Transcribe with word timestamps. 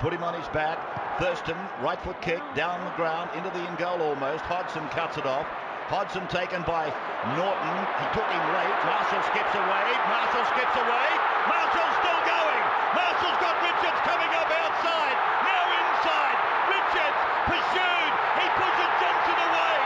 Put 0.00 0.14
him 0.14 0.24
on 0.24 0.32
his 0.32 0.48
back. 0.56 0.80
Thurston, 1.20 1.52
right 1.84 2.00
foot 2.00 2.16
kick, 2.22 2.40
down 2.56 2.80
the 2.80 2.96
ground, 2.96 3.28
into 3.36 3.52
the 3.52 3.60
in 3.60 3.76
goal 3.76 4.00
almost. 4.00 4.40
Hodgson 4.48 4.88
cuts 4.88 5.20
it 5.20 5.28
off. 5.28 5.44
Hodgson 5.92 6.24
taken 6.32 6.64
by 6.64 6.88
Norton. 7.36 7.76
He 8.00 8.06
took 8.16 8.24
him 8.24 8.44
late. 8.56 8.76
Marshall 8.88 9.20
skips 9.28 9.52
away. 9.52 9.86
Marshall 10.08 10.48
skips 10.52 10.76
away. 10.80 11.08
Marshall's 11.44 11.96
still 12.00 12.22
going. 12.24 12.64
Marshall's 12.96 13.36
got 13.36 13.52
Richards 13.60 14.00
coming 14.00 14.32
up 14.32 14.48
outside. 14.48 15.16
Now 15.44 15.64
inside. 15.68 16.38
Richards 16.72 17.20
pursued. 17.52 18.12
He 18.40 18.48
pushes 18.56 18.92
Johnson 18.96 19.38
away. 19.44 19.76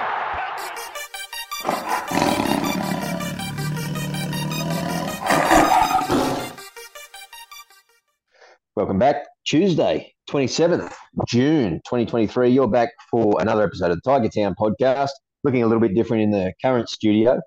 Welcome 8.78 9.02
back. 9.02 9.29
Tuesday, 9.50 10.14
27th 10.30 10.94
June 11.26 11.80
2023. 11.84 12.50
You're 12.50 12.68
back 12.68 12.90
for 13.10 13.34
another 13.40 13.64
episode 13.64 13.90
of 13.90 14.00
the 14.00 14.08
Tiger 14.08 14.28
Town 14.28 14.54
podcast, 14.56 15.10
looking 15.42 15.64
a 15.64 15.66
little 15.66 15.80
bit 15.80 15.92
different 15.92 16.22
in 16.22 16.30
the 16.30 16.52
current 16.62 16.88
studio. 16.88 17.40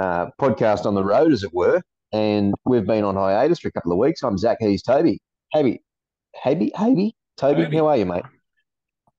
Uh, 0.00 0.28
podcast 0.40 0.86
on 0.86 0.94
the 0.94 1.04
road, 1.04 1.34
as 1.34 1.42
it 1.42 1.52
were. 1.52 1.82
And 2.14 2.54
we've 2.64 2.86
been 2.86 3.04
on 3.04 3.14
hiatus 3.14 3.58
for 3.58 3.68
a 3.68 3.72
couple 3.72 3.92
of 3.92 3.98
weeks. 3.98 4.22
I'm 4.22 4.38
Zac 4.38 4.56
He's 4.60 4.82
Toby. 4.82 5.20
Toby, 5.54 5.82
Toby, 6.42 6.72
Toby, 6.74 7.14
Toby, 7.36 7.64
Toby. 7.64 7.76
how 7.76 7.88
are 7.88 7.96
you, 7.98 8.06
mate? 8.06 8.24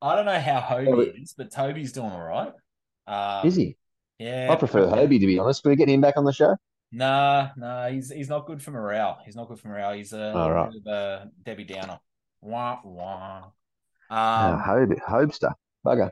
I 0.02 0.16
don't 0.16 0.26
know 0.26 0.40
how 0.40 0.62
Hobie 0.62 1.22
is, 1.22 1.36
but 1.38 1.52
Toby's 1.52 1.92
doing 1.92 2.10
all 2.10 2.24
right. 2.24 2.54
Um, 3.06 3.48
Is 3.48 3.56
he? 3.56 3.78
Yeah. 4.18 4.48
I 4.50 4.56
prefer 4.56 4.88
Hobie, 4.88 5.20
to 5.20 5.28
be 5.28 5.38
honest. 5.38 5.62
Can 5.62 5.70
we 5.70 5.76
get 5.76 5.90
him 5.90 6.02
back 6.02 6.18
on 6.18 6.26
the 6.26 6.34
show? 6.34 6.58
Nah, 6.92 7.50
nah, 7.56 7.90
he's 7.90 8.12
he's 8.12 8.30
not 8.30 8.48
good 8.48 8.64
for 8.64 8.72
morale. 8.72 9.20
He's 9.26 9.36
not 9.36 9.48
good 9.48 9.60
for 9.60 9.68
morale. 9.68 9.94
He's 9.94 10.12
a 10.12 10.34
right. 10.34 10.72
bit 10.72 10.82
of 10.82 10.92
a 10.92 11.30
Debbie 11.44 11.66
Downer. 11.66 12.00
Wah 12.42 12.82
wah. 12.84 13.52
Uh, 14.10 14.58
Um, 14.58 14.60
Hobe, 14.60 15.00
Hobester. 15.08 15.54
Bugger. 15.86 16.12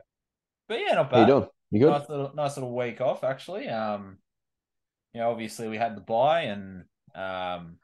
but 0.68 0.80
yeah, 0.80 0.94
not 0.94 1.10
How 1.12 1.20
you 1.20 1.26
bad. 1.26 1.26
doing? 1.26 1.48
You 1.70 1.80
good? 1.80 1.96
Nice 2.00 2.08
little 2.08 2.32
nice 2.34 2.56
little 2.56 2.74
week 2.76 3.00
off 3.00 3.24
actually. 3.24 3.68
Um, 3.68 4.18
you 5.14 5.20
know, 5.20 5.30
obviously 5.30 5.68
we 5.68 5.78
had 5.78 5.96
the 5.96 6.00
buy 6.02 6.42
and 6.42 6.84
um 7.14 7.78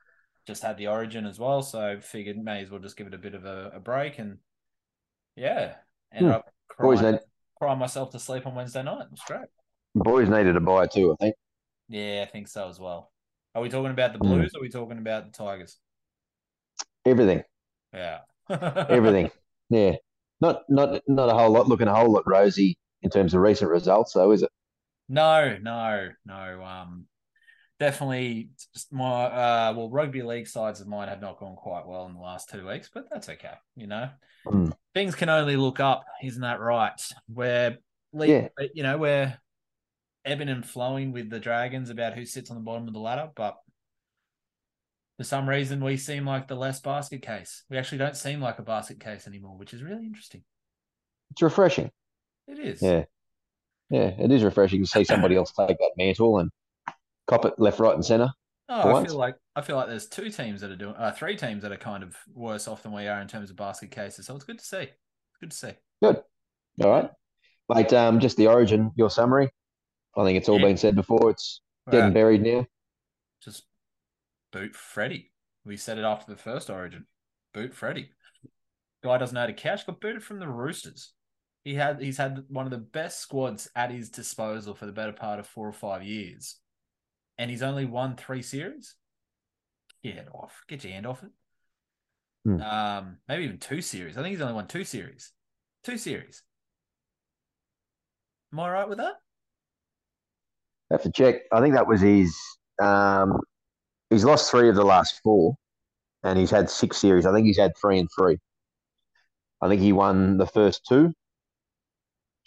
just 0.46 0.62
had 0.62 0.78
the 0.78 0.88
origin 0.88 1.26
as 1.26 1.38
well, 1.38 1.62
so 1.62 2.00
figured 2.00 2.38
may 2.38 2.62
as 2.62 2.70
well 2.70 2.80
just 2.80 2.96
give 2.96 3.06
it 3.08 3.14
a 3.14 3.18
bit 3.18 3.34
of 3.34 3.44
a, 3.44 3.72
a 3.74 3.80
break 3.80 4.18
and 4.18 4.38
yeah, 5.36 5.76
ended 6.12 6.28
Hmm. 6.28 6.30
up 6.32 6.52
crying, 6.68 7.00
need, 7.12 7.20
crying 7.58 7.78
myself 7.78 8.10
to 8.12 8.18
sleep 8.18 8.46
on 8.46 8.54
Wednesday 8.54 8.82
night. 8.82 9.02
It 9.06 9.10
was 9.12 9.24
great. 9.24 9.48
boys 9.96 10.28
needed 10.28 10.54
a 10.56 10.60
buy 10.60 10.86
too, 10.86 11.12
I 11.12 11.16
think. 11.16 11.36
Yeah, 11.88 12.24
I 12.26 12.30
think 12.30 12.48
so 12.48 12.68
as 12.68 12.78
well. 12.80 13.12
Are 13.54 13.62
we 13.62 13.68
talking 13.68 13.90
about 13.92 14.12
the 14.12 14.18
Mm. 14.22 14.28
Blues 14.40 14.54
or 14.54 14.58
are 14.58 14.62
we 14.62 14.68
talking 14.68 14.98
about 14.98 15.24
the 15.26 15.32
Tigers? 15.32 15.78
Everything. 17.06 17.42
Yeah. 17.92 18.20
Everything. 18.50 19.30
yeah. 19.70 19.96
Not 20.40 20.62
not 20.68 21.00
not 21.08 21.28
a 21.30 21.34
whole 21.34 21.50
lot 21.50 21.68
looking 21.68 21.88
a 21.88 21.94
whole 21.94 22.12
lot 22.12 22.24
rosy 22.26 22.76
in 23.02 23.10
terms 23.10 23.34
of 23.34 23.40
recent 23.40 23.70
results, 23.70 24.12
though, 24.12 24.32
is 24.32 24.42
it? 24.42 24.50
no, 25.08 25.56
no, 25.62 26.08
no. 26.24 26.62
Um 26.64 27.06
definitely 27.78 28.48
my 28.90 29.24
uh 29.24 29.74
well 29.76 29.90
rugby 29.90 30.22
league 30.22 30.48
sides 30.48 30.80
of 30.80 30.88
mine 30.88 31.08
have 31.08 31.20
not 31.20 31.38
gone 31.38 31.54
quite 31.56 31.86
well 31.86 32.06
in 32.06 32.14
the 32.14 32.20
last 32.20 32.48
two 32.50 32.66
weeks, 32.66 32.90
but 32.92 33.04
that's 33.10 33.28
okay, 33.28 33.54
you 33.76 33.86
know. 33.86 34.08
Mm. 34.46 34.72
Things 34.94 35.14
can 35.14 35.28
only 35.28 35.56
look 35.56 35.78
up, 35.80 36.04
isn't 36.22 36.40
that 36.42 36.60
right? 36.60 37.00
We're 37.28 37.78
le- 38.12 38.26
Yeah. 38.26 38.48
you 38.74 38.82
know, 38.82 38.98
we're 38.98 39.36
ebbing 40.24 40.48
and 40.48 40.64
flowing 40.66 41.12
with 41.12 41.30
the 41.30 41.38
dragons 41.40 41.90
about 41.90 42.14
who 42.14 42.24
sits 42.24 42.50
on 42.50 42.56
the 42.56 42.62
bottom 42.62 42.88
of 42.88 42.94
the 42.94 43.00
ladder, 43.00 43.30
but 43.36 43.56
for 45.16 45.24
some 45.24 45.48
reason 45.48 45.82
we 45.82 45.96
seem 45.96 46.26
like 46.26 46.48
the 46.48 46.54
less 46.54 46.80
basket 46.80 47.22
case. 47.22 47.64
We 47.70 47.78
actually 47.78 47.98
don't 47.98 48.16
seem 48.16 48.40
like 48.40 48.58
a 48.58 48.62
basket 48.62 49.00
case 49.00 49.26
anymore, 49.26 49.56
which 49.56 49.72
is 49.72 49.82
really 49.82 50.04
interesting. 50.04 50.42
It's 51.30 51.42
refreshing. 51.42 51.90
It 52.48 52.58
is. 52.58 52.82
Yeah. 52.82 53.04
Yeah, 53.88 54.10
it 54.18 54.30
is 54.32 54.42
refreshing 54.42 54.82
to 54.82 54.86
see 54.86 55.04
somebody 55.04 55.36
else 55.36 55.52
take 55.52 55.78
that 55.78 55.92
mantle 55.96 56.38
and 56.38 56.50
cop 57.28 57.44
it 57.44 57.54
left, 57.58 57.78
right, 57.78 57.94
and 57.94 58.04
centre. 58.04 58.32
Oh, 58.68 58.80
I 58.80 58.92
once. 58.92 59.08
feel 59.08 59.18
like 59.18 59.36
I 59.54 59.60
feel 59.60 59.76
like 59.76 59.86
there's 59.88 60.08
two 60.08 60.28
teams 60.28 60.60
that 60.60 60.72
are 60.72 60.76
doing, 60.76 60.96
uh, 60.96 61.12
three 61.12 61.36
teams 61.36 61.62
that 61.62 61.70
are 61.70 61.76
kind 61.76 62.02
of 62.02 62.16
worse 62.34 62.66
off 62.66 62.82
than 62.82 62.92
we 62.92 63.06
are 63.06 63.20
in 63.20 63.28
terms 63.28 63.48
of 63.48 63.56
basket 63.56 63.92
cases. 63.92 64.26
So 64.26 64.34
it's 64.34 64.44
good 64.44 64.58
to 64.58 64.64
see. 64.64 64.78
It's 64.78 65.38
good 65.40 65.50
to 65.52 65.56
see. 65.56 65.72
Good. 66.02 66.22
All 66.82 66.90
right. 66.90 67.10
Mate, 67.68 67.92
um, 67.92 68.18
just 68.18 68.36
the 68.36 68.48
origin, 68.48 68.90
your 68.96 69.08
summary. 69.08 69.50
I 70.16 70.24
think 70.24 70.36
it's 70.36 70.48
all 70.48 70.58
Yeah. 70.58 70.66
been 70.66 70.76
said 70.76 70.96
before. 70.96 71.30
It's 71.30 71.60
dead 71.90 71.98
and 71.98 72.06
Right. 72.06 72.14
buried 72.14 72.42
now. 72.42 72.66
Just 73.40 73.66
boot 74.56 74.74
Freddie. 74.74 75.30
We 75.64 75.76
said 75.76 75.98
it 75.98 76.04
after 76.04 76.32
the 76.32 76.40
first 76.40 76.70
Origin. 76.70 77.04
Boot 77.52 77.74
Freddie. 77.74 78.10
Guy 79.04 79.18
doesn't 79.18 79.34
know 79.34 79.40
how 79.40 79.46
to 79.46 79.52
catch. 79.52 79.86
Got 79.86 80.00
booted 80.00 80.22
from 80.22 80.38
the 80.38 80.48
Roosters. 80.48 81.12
He 81.64 81.74
had 81.74 82.00
he's 82.00 82.16
had 82.16 82.44
one 82.48 82.64
of 82.64 82.70
the 82.70 82.78
best 82.78 83.20
squads 83.20 83.68
at 83.74 83.90
his 83.90 84.08
disposal 84.08 84.74
for 84.74 84.86
the 84.86 84.92
better 84.92 85.12
part 85.12 85.38
of 85.38 85.46
four 85.46 85.68
or 85.68 85.72
five 85.72 86.04
years, 86.04 86.56
and 87.38 87.50
he's 87.50 87.62
only 87.62 87.84
won 87.84 88.16
three 88.16 88.42
series. 88.42 88.94
Get 90.02 90.28
off. 90.32 90.62
Get 90.68 90.84
your 90.84 90.92
hand 90.92 91.06
off 91.06 91.22
it. 91.22 91.30
Hmm. 92.44 92.60
Um, 92.60 93.16
maybe 93.28 93.44
even 93.44 93.58
two 93.58 93.82
series. 93.82 94.16
I 94.16 94.22
think 94.22 94.32
he's 94.32 94.40
only 94.40 94.54
won 94.54 94.68
two 94.68 94.84
series. 94.84 95.32
Two 95.82 95.98
series. 95.98 96.42
Am 98.52 98.60
I 98.60 98.70
right 98.70 98.88
with 98.88 98.98
that? 98.98 99.14
have 100.92 101.02
to 101.02 101.10
check. 101.10 101.42
I 101.52 101.60
think 101.60 101.74
that 101.74 101.88
was 101.88 102.00
his. 102.00 102.34
Um, 102.80 103.40
he's 104.10 104.24
lost 104.24 104.50
three 104.50 104.68
of 104.68 104.74
the 104.74 104.84
last 104.84 105.20
four, 105.22 105.54
and 106.22 106.38
he's 106.38 106.50
had 106.50 106.70
six 106.70 106.96
series. 106.98 107.26
I 107.26 107.32
think 107.32 107.46
he's 107.46 107.58
had 107.58 107.72
three 107.80 107.98
and 107.98 108.08
three. 108.16 108.38
I 109.62 109.68
think 109.68 109.80
he 109.80 109.92
won 109.92 110.36
the 110.36 110.46
first 110.46 110.82
two, 110.88 111.12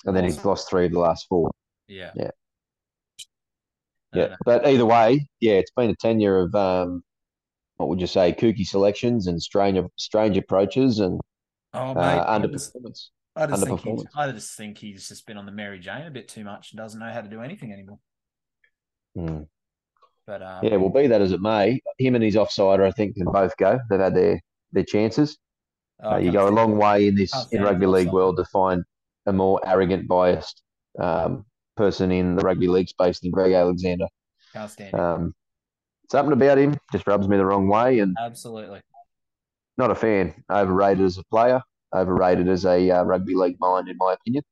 and 0.05 0.15
then 0.15 0.23
he's 0.23 0.43
lost 0.45 0.69
three 0.69 0.85
of 0.85 0.91
the 0.91 0.99
last 0.99 1.25
four. 1.27 1.51
Yeah. 1.87 2.11
Yeah. 2.15 2.31
Yeah, 4.11 4.27
no. 4.29 4.35
but 4.43 4.65
either 4.67 4.85
way, 4.87 5.27
yeah, 5.39 5.53
it's 5.53 5.69
been 5.71 5.91
a 5.91 5.95
tenure 5.95 6.39
of 6.39 6.55
um, 6.55 7.03
what 7.77 7.89
would 7.89 8.01
you 8.01 8.07
say, 8.07 8.33
kooky 8.33 8.65
selections 8.65 9.27
and 9.27 9.39
strange 9.41 9.79
strange 9.97 10.35
approaches 10.37 10.99
and 10.99 11.19
Oh, 11.75 11.93
mate. 11.93 12.01
uh, 12.01 12.25
I 12.27 12.39
just- 12.47 12.73
underperformance. 12.73 13.09
I 13.35 13.45
just 13.45 13.63
think 13.63 13.79
he's, 13.81 13.93
Underperformance. 13.93 14.05
I 14.15 14.31
just 14.31 14.57
think 14.57 14.77
he's 14.79 15.07
just 15.07 15.27
been 15.27 15.37
on 15.37 15.45
the 15.45 15.51
Mary 15.51 15.79
Jane 15.79 16.07
a 16.07 16.11
bit 16.11 16.27
too 16.27 16.43
much 16.43 16.71
and 16.71 16.77
doesn't 16.79 16.99
know 16.99 17.11
how 17.11 17.21
to 17.21 17.29
do 17.29 17.41
anything 17.41 17.71
anymore. 17.71 17.99
Hmm. 19.15 19.43
But 20.29 20.43
um, 20.43 20.59
Yeah, 20.61 20.75
well, 20.75 20.91
be 20.91 21.07
that 21.07 21.21
as 21.21 21.31
it 21.31 21.41
may, 21.41 21.81
him 21.97 22.13
and 22.13 22.23
his 22.23 22.35
offsider, 22.35 22.85
I 22.85 22.91
think, 22.91 23.15
can 23.15 23.25
both 23.25 23.57
go. 23.57 23.79
They've 23.89 23.99
had 23.99 24.15
their 24.15 24.39
their 24.71 24.83
chances. 24.83 25.39
oh, 26.03 26.11
Uh, 26.11 26.17
you 26.17 26.31
go 26.31 26.47
a 26.47 26.51
long 26.51 26.77
way 26.77 27.07
in 27.07 27.15
this 27.15 27.33
in 27.51 27.63
rugby 27.63 27.87
league 27.87 28.09
offside. 28.09 28.13
world 28.13 28.37
to 28.37 28.45
find 28.45 28.83
a 29.25 29.33
more 29.33 29.59
arrogant, 29.65 30.07
biased 30.07 30.61
um, 30.99 31.45
person 31.75 32.11
in 32.11 32.35
the 32.35 32.43
rugby 32.43 32.67
league 32.67 32.89
space 32.89 33.19
than 33.19 33.31
Greg 33.31 33.53
Alexander. 33.53 34.05
Can't 34.53 34.69
stand. 34.69 34.93
Um, 34.93 35.33
something 36.11 36.33
about 36.33 36.59
him 36.59 36.77
just 36.91 37.07
rubs 37.07 37.27
me 37.27 37.37
the 37.37 37.45
wrong 37.45 37.67
way, 37.67 37.97
and 37.97 38.15
Absolutely. 38.23 38.81
not 39.79 39.89
a 39.89 39.95
fan. 39.95 40.43
Overrated 40.51 41.03
as 41.05 41.17
a 41.17 41.23
player, 41.25 41.59
overrated 41.95 42.47
as 42.47 42.65
a 42.65 42.91
uh, 42.91 43.03
rugby 43.03 43.33
league 43.33 43.57
mind, 43.59 43.89
in 43.89 43.97
my 43.97 44.13
opinion. 44.13 44.43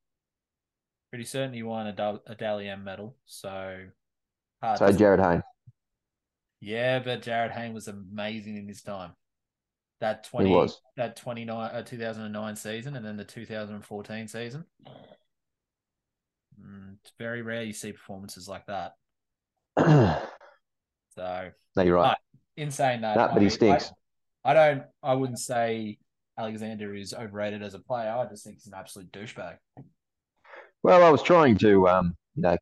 Pretty 1.10 1.24
certain 1.24 1.54
he 1.54 1.62
won 1.62 1.86
a, 1.86 2.20
a 2.26 2.34
Dally 2.34 2.68
M 2.68 2.82
medal. 2.82 3.14
So 3.26 3.84
hard. 4.60 4.78
So 4.78 4.92
Jarryd 4.92 5.22
Hayne, 5.24 5.42
yeah, 6.60 6.98
but 6.98 7.22
Jarryd 7.22 7.52
Hayne 7.52 7.74
was 7.74 7.88
amazing 7.88 8.56
in 8.56 8.68
his 8.68 8.82
time. 8.82 9.12
That 10.00 10.24
twenty 10.24 10.68
that 10.96 11.16
twenty 11.16 11.44
nine 11.44 11.70
uh, 11.72 11.82
two 11.82 11.98
thousand 11.98 12.24
and 12.24 12.32
nine 12.32 12.54
season 12.54 12.94
and 12.94 13.04
then 13.04 13.16
the 13.16 13.24
two 13.24 13.44
thousand 13.44 13.76
and 13.76 13.84
fourteen 13.84 14.28
season. 14.28 14.64
Mm, 16.60 16.96
it's 17.02 17.12
very 17.18 17.42
rare 17.42 17.62
you 17.64 17.72
see 17.72 17.92
performances 17.92 18.48
like 18.48 18.66
that. 18.66 18.92
so 19.78 21.50
no, 21.76 21.82
you're 21.82 21.96
right. 21.96 22.16
in 22.56 22.70
saying 22.70 23.00
that, 23.00 23.16
Nah, 23.16 23.32
but 23.32 23.42
he 23.42 23.50
stinks. 23.50 23.90
I, 24.44 24.50
I 24.50 24.54
don't. 24.54 24.82
I 25.02 25.14
wouldn't 25.14 25.40
say 25.40 25.98
Alexander 26.38 26.94
is 26.94 27.12
overrated 27.12 27.62
as 27.62 27.74
a 27.74 27.80
player. 27.80 28.10
I 28.10 28.24
just 28.26 28.44
think 28.44 28.56
he's 28.56 28.68
an 28.68 28.74
absolute 28.76 29.10
douchebag. 29.10 29.56
Well, 30.84 31.02
I 31.02 31.10
was 31.10 31.22
trying 31.22 31.58
to, 31.58 31.88
um, 31.88 32.16
you 32.36 32.42
know, 32.42 32.56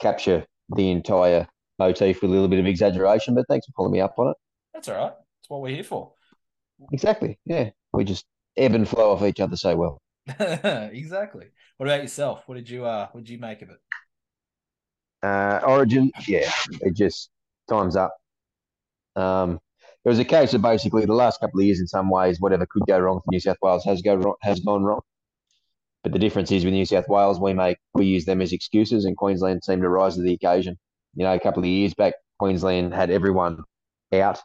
capture 0.00 0.44
the 0.74 0.90
entire 0.90 1.46
motif 1.80 2.22
with 2.22 2.30
a 2.30 2.32
little 2.32 2.48
bit 2.48 2.60
of 2.60 2.66
exaggeration, 2.66 3.34
but 3.34 3.46
thanks 3.48 3.66
for 3.66 3.72
pulling 3.72 3.92
me 3.92 4.00
up 4.00 4.14
on 4.18 4.28
it. 4.28 4.36
That's 4.74 4.88
all 4.88 4.96
right. 4.96 5.12
That's 5.12 5.48
what 5.50 5.62
we're 5.62 5.74
here 5.74 5.84
for. 5.84 6.12
Exactly. 6.92 7.38
Yeah, 7.44 7.70
we 7.92 8.04
just 8.04 8.24
ebb 8.56 8.74
and 8.74 8.88
flow 8.88 9.12
off 9.12 9.22
each 9.22 9.40
other 9.40 9.56
so 9.56 9.76
well. 9.76 10.02
exactly. 10.38 11.46
What 11.78 11.86
about 11.86 12.02
yourself? 12.02 12.42
What 12.46 12.56
did 12.56 12.68
you 12.68 12.84
uh? 12.84 13.08
What 13.12 13.24
did 13.24 13.30
you 13.30 13.38
make 13.38 13.62
of 13.62 13.70
it? 13.70 13.78
Uh, 15.22 15.60
Origin, 15.66 16.10
yeah, 16.26 16.50
it 16.80 16.94
just 16.94 17.30
times 17.68 17.96
up. 17.96 18.16
Um, 19.16 19.60
it 20.04 20.08
was 20.08 20.18
a 20.18 20.24
case 20.24 20.54
of 20.54 20.62
basically 20.62 21.04
the 21.04 21.12
last 21.12 21.40
couple 21.40 21.60
of 21.60 21.66
years, 21.66 21.80
in 21.80 21.86
some 21.86 22.08
ways, 22.08 22.40
whatever 22.40 22.66
could 22.66 22.86
go 22.86 22.98
wrong 22.98 23.20
for 23.20 23.30
New 23.30 23.40
South 23.40 23.58
Wales 23.60 23.84
has 23.84 24.00
go 24.00 24.14
wrong, 24.14 24.36
has 24.42 24.60
gone 24.60 24.82
wrong. 24.82 25.00
But 26.02 26.12
the 26.12 26.18
difference 26.18 26.50
is 26.50 26.64
with 26.64 26.72
New 26.72 26.86
South 26.86 27.08
Wales, 27.08 27.38
we 27.38 27.52
make 27.52 27.76
we 27.92 28.06
use 28.06 28.24
them 28.24 28.40
as 28.40 28.52
excuses, 28.52 29.04
and 29.04 29.16
Queensland 29.16 29.62
seemed 29.62 29.82
to 29.82 29.88
rise 29.90 30.14
to 30.16 30.22
the 30.22 30.32
occasion. 30.32 30.78
You 31.14 31.24
know, 31.24 31.34
a 31.34 31.40
couple 31.40 31.62
of 31.62 31.68
years 31.68 31.94
back, 31.94 32.14
Queensland 32.38 32.94
had 32.94 33.10
everyone 33.10 33.62
out 34.12 34.40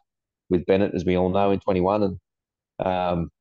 with 0.50 0.66
Bennett, 0.66 0.94
as 0.94 1.06
we 1.06 1.18
all 1.18 1.30
know, 1.30 1.52
in 1.52 1.60
21, 1.60 2.04
and 2.04 2.20
um, 2.86 3.32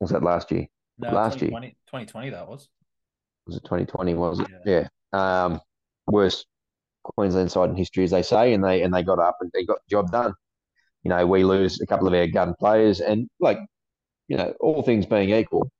Was 0.00 0.10
that 0.10 0.22
last 0.22 0.50
year? 0.50 0.66
No, 0.98 1.12
Last 1.12 1.40
year. 1.40 1.50
2020, 1.50 1.70
2020 1.86 2.30
that 2.30 2.48
was. 2.48 2.68
Was 3.46 3.56
it 3.56 3.64
2020? 3.64 4.14
Was 4.14 4.40
it? 4.40 4.48
Yeah. 4.64 4.88
Um, 5.12 5.60
worst 6.06 6.46
Queensland 7.02 7.50
side 7.50 7.70
in 7.70 7.76
history, 7.76 8.04
as 8.04 8.10
they 8.10 8.22
say, 8.22 8.52
and 8.52 8.64
they 8.64 8.82
and 8.82 8.92
they 8.92 9.02
got 9.02 9.18
up 9.18 9.36
and 9.40 9.50
they 9.52 9.64
got 9.64 9.78
the 9.86 9.90
job 9.90 10.10
done. 10.10 10.34
You 11.02 11.10
know, 11.10 11.26
we 11.26 11.44
lose 11.44 11.80
a 11.80 11.86
couple 11.86 12.08
of 12.08 12.14
our 12.14 12.26
gun 12.26 12.54
players, 12.58 13.00
and 13.00 13.28
like, 13.40 13.58
you 14.28 14.36
know, 14.36 14.54
all 14.60 14.82
things 14.82 15.04
being 15.04 15.30
equal, 15.30 15.70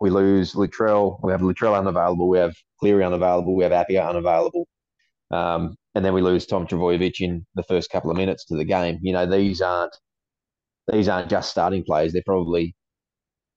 we 0.00 0.10
lose 0.10 0.54
Latrell. 0.54 1.20
We 1.22 1.32
have 1.32 1.42
Latrell 1.42 1.78
unavailable. 1.78 2.28
We 2.28 2.38
have 2.38 2.54
Cleary 2.80 3.04
unavailable. 3.04 3.54
We 3.54 3.64
have 3.64 3.72
Appiah 3.72 4.08
unavailable. 4.08 4.66
Um, 5.32 5.76
and 5.94 6.04
then 6.04 6.14
we 6.14 6.22
lose 6.22 6.46
Tom 6.46 6.66
Trbojevic 6.66 7.20
in 7.20 7.46
the 7.54 7.62
first 7.64 7.90
couple 7.90 8.10
of 8.10 8.16
minutes 8.16 8.44
to 8.46 8.56
the 8.56 8.64
game. 8.64 8.98
You 9.02 9.12
know, 9.12 9.26
these 9.26 9.60
aren't 9.60 9.94
these 10.92 11.08
aren't 11.08 11.30
just 11.30 11.50
starting 11.50 11.84
players. 11.84 12.12
They're 12.12 12.22
probably 12.26 12.74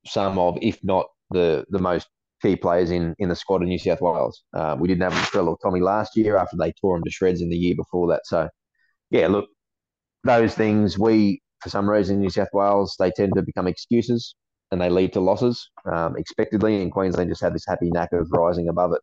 some 0.08 0.38
of, 0.40 0.58
if 0.62 0.80
not 0.84 1.08
the 1.32 1.66
the 1.70 1.80
most 1.80 2.08
key 2.42 2.56
players 2.56 2.92
in 2.92 3.16
in 3.20 3.30
the 3.30 3.36
squad 3.36 3.62
in 3.64 3.70
New 3.70 3.80
South 3.80 4.02
Wales. 4.02 4.44
Uh, 4.54 4.76
we 4.80 4.88
didn't 4.88 5.04
have 5.12 5.14
Latrell 5.14 5.48
or 5.48 5.58
Tommy 5.64 5.82
last 5.82 6.16
year 6.18 6.38
after 6.38 6.58
they 6.58 6.74
tore 6.82 6.98
him 6.98 7.04
to 7.04 7.12
shreds 7.12 7.42
in 7.42 7.50
the 7.50 7.58
year 7.58 7.76
before 7.76 8.08
that. 8.10 8.22
So, 8.26 8.50
yeah, 9.12 9.28
look, 9.28 9.50
those 10.24 10.56
things 10.56 10.98
we 11.00 11.42
for 11.62 11.70
some 11.70 11.90
reason 11.90 12.16
in 12.18 12.22
New 12.22 12.30
South 12.30 12.50
Wales 12.54 12.96
they 13.00 13.12
tend 13.12 13.34
to 13.36 13.42
become 13.44 13.68
excuses 13.68 14.36
and 14.72 14.82
they 14.82 14.90
lead 14.90 15.14
to 15.14 15.20
losses 15.20 15.70
um, 15.92 16.16
expectedly. 16.18 16.82
And 16.82 16.92
Queensland 16.92 17.30
just 17.30 17.42
had 17.44 17.54
this 17.56 17.66
happy 17.68 17.90
knack 17.92 18.12
of 18.14 18.28
rising 18.32 18.68
above 18.70 18.94
it. 18.94 19.02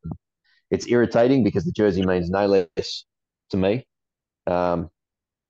It's 0.72 0.88
irritating 0.88 1.44
because 1.44 1.64
the 1.66 1.72
jersey 1.72 2.04
means 2.04 2.30
no 2.30 2.46
less 2.46 3.04
to 3.50 3.56
me. 3.58 3.86
Um, 4.46 4.88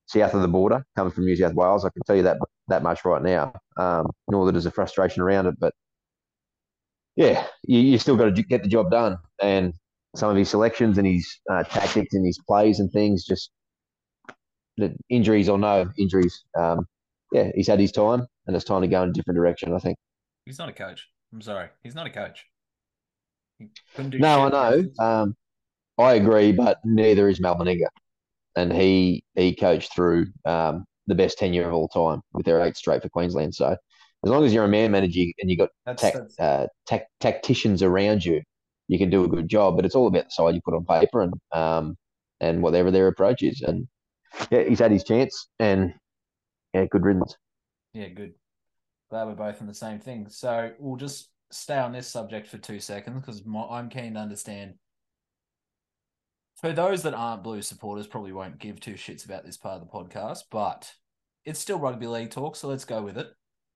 south 0.07 0.35
of 0.35 0.43
the 0.43 0.49
border, 0.49 0.85
coming 0.97 1.13
from 1.13 1.25
New 1.25 1.37
South 1.37 1.55
Wales, 1.55 1.85
I 1.85 1.91
can 1.91 2.03
tell 2.05 2.17
you 2.17 2.25
that 2.25 2.39
that 2.67 2.83
much 2.83 3.05
right 3.05 3.23
now. 3.23 3.55
Um, 3.77 4.11
nor 4.29 4.45
that 4.45 4.53
there's 4.53 4.67
a 4.67 4.73
frustration 4.73 5.23
around 5.23 5.47
it, 5.47 5.55
but 5.61 5.73
yeah, 7.15 7.47
you, 7.63 7.79
you 7.79 7.99
still 7.99 8.17
got 8.17 8.35
to 8.35 8.43
get 8.43 8.65
the 8.65 8.69
job 8.69 8.91
done. 8.91 9.17
And 9.41 9.75
some 10.17 10.29
of 10.29 10.37
his 10.37 10.51
selections 10.51 10.99
and 10.99 11.07
his 11.07 11.39
uh, 11.51 11.63
tactics 11.63 12.15
and 12.15 12.27
his 12.27 12.39
plays 12.47 12.81
and 12.81 12.91
things, 12.91 13.25
just 13.25 13.51
the 14.77 14.95
injuries 15.09 15.49
or 15.49 15.57
no 15.57 15.89
injuries, 15.99 16.45
um, 16.59 16.87
yeah, 17.31 17.51
he's 17.55 17.69
had 17.69 17.79
his 17.79 17.93
time, 17.93 18.27
and 18.47 18.57
it's 18.57 18.65
time 18.65 18.83
to 18.83 18.89
go 18.89 19.05
in 19.05 19.11
a 19.11 19.13
different 19.13 19.37
direction. 19.37 19.73
I 19.73 19.79
think. 19.79 19.97
He's 20.47 20.59
not 20.59 20.69
a 20.69 20.73
coach. 20.73 21.07
I'm 21.33 21.41
sorry, 21.41 21.69
he's 21.85 21.95
not 21.95 22.09
a 22.09 22.11
coach. 22.11 22.45
He 23.63 23.97
couldn't 23.97 24.11
do 24.11 24.19
No, 24.19 24.43
I 24.43 24.49
know. 24.51 24.85
Um, 24.99 25.37
I 25.99 26.15
agree, 26.15 26.53
but 26.53 26.79
neither 26.85 27.29
is 27.29 27.41
Mal 27.41 27.57
Meninga. 27.57 27.87
and 28.57 28.73
he 28.73 29.25
he 29.35 29.55
coached 29.55 29.95
through 29.95 30.27
um, 30.45 30.85
the 31.07 31.15
best 31.15 31.39
tenure 31.39 31.67
of 31.69 31.75
all 31.75 31.89
time 31.89 32.21
with 32.33 32.47
their 32.47 32.61
eight 32.63 32.77
straight 32.77 33.03
for 33.03 33.09
Queensland. 33.09 33.55
So 33.55 33.69
as 34.25 34.31
long 34.31 34.45
as 34.45 34.53
you're 34.55 34.65
a 34.65 34.69
man 34.69 34.91
manager 34.93 35.23
and 35.41 35.51
you've 35.51 35.59
got 35.59 35.71
That's, 35.87 36.03
tac- 36.03 36.15
that's 36.15 36.39
uh, 36.39 36.67
tac- 36.87 37.09
tacticians 37.21 37.83
around 37.83 38.25
you, 38.25 38.43
you 38.89 38.99
can 38.99 39.11
do 39.11 39.25
a 39.25 39.29
good 39.29 39.49
job. 39.49 39.77
But 39.77 39.85
it's 39.85 39.95
all 39.95 40.07
about 40.07 40.25
the 40.27 40.31
side 40.31 40.55
you 40.55 40.61
put 40.65 40.75
on 40.75 40.85
paper 40.85 41.23
and 41.23 41.35
um, 41.53 41.97
and 42.41 42.63
whatever 42.63 42.91
their 42.91 43.09
approach 43.09 43.43
is. 43.43 43.63
And 43.63 43.89
yeah, 44.51 44.65
he's 44.65 44.79
had 44.81 44.93
his 44.93 45.05
chance, 45.05 45.49
and 45.59 45.95
yeah, 46.75 46.87
good 46.87 47.05
riddance. 47.05 47.37
Yeah, 47.93 48.09
good. 48.09 48.35
Glad 49.11 49.27
we're 49.27 49.35
both 49.35 49.61
in 49.61 49.67
the 49.67 49.75
same 49.75 49.99
thing. 49.99 50.29
So 50.29 50.73
we'll 50.79 50.97
just 50.97 51.29
stay 51.53 51.77
on 51.77 51.93
this 51.93 52.09
subject 52.09 52.49
for 52.49 52.59
two 52.59 52.81
seconds 52.81 53.21
because 53.21 53.43
I'm 53.71 53.89
keen 53.89 54.15
to 54.15 54.21
understand. 54.21 54.75
For 56.61 56.73
those 56.73 57.03
that 57.03 57.15
aren't 57.15 57.43
Blue 57.43 57.63
supporters, 57.63 58.07
probably 58.07 58.33
won't 58.33 58.59
give 58.59 58.81
two 58.81 58.95
shits 58.95 59.25
about 59.25 59.45
this 59.45 59.57
part 59.57 59.81
of 59.81 59.87
the 59.87 59.93
podcast, 59.93 60.45
but 60.51 60.93
it's 61.45 61.59
still 61.59 61.79
rugby 61.79 62.07
league 62.07 62.31
talk, 62.31 62.57
so 62.57 62.69
let's 62.69 62.85
go 62.85 63.03
with 63.03 63.19
it. 63.19 63.29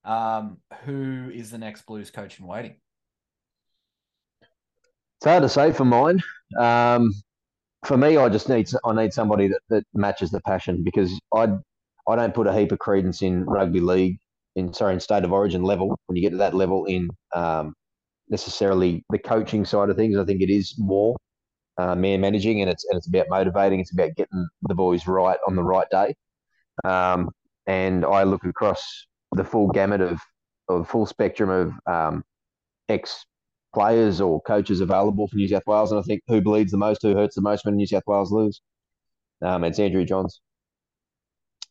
Um, 0.05 0.59
who 0.85 1.31
is 1.35 1.51
the 1.51 1.59
next 1.59 1.85
Blues 1.87 2.11
coach 2.11 2.39
in 2.39 2.47
waiting? 2.47 2.77
It's 5.19 5.27
hard 5.27 5.43
to 5.43 5.49
say 5.49 5.73
for 5.73 5.85
mine. 5.85 6.23
Um, 6.59 7.13
for 7.85 7.97
me, 7.97 8.17
I 8.17 8.29
just 8.29 8.49
need 8.49 8.71
I 8.85 8.93
need 8.93 9.13
somebody 9.13 9.49
that, 9.49 9.61
that 9.71 9.85
matches 9.95 10.31
the 10.31 10.41
passion 10.43 10.85
because 10.85 11.19
I 11.35 11.59
I 12.09 12.17
don't 12.17 12.35
put 12.35 12.47
a 12.47 12.55
heap 12.55 12.73
of 12.73 12.79
credence 12.79 13.23
in 13.23 13.45
rugby 13.45 13.81
league 13.81 14.19
in 14.57 14.73
sorry 14.73 14.95
in 14.95 15.01
state 15.01 15.25
of 15.25 15.33
origin 15.33 15.63
level 15.63 15.99
when 16.07 16.17
you 16.17 16.23
get 16.23 16.31
to 16.31 16.39
that 16.39 16.55
level 16.55 16.87
in 16.87 17.09
um, 17.35 17.75
necessarily 18.29 19.05
the 19.11 19.19
coaching 19.19 19.65
side 19.65 19.91
of 19.91 19.97
things. 19.97 20.19
I 20.19 20.25
think 20.25 20.43
it 20.43 20.51
is 20.51 20.75
more 20.79 21.17
uh, 21.79 21.95
man 21.95 22.21
managing 22.21 22.63
and 22.63 22.71
it's 22.71 22.85
and 22.87 22.99
it's 22.99 23.09
about 23.09 23.29
motivating. 23.29 23.81
It's 23.81 23.93
about 23.93 24.17
getting 24.17 24.49
the 24.63 24.75
boys 24.75 25.07
right 25.07 25.39
on 25.47 25.57
the 25.57 25.63
right 25.63 25.89
day. 25.91 26.15
Um, 26.85 27.31
and 27.67 28.05
I 28.05 28.25
look 28.25 28.45
across 28.45 28.83
the 29.33 29.45
full 29.45 29.69
gamut 29.69 30.01
of 30.01 30.21
of 30.69 30.89
full 30.89 31.07
spectrum 31.07 31.51
of 31.51 31.73
um, 31.87 32.25
ex 32.89 33.25
players 33.75 34.21
or 34.23 34.41
coaches 34.43 34.81
available 34.81 35.29
for 35.29 35.37
New 35.37 35.49
South 35.49 35.67
Wales. 35.67 35.93
And 35.93 36.01
I 36.01 36.03
think 36.03 36.23
who 36.29 36.41
bleeds 36.41 36.73
the 36.73 36.79
most, 36.79 37.03
who 37.03 37.15
hurts 37.15 37.35
the 37.35 37.43
most 37.43 37.65
when 37.65 37.77
New 37.77 37.87
South 37.87 38.05
Wales 38.07 38.33
lose? 38.33 38.63
Um, 39.43 39.65
it's 39.65 39.79
Andrew 39.79 40.05
Johns. 40.05 40.41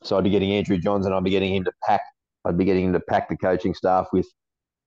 So 0.03 0.17
I'd 0.17 0.23
be 0.23 0.29
getting 0.29 0.51
Andrew 0.51 0.77
Johns 0.77 1.07
and 1.07 1.15
I'd 1.15 1.23
be 1.23 1.31
getting 1.31 1.55
him 1.55 1.63
to 1.63 1.71
pack. 1.87 2.01
I'd 2.45 2.57
be 2.57 2.65
getting 2.65 2.85
him 2.85 2.93
to 2.93 2.99
pack 2.99 3.29
the 3.29 3.37
coaching 3.37 3.73
staff 3.73 4.07
with 4.13 4.27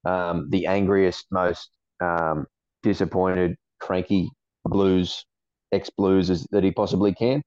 um, 0.05 0.49
the 0.50 0.66
angriest, 0.66 1.26
most 1.31 1.70
um, 2.00 2.46
disappointed, 2.82 3.56
cranky 3.81 4.31
Blues, 4.64 5.25
ex 5.72 5.90
Blues 5.90 6.46
that 6.50 6.64
he 6.64 6.70
possibly 6.70 7.14
can, 7.14 7.43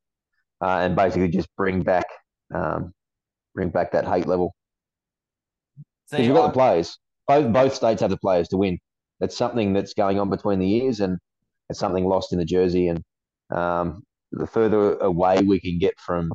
uh, 0.61 0.79
and 0.79 0.95
basically 0.95 1.29
just 1.29 1.49
bring 1.55 1.81
back, 1.81 2.05
um, 2.53 2.91
bring 3.55 3.69
back 3.69 3.91
that 3.91 4.05
hate 4.05 4.27
level 4.27 4.53
because 6.11 6.27
you've 6.27 6.35
got 6.35 6.47
the 6.47 6.53
players. 6.53 6.97
Both 7.27 7.53
both 7.53 7.73
states 7.73 8.01
have 8.01 8.09
the 8.09 8.17
players 8.17 8.49
to 8.49 8.57
win. 8.57 8.77
It's 9.21 9.37
something 9.37 9.73
that's 9.73 9.93
going 9.93 10.19
on 10.19 10.29
between 10.29 10.59
the 10.59 10.67
years, 10.67 10.99
and 10.99 11.17
it's 11.69 11.79
something 11.79 12.05
lost 12.05 12.33
in 12.33 12.39
the 12.39 12.45
jersey. 12.45 12.87
And 12.89 13.01
um, 13.55 14.03
the 14.31 14.47
further 14.47 14.97
away 14.97 15.41
we 15.43 15.59
can 15.59 15.77
get 15.79 15.93
from 15.99 16.31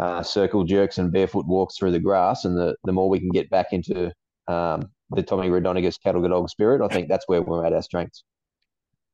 uh, 0.00 0.22
circle 0.22 0.64
jerks 0.64 0.98
and 0.98 1.12
barefoot 1.12 1.46
walks 1.46 1.76
through 1.76 1.92
the 1.92 2.00
grass, 2.00 2.44
and 2.44 2.56
the, 2.56 2.74
the 2.84 2.92
more 2.92 3.08
we 3.08 3.20
can 3.20 3.28
get 3.28 3.50
back 3.50 3.68
into 3.72 4.10
um, 4.48 4.90
the 5.10 5.22
Tommy 5.22 5.48
Raudonikis 5.48 6.00
cattle 6.02 6.26
dog 6.26 6.48
spirit, 6.48 6.80
I 6.82 6.88
think 6.88 7.08
that's 7.08 7.28
where 7.28 7.42
we're 7.42 7.66
at 7.66 7.72
our 7.72 7.82
strengths 7.82 8.24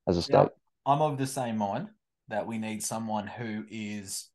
as 0.06 0.16
a 0.16 0.22
state. 0.22 0.48
I'm 0.86 1.02
of 1.02 1.18
the 1.18 1.26
same 1.26 1.58
mind 1.58 1.88
that 2.28 2.46
we 2.46 2.58
need 2.58 2.82
someone 2.82 3.26
who 3.26 3.64
is 3.68 4.28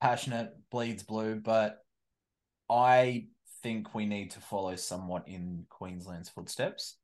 passionate, 0.00 0.54
bleeds 0.70 1.02
blue, 1.02 1.36
but 1.36 1.78
I 2.70 3.26
think 3.62 3.94
we 3.94 4.06
need 4.06 4.30
to 4.32 4.40
follow 4.40 4.76
somewhat 4.76 5.28
in 5.28 5.66
Queensland's 5.68 6.28
footsteps. 6.28 6.96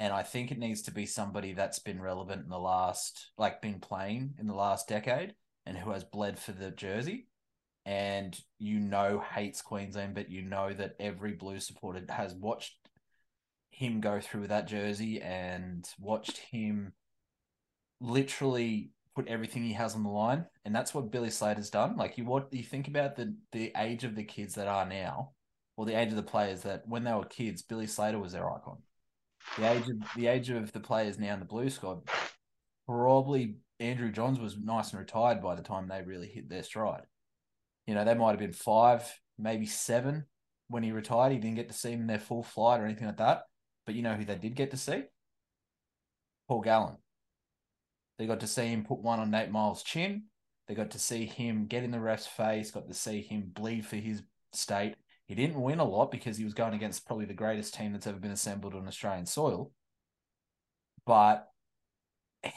And 0.00 0.12
I 0.12 0.24
think 0.24 0.50
it 0.50 0.58
needs 0.58 0.82
to 0.82 0.90
be 0.90 1.06
somebody 1.06 1.52
that's 1.52 1.78
been 1.78 2.02
relevant 2.02 2.42
in 2.42 2.48
the 2.48 2.58
last, 2.58 3.30
like 3.38 3.62
been 3.62 3.78
playing 3.78 4.34
in 4.40 4.48
the 4.48 4.54
last 4.54 4.88
decade 4.88 5.34
and 5.66 5.78
who 5.78 5.92
has 5.92 6.02
bled 6.02 6.38
for 6.38 6.50
the 6.50 6.72
jersey. 6.72 7.28
And 7.86 8.38
you 8.58 8.80
know, 8.80 9.22
hates 9.34 9.60
Queensland, 9.60 10.14
but 10.14 10.30
you 10.30 10.42
know 10.42 10.72
that 10.72 10.96
every 10.98 11.32
blue 11.32 11.60
supporter 11.60 12.02
has 12.08 12.34
watched 12.34 12.74
him 13.70 14.00
go 14.00 14.20
through 14.20 14.46
that 14.46 14.68
jersey 14.68 15.20
and 15.20 15.86
watched 15.98 16.38
him 16.38 16.92
literally 18.00 18.90
put 19.14 19.28
everything 19.28 19.62
he 19.62 19.72
has 19.72 19.94
on 19.94 20.02
the 20.02 20.08
line, 20.08 20.44
and 20.64 20.74
that's 20.74 20.94
what 20.94 21.10
Billy 21.10 21.30
Slater's 21.30 21.70
done. 21.70 21.96
Like 21.96 22.18
you, 22.18 22.24
what 22.24 22.52
you 22.52 22.62
think 22.62 22.88
about 22.88 23.16
the 23.16 23.36
the 23.52 23.72
age 23.76 24.04
of 24.04 24.14
the 24.14 24.24
kids 24.24 24.54
that 24.54 24.68
are 24.68 24.86
now, 24.86 25.32
or 25.76 25.86
the 25.86 25.98
age 25.98 26.10
of 26.10 26.16
the 26.16 26.22
players 26.22 26.62
that 26.62 26.82
when 26.86 27.04
they 27.04 27.12
were 27.12 27.24
kids, 27.24 27.62
Billy 27.62 27.86
Slater 27.86 28.18
was 28.18 28.32
their 28.32 28.50
icon. 28.50 28.78
The 29.58 29.70
age 29.70 29.88
of 29.88 29.96
the 30.16 30.26
age 30.26 30.50
of 30.50 30.72
the 30.72 30.80
players 30.80 31.18
now 31.18 31.34
in 31.34 31.40
the 31.40 31.46
Blue 31.46 31.70
squad, 31.70 32.08
probably 32.86 33.56
Andrew 33.78 34.10
Johns 34.10 34.40
was 34.40 34.56
nice 34.56 34.90
and 34.92 35.00
retired 35.00 35.42
by 35.42 35.54
the 35.54 35.62
time 35.62 35.88
they 35.88 36.02
really 36.02 36.28
hit 36.28 36.48
their 36.48 36.62
stride. 36.62 37.06
You 37.86 37.94
know, 37.94 38.04
they 38.04 38.14
might 38.14 38.30
have 38.30 38.38
been 38.38 38.52
five, 38.52 39.02
maybe 39.38 39.66
seven 39.66 40.26
when 40.68 40.82
he 40.82 40.92
retired. 40.92 41.32
He 41.32 41.38
didn't 41.38 41.56
get 41.56 41.68
to 41.68 41.74
see 41.74 41.92
him 41.92 42.02
in 42.02 42.06
their 42.06 42.18
full 42.18 42.42
flight 42.42 42.80
or 42.80 42.84
anything 42.84 43.06
like 43.06 43.18
that. 43.18 43.42
But 43.86 43.94
you 43.94 44.02
know 44.02 44.14
who 44.14 44.24
they 44.24 44.36
did 44.36 44.54
get 44.54 44.70
to 44.70 44.76
see? 44.76 45.04
Paul 46.48 46.62
Gallen. 46.62 46.96
They 48.18 48.26
got 48.26 48.40
to 48.40 48.46
see 48.46 48.66
him 48.66 48.84
put 48.84 49.00
one 49.00 49.20
on 49.20 49.30
Nate 49.30 49.50
Myles' 49.50 49.82
chin. 49.82 50.24
They 50.66 50.74
got 50.74 50.92
to 50.92 50.98
see 50.98 51.26
him 51.26 51.66
get 51.66 51.84
in 51.84 51.90
the 51.90 52.00
ref's 52.00 52.26
face, 52.26 52.70
got 52.70 52.88
to 52.88 52.94
see 52.94 53.20
him 53.20 53.50
bleed 53.52 53.84
for 53.84 53.96
his 53.96 54.22
state. 54.52 54.94
He 55.26 55.34
didn't 55.34 55.60
win 55.60 55.78
a 55.78 55.84
lot 55.84 56.10
because 56.10 56.36
he 56.36 56.44
was 56.44 56.54
going 56.54 56.74
against 56.74 57.06
probably 57.06 57.24
the 57.24 57.34
greatest 57.34 57.74
team 57.74 57.92
that's 57.92 58.06
ever 58.06 58.18
been 58.18 58.30
assembled 58.30 58.74
on 58.74 58.86
Australian 58.86 59.26
soil. 59.26 59.72
But 61.06 61.48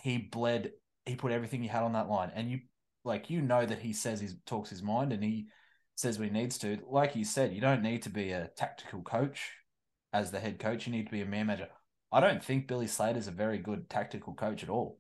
he 0.04 0.18
bled, 0.18 0.72
he 1.06 1.16
put 1.16 1.32
everything 1.32 1.62
he 1.62 1.68
had 1.68 1.84
on 1.84 1.94
that 1.94 2.10
line. 2.10 2.32
And 2.34 2.52
you 2.52 2.60
like 3.08 3.30
you 3.30 3.42
know 3.42 3.66
that 3.66 3.80
he 3.80 3.94
says 3.94 4.20
he 4.20 4.28
talks 4.46 4.70
his 4.70 4.84
mind 4.84 5.14
and 5.14 5.24
he 5.24 5.48
says 5.96 6.20
we 6.20 6.30
needs 6.30 6.58
to. 6.60 6.78
Like 6.88 7.16
you 7.16 7.26
said, 7.26 7.54
you 7.54 7.62
don't 7.62 7.82
need 7.82 8.04
to 8.04 8.10
be 8.10 8.32
a 8.32 8.50
tactical 8.56 9.02
coach 9.02 9.50
as 10.14 10.30
the 10.30 10.40
head 10.40 10.60
coach. 10.60 10.86
You 10.86 10.94
need 10.94 11.06
to 11.06 11.12
be 11.12 11.22
a 11.22 11.26
man 11.26 11.48
manager. 11.48 11.70
I 12.12 12.20
don't 12.20 12.44
think 12.44 12.68
Billy 12.68 12.88
Slater's 12.88 13.28
a 13.28 13.32
very 13.32 13.58
good 13.58 13.90
tactical 13.90 14.34
coach 14.34 14.62
at 14.64 14.70
all. 14.70 15.00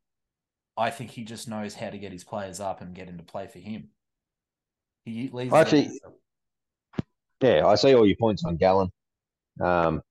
I 0.75 0.89
think 0.89 1.11
he 1.11 1.23
just 1.23 1.47
knows 1.47 1.75
how 1.75 1.89
to 1.89 1.97
get 1.97 2.11
his 2.11 2.23
players 2.23 2.59
up 2.59 2.81
and 2.81 2.95
get 2.95 3.09
into 3.09 3.23
play 3.23 3.47
for 3.47 3.59
him. 3.59 3.89
He 5.05 5.29
leaves. 5.31 5.53
Actually- 5.53 5.99
Yeah, 7.41 7.65
I 7.67 7.75
see 7.75 7.93
all 7.93 8.05
your 8.05 8.17
points 8.19 8.43
on 8.43 8.57
Gallen. 8.57 8.91
Um, 9.61 10.01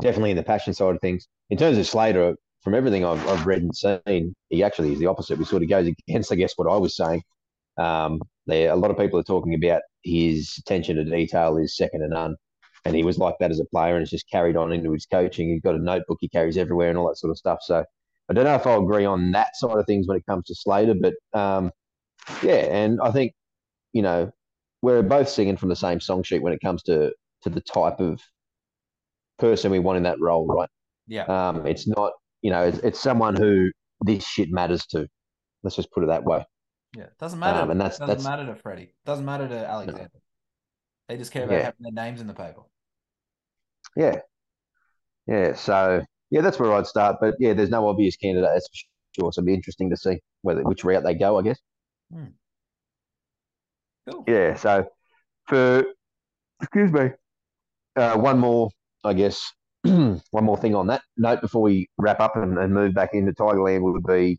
definitely 0.00 0.30
in 0.30 0.36
the 0.36 0.42
passion 0.42 0.74
side 0.74 0.94
of 0.94 1.00
things. 1.00 1.28
In 1.50 1.58
terms 1.58 1.76
of 1.78 1.86
Slater, 1.86 2.36
from 2.64 2.74
everything 2.74 3.04
I've, 3.04 3.26
I've 3.28 3.46
read 3.46 3.62
and 3.62 3.76
seen, 3.76 4.34
he 4.48 4.62
actually 4.62 4.92
is 4.92 4.98
the 4.98 5.06
opposite. 5.06 5.38
He 5.38 5.44
sort 5.44 5.62
of 5.62 5.68
goes 5.68 5.86
against, 6.08 6.32
I 6.32 6.36
guess, 6.36 6.54
what 6.56 6.70
I 6.70 6.76
was 6.76 6.96
saying. 6.96 7.22
Um, 7.78 8.20
there, 8.46 8.72
a 8.72 8.76
lot 8.76 8.90
of 8.90 8.96
people 8.96 9.18
are 9.20 9.24
talking 9.24 9.54
about 9.54 9.82
his 10.02 10.56
attention 10.58 10.96
to 10.96 11.04
detail 11.04 11.58
is 11.58 11.76
second 11.76 12.00
to 12.00 12.08
none, 12.08 12.36
and 12.84 12.96
he 12.96 13.02
was 13.02 13.18
like 13.18 13.36
that 13.40 13.50
as 13.50 13.60
a 13.60 13.66
player, 13.66 13.94
and 13.94 14.02
it's 14.02 14.10
just 14.10 14.28
carried 14.30 14.56
on 14.56 14.72
into 14.72 14.92
his 14.92 15.06
coaching. 15.06 15.50
He's 15.50 15.60
got 15.60 15.74
a 15.74 15.78
notebook 15.78 16.18
he 16.20 16.28
carries 16.28 16.56
everywhere 16.56 16.88
and 16.88 16.98
all 16.98 17.08
that 17.08 17.18
sort 17.18 17.30
of 17.30 17.38
stuff. 17.38 17.58
So 17.62 17.84
I 18.30 18.32
don't 18.32 18.44
know 18.44 18.54
if 18.54 18.66
I'll 18.66 18.82
agree 18.82 19.04
on 19.04 19.32
that 19.32 19.56
side 19.56 19.76
of 19.76 19.86
things 19.86 20.08
when 20.08 20.16
it 20.16 20.26
comes 20.26 20.46
to 20.46 20.54
Slater, 20.54 20.94
but 20.94 21.14
um, 21.38 21.70
yeah, 22.42 22.66
and 22.74 22.98
I 23.02 23.10
think 23.10 23.34
you 23.92 24.02
know 24.02 24.32
we're 24.80 25.02
both 25.02 25.28
singing 25.28 25.56
from 25.58 25.68
the 25.68 25.76
same 25.76 26.00
song 26.00 26.22
sheet 26.22 26.42
when 26.42 26.54
it 26.54 26.60
comes 26.62 26.82
to 26.84 27.12
to 27.42 27.50
the 27.50 27.60
type 27.60 28.00
of 28.00 28.20
person 29.38 29.70
we 29.70 29.80
want 29.80 29.98
in 29.98 30.04
that 30.04 30.20
role, 30.20 30.46
right? 30.46 30.68
Yeah. 31.06 31.24
Um, 31.24 31.66
it's 31.66 31.86
not 31.86 32.12
you 32.44 32.50
know 32.52 32.62
it's, 32.62 32.78
it's 32.78 33.00
someone 33.00 33.34
who 33.34 33.70
this 34.02 34.24
shit 34.24 34.50
matters 34.52 34.86
to. 34.88 35.08
Let's 35.64 35.74
just 35.76 35.90
put 35.90 36.04
it 36.04 36.08
that 36.08 36.24
way. 36.24 36.44
Yeah. 36.96 37.06
Doesn't 37.18 37.38
matter. 37.40 37.60
Um, 37.60 37.70
and 37.70 37.80
that's- 37.80 37.98
doesn't 37.98 38.18
that's- 38.18 38.24
matter 38.24 38.46
to 38.46 38.54
Freddie. 38.54 38.94
Doesn't 39.06 39.24
matter 39.24 39.48
to 39.48 39.66
Alexander. 39.66 40.10
They 41.08 41.16
just 41.16 41.32
care 41.32 41.44
about 41.44 41.54
Yeah. 41.54 41.64
having 41.64 41.80
their 41.80 41.92
names 42.04 42.20
in 42.20 42.26
the 42.26 42.34
paper. 42.34 42.62
Yeah, 43.96 44.20
yeah. 45.26 45.54
So 45.54 46.02
yeah, 46.30 46.40
that's 46.42 46.58
where 46.58 46.72
I'd 46.72 46.86
start. 46.86 47.16
But 47.20 47.34
yeah, 47.40 47.52
there's 47.54 47.70
no 47.70 47.88
obvious 47.88 48.16
candidate. 48.16 48.50
That's 48.52 48.68
for 48.68 48.76
sure. 49.20 49.32
So 49.32 49.40
it'll 49.40 49.46
be 49.46 49.54
interesting 49.54 49.88
to 49.90 49.96
see 49.96 50.20
whether 50.42 50.62
which 50.62 50.84
route 50.84 51.02
they 51.04 51.14
go. 51.14 51.38
I 51.38 51.42
guess. 51.42 51.58
Cool. 54.10 54.24
Yeah. 54.28 54.54
So 54.54 54.86
for 55.48 55.84
excuse 56.60 56.92
me, 56.92 57.10
uh, 57.96 58.16
one 58.18 58.38
more, 58.38 58.70
I 59.02 59.14
guess, 59.14 59.52
one 60.30 60.44
more 60.44 60.56
thing 60.56 60.74
on 60.74 60.86
that 60.86 61.02
note 61.16 61.42
before 61.42 61.60
we 61.60 61.88
wrap 61.98 62.18
up 62.20 62.36
and, 62.36 62.56
and 62.58 62.72
move 62.72 62.94
back 62.94 63.10
into 63.12 63.32
Tigerland 63.32 63.82
would 63.82 64.02
be 64.04 64.38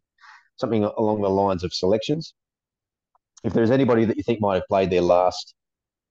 something 0.57 0.83
along 0.83 1.21
the 1.21 1.29
lines 1.29 1.63
of 1.63 1.73
selections. 1.73 2.33
If 3.43 3.53
there's 3.53 3.69
anybody 3.69 4.05
that 4.05 4.17
you 4.17 4.23
think 4.23 4.41
might 4.41 4.55
have 4.55 4.67
played 4.67 4.89
their 4.89 5.01
last 5.01 5.53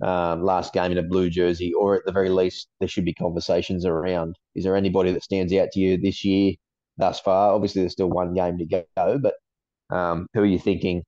um, 0.03 0.43
last 0.43 0.73
game 0.73 0.93
in 0.93 0.99
a 0.99 1.03
blue 1.03 1.31
jersey, 1.31 1.73
or 1.73 1.97
at 1.97 2.05
the 2.05 2.13
very 2.13 2.29
least, 2.29 2.69
there 2.79 2.89
should 2.89 3.05
be 3.05 3.15
conversations 3.15 3.87
around. 3.87 4.37
Is 4.55 4.65
there 4.65 4.77
anybody 4.77 5.13
that 5.13 5.23
stands 5.23 5.53
out 5.53 5.71
to 5.73 5.81
you 5.81 5.97
this 5.97 6.25
year 6.25 6.55
thus 6.97 7.21
far? 7.21 7.53
Obviously, 7.53 7.83
there's 7.83 7.93
still 7.93 8.11
one 8.11 8.35
game 8.35 8.59
to 8.59 8.85
go, 8.97 9.19
but 9.19 9.35
um, 9.91 10.27
who 10.35 10.43
are 10.43 10.47
you 10.47 10.59
thinking 10.59 11.03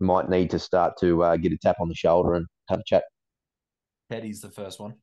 might 0.00 0.28
need 0.28 0.50
to 0.50 0.58
start 0.58 0.94
to 1.00 1.22
uh, 1.22 1.36
get 1.36 1.52
a 1.52 1.58
tap 1.58 1.76
on 1.80 1.88
the 1.88 1.94
shoulder 1.94 2.34
and 2.34 2.46
have 2.68 2.80
a 2.80 2.84
chat? 2.86 3.04
Teddy's 4.10 4.40
the 4.40 4.50
first 4.50 4.78
one. 4.78 4.94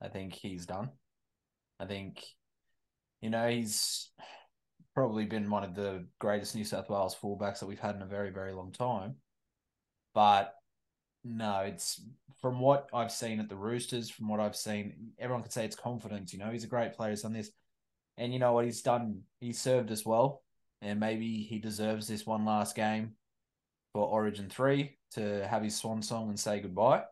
I 0.00 0.08
think 0.08 0.34
he's 0.34 0.66
done. 0.66 0.90
I 1.80 1.86
think, 1.86 2.24
you 3.20 3.30
know, 3.30 3.48
he's 3.48 4.10
probably 4.94 5.24
been 5.24 5.50
one 5.50 5.64
of 5.64 5.74
the 5.74 6.06
greatest 6.18 6.54
New 6.54 6.64
South 6.64 6.90
Wales 6.90 7.16
fullbacks 7.20 7.60
that 7.60 7.66
we've 7.66 7.80
had 7.80 7.96
in 7.96 8.02
a 8.02 8.06
very, 8.06 8.30
very 8.30 8.52
long 8.52 8.72
time. 8.72 9.16
But 10.14 10.54
no, 11.24 11.60
it's 11.60 12.00
from 12.40 12.60
what 12.60 12.88
I've 12.92 13.12
seen 13.12 13.40
at 13.40 13.48
the 13.48 13.56
Roosters, 13.56 14.10
from 14.10 14.28
what 14.28 14.40
I've 14.40 14.56
seen, 14.56 15.12
everyone 15.18 15.42
could 15.42 15.52
say 15.52 15.64
it's 15.64 15.76
confidence. 15.76 16.32
You 16.32 16.38
know, 16.38 16.50
he's 16.50 16.64
a 16.64 16.68
great 16.68 16.94
player, 16.94 17.10
he's 17.10 17.22
done 17.22 17.32
this. 17.32 17.50
And 18.18 18.32
you 18.32 18.38
know 18.38 18.52
what 18.52 18.66
he's 18.66 18.82
done? 18.82 19.22
He's 19.40 19.58
served 19.58 19.90
as 19.90 20.04
well. 20.04 20.42
And 20.82 21.00
maybe 21.00 21.42
he 21.42 21.58
deserves 21.58 22.06
this 22.06 22.26
one 22.26 22.44
last 22.44 22.76
game 22.76 23.12
for 23.92 24.06
Origin 24.06 24.48
3 24.48 24.96
to 25.12 25.46
have 25.46 25.62
his 25.62 25.76
swan 25.76 26.02
song 26.02 26.28
and 26.28 26.38
say 26.38 26.60
goodbye 26.60 27.04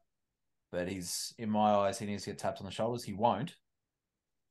but 0.71 0.89
he's 0.89 1.35
in 1.39 1.51
my 1.51 1.73
eyes 1.73 1.99
he 1.99 2.07
needs 2.07 2.25
to 2.25 2.31
get 2.31 2.39
tapped 2.39 2.61
on 2.61 2.67
the 2.67 2.73
shoulders. 2.73 3.05
He 3.05 3.13
won't. 3.13 3.55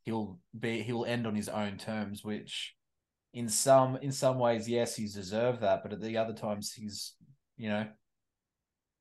He'll 0.07 0.39
be 0.57 0.83
he'll 0.83 1.03
end 1.03 1.27
on 1.27 1.35
his 1.35 1.49
own 1.49 1.77
terms, 1.77 2.23
which 2.23 2.73
in 3.33 3.49
some 3.49 3.97
in 3.97 4.13
some 4.13 4.39
ways, 4.39 4.69
yes, 4.69 4.95
he's 4.95 5.13
deserved 5.13 5.59
that, 5.59 5.83
but 5.83 5.91
at 5.91 5.99
the 5.99 6.15
other 6.15 6.31
times 6.31 6.71
he's 6.71 7.13
you 7.57 7.67
know, 7.67 7.85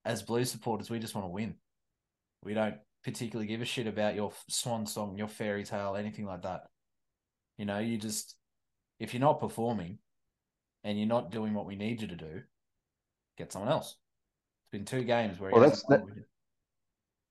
as 0.05 0.25
blue 0.25 0.45
supporters, 0.45 0.91
we 0.91 0.99
just 0.99 1.15
want 1.15 1.25
to 1.25 1.31
win. 1.31 1.55
We 2.43 2.55
don't 2.55 2.75
particularly 3.05 3.47
give 3.47 3.61
a 3.61 3.65
shit 3.65 3.87
about 3.87 4.17
your 4.17 4.33
swan 4.49 4.85
song, 4.85 5.17
your 5.17 5.29
fairy 5.29 5.63
tale, 5.63 5.95
anything 5.95 6.27
like 6.27 6.43
that. 6.43 6.63
You 7.57 7.67
know, 7.67 7.79
you 7.79 7.99
just 7.99 8.35
if 8.99 9.15
you're 9.15 9.21
not 9.21 9.39
performing 9.39 9.99
and 10.83 10.99
you're 10.99 11.07
not 11.07 11.31
doing 11.31 11.55
what 11.55 11.67
we 11.67 11.77
need 11.77 12.03
you 12.03 12.09
to 12.09 12.17
do, 12.17 12.41
get 13.39 13.53
someone 13.53 13.71
else. 13.71 13.95
It's 14.65 14.71
been 14.73 14.85
two 14.85 15.05
games 15.05 15.39
where 15.39 15.51
he 15.51 15.55
Well, 15.57 15.71
that's- 15.71 15.85
you. 15.89 16.25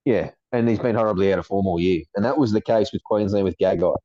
Yeah, 0.06 0.32
and 0.52 0.70
he's 0.70 0.80
been 0.80 0.96
horribly 0.96 1.34
out 1.34 1.40
of 1.40 1.48
form 1.48 1.68
all 1.68 1.80
year, 1.80 2.04
and 2.16 2.24
that 2.26 2.38
was 2.38 2.52
the 2.52 2.62
case 2.62 2.92
with 2.94 3.04
Queensland 3.04 3.44
with 3.46 3.58
Gagai. 3.58 3.96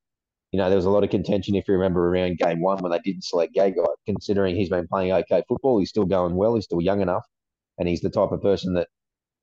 You 0.53 0.59
know, 0.59 0.69
there 0.69 0.77
was 0.77 0.87
a 0.87 0.91
lot 0.91 1.05
of 1.05 1.11
contention, 1.11 1.55
if 1.55 1.69
you 1.69 1.75
remember, 1.75 2.09
around 2.09 2.39
game 2.39 2.61
one 2.63 2.79
when 2.83 2.93
they 2.93 2.99
didn't 3.01 3.25
select 3.25 3.55
Gagai, 3.55 3.87
considering 4.07 4.57
he's 4.57 4.71
been 4.71 4.89
playing 4.89 5.13
okay 5.13 5.43
football. 5.49 5.79
He's 5.79 5.91
still 5.91 6.07
going 6.07 6.35
well. 6.37 6.55
He's 6.57 6.65
still 6.65 6.81
young 6.83 7.03
enough, 7.03 7.25
and 7.79 7.89
he's 7.89 8.01
the 8.01 8.11
type 8.11 8.33
of 8.33 8.43
person 8.43 8.75
that 8.75 8.89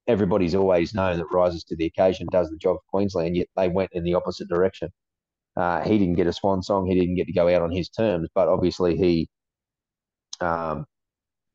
everybody's 0.08 0.56
always 0.56 0.94
known 0.96 1.18
that 1.18 1.32
rises 1.32 1.64
to 1.66 1.76
the 1.76 1.86
occasion, 1.86 2.28
does 2.32 2.50
the 2.50 2.58
job 2.58 2.78
for 2.78 3.00
Queensland. 3.00 3.36
Yet 3.38 3.48
they 3.56 3.70
went 3.70 3.92
in 3.94 4.04
the 4.04 4.16
opposite 4.16 4.50
direction. 4.50 4.90
Uh, 5.58 5.82
he 5.84 5.98
didn't 6.00 6.16
get 6.16 6.28
a 6.28 6.34
swan 6.34 6.64
song. 6.64 6.88
He 6.88 7.00
didn't 7.00 7.16
get 7.16 7.28
to 7.28 7.34
go 7.34 7.50
out 7.50 7.62
on 7.64 7.72
his 7.72 7.90
terms, 7.90 8.30
but 8.36 8.48
obviously 8.50 8.98
he, 8.98 9.30
um, 10.42 10.86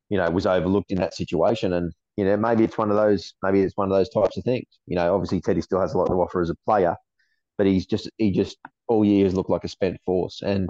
you 0.09 0.17
know, 0.17 0.29
was 0.31 0.45
overlooked 0.45 0.91
in 0.91 0.99
that 0.99 1.13
situation. 1.15 1.73
And 1.73 1.93
you 2.17 2.25
know, 2.25 2.37
maybe 2.37 2.63
it's 2.63 2.77
one 2.77 2.91
of 2.91 2.97
those, 2.97 3.33
maybe 3.43 3.61
it's 3.61 3.77
one 3.77 3.91
of 3.91 3.97
those 3.97 4.09
types 4.09 4.37
of 4.37 4.43
things. 4.43 4.67
You 4.85 4.95
know, 4.95 5.13
obviously 5.15 5.41
Teddy 5.41 5.61
still 5.61 5.81
has 5.81 5.93
a 5.93 5.97
lot 5.97 6.07
to 6.07 6.13
offer 6.13 6.41
as 6.41 6.49
a 6.49 6.55
player, 6.65 6.95
but 7.57 7.67
he's 7.67 7.85
just 7.85 8.09
he 8.17 8.31
just 8.31 8.57
all 8.87 9.05
year 9.05 9.25
has 9.25 9.35
looked 9.35 9.49
like 9.49 9.63
a 9.63 9.69
spent 9.69 9.97
force, 10.05 10.41
and 10.43 10.69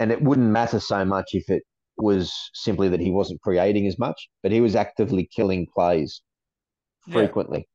and 0.00 0.12
it 0.12 0.22
wouldn't 0.22 0.48
matter 0.48 0.80
so 0.80 1.04
much 1.04 1.30
if 1.32 1.48
it 1.48 1.62
was 1.96 2.32
simply 2.54 2.88
that 2.90 3.00
he 3.00 3.10
wasn't 3.10 3.40
creating 3.40 3.86
as 3.86 3.98
much, 3.98 4.28
but 4.42 4.52
he 4.52 4.60
was 4.60 4.76
actively 4.76 5.28
killing 5.34 5.66
plays 5.74 6.22
Yeah. 7.06 7.14
frequently 7.14 7.68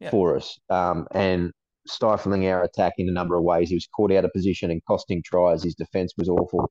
Yeah. 0.00 0.10
for 0.10 0.36
us, 0.36 0.58
um, 0.70 1.06
and 1.12 1.52
stifling 1.86 2.46
our 2.48 2.62
attack 2.64 2.94
in 2.98 3.08
a 3.08 3.12
number 3.12 3.36
of 3.36 3.44
ways. 3.44 3.68
He 3.70 3.76
was 3.76 3.88
caught 3.94 4.12
out 4.12 4.24
of 4.24 4.32
position 4.32 4.70
and 4.70 4.82
costing 4.86 5.22
tries. 5.24 5.62
His 5.64 5.74
defense 5.74 6.14
was 6.18 6.28
awful. 6.28 6.70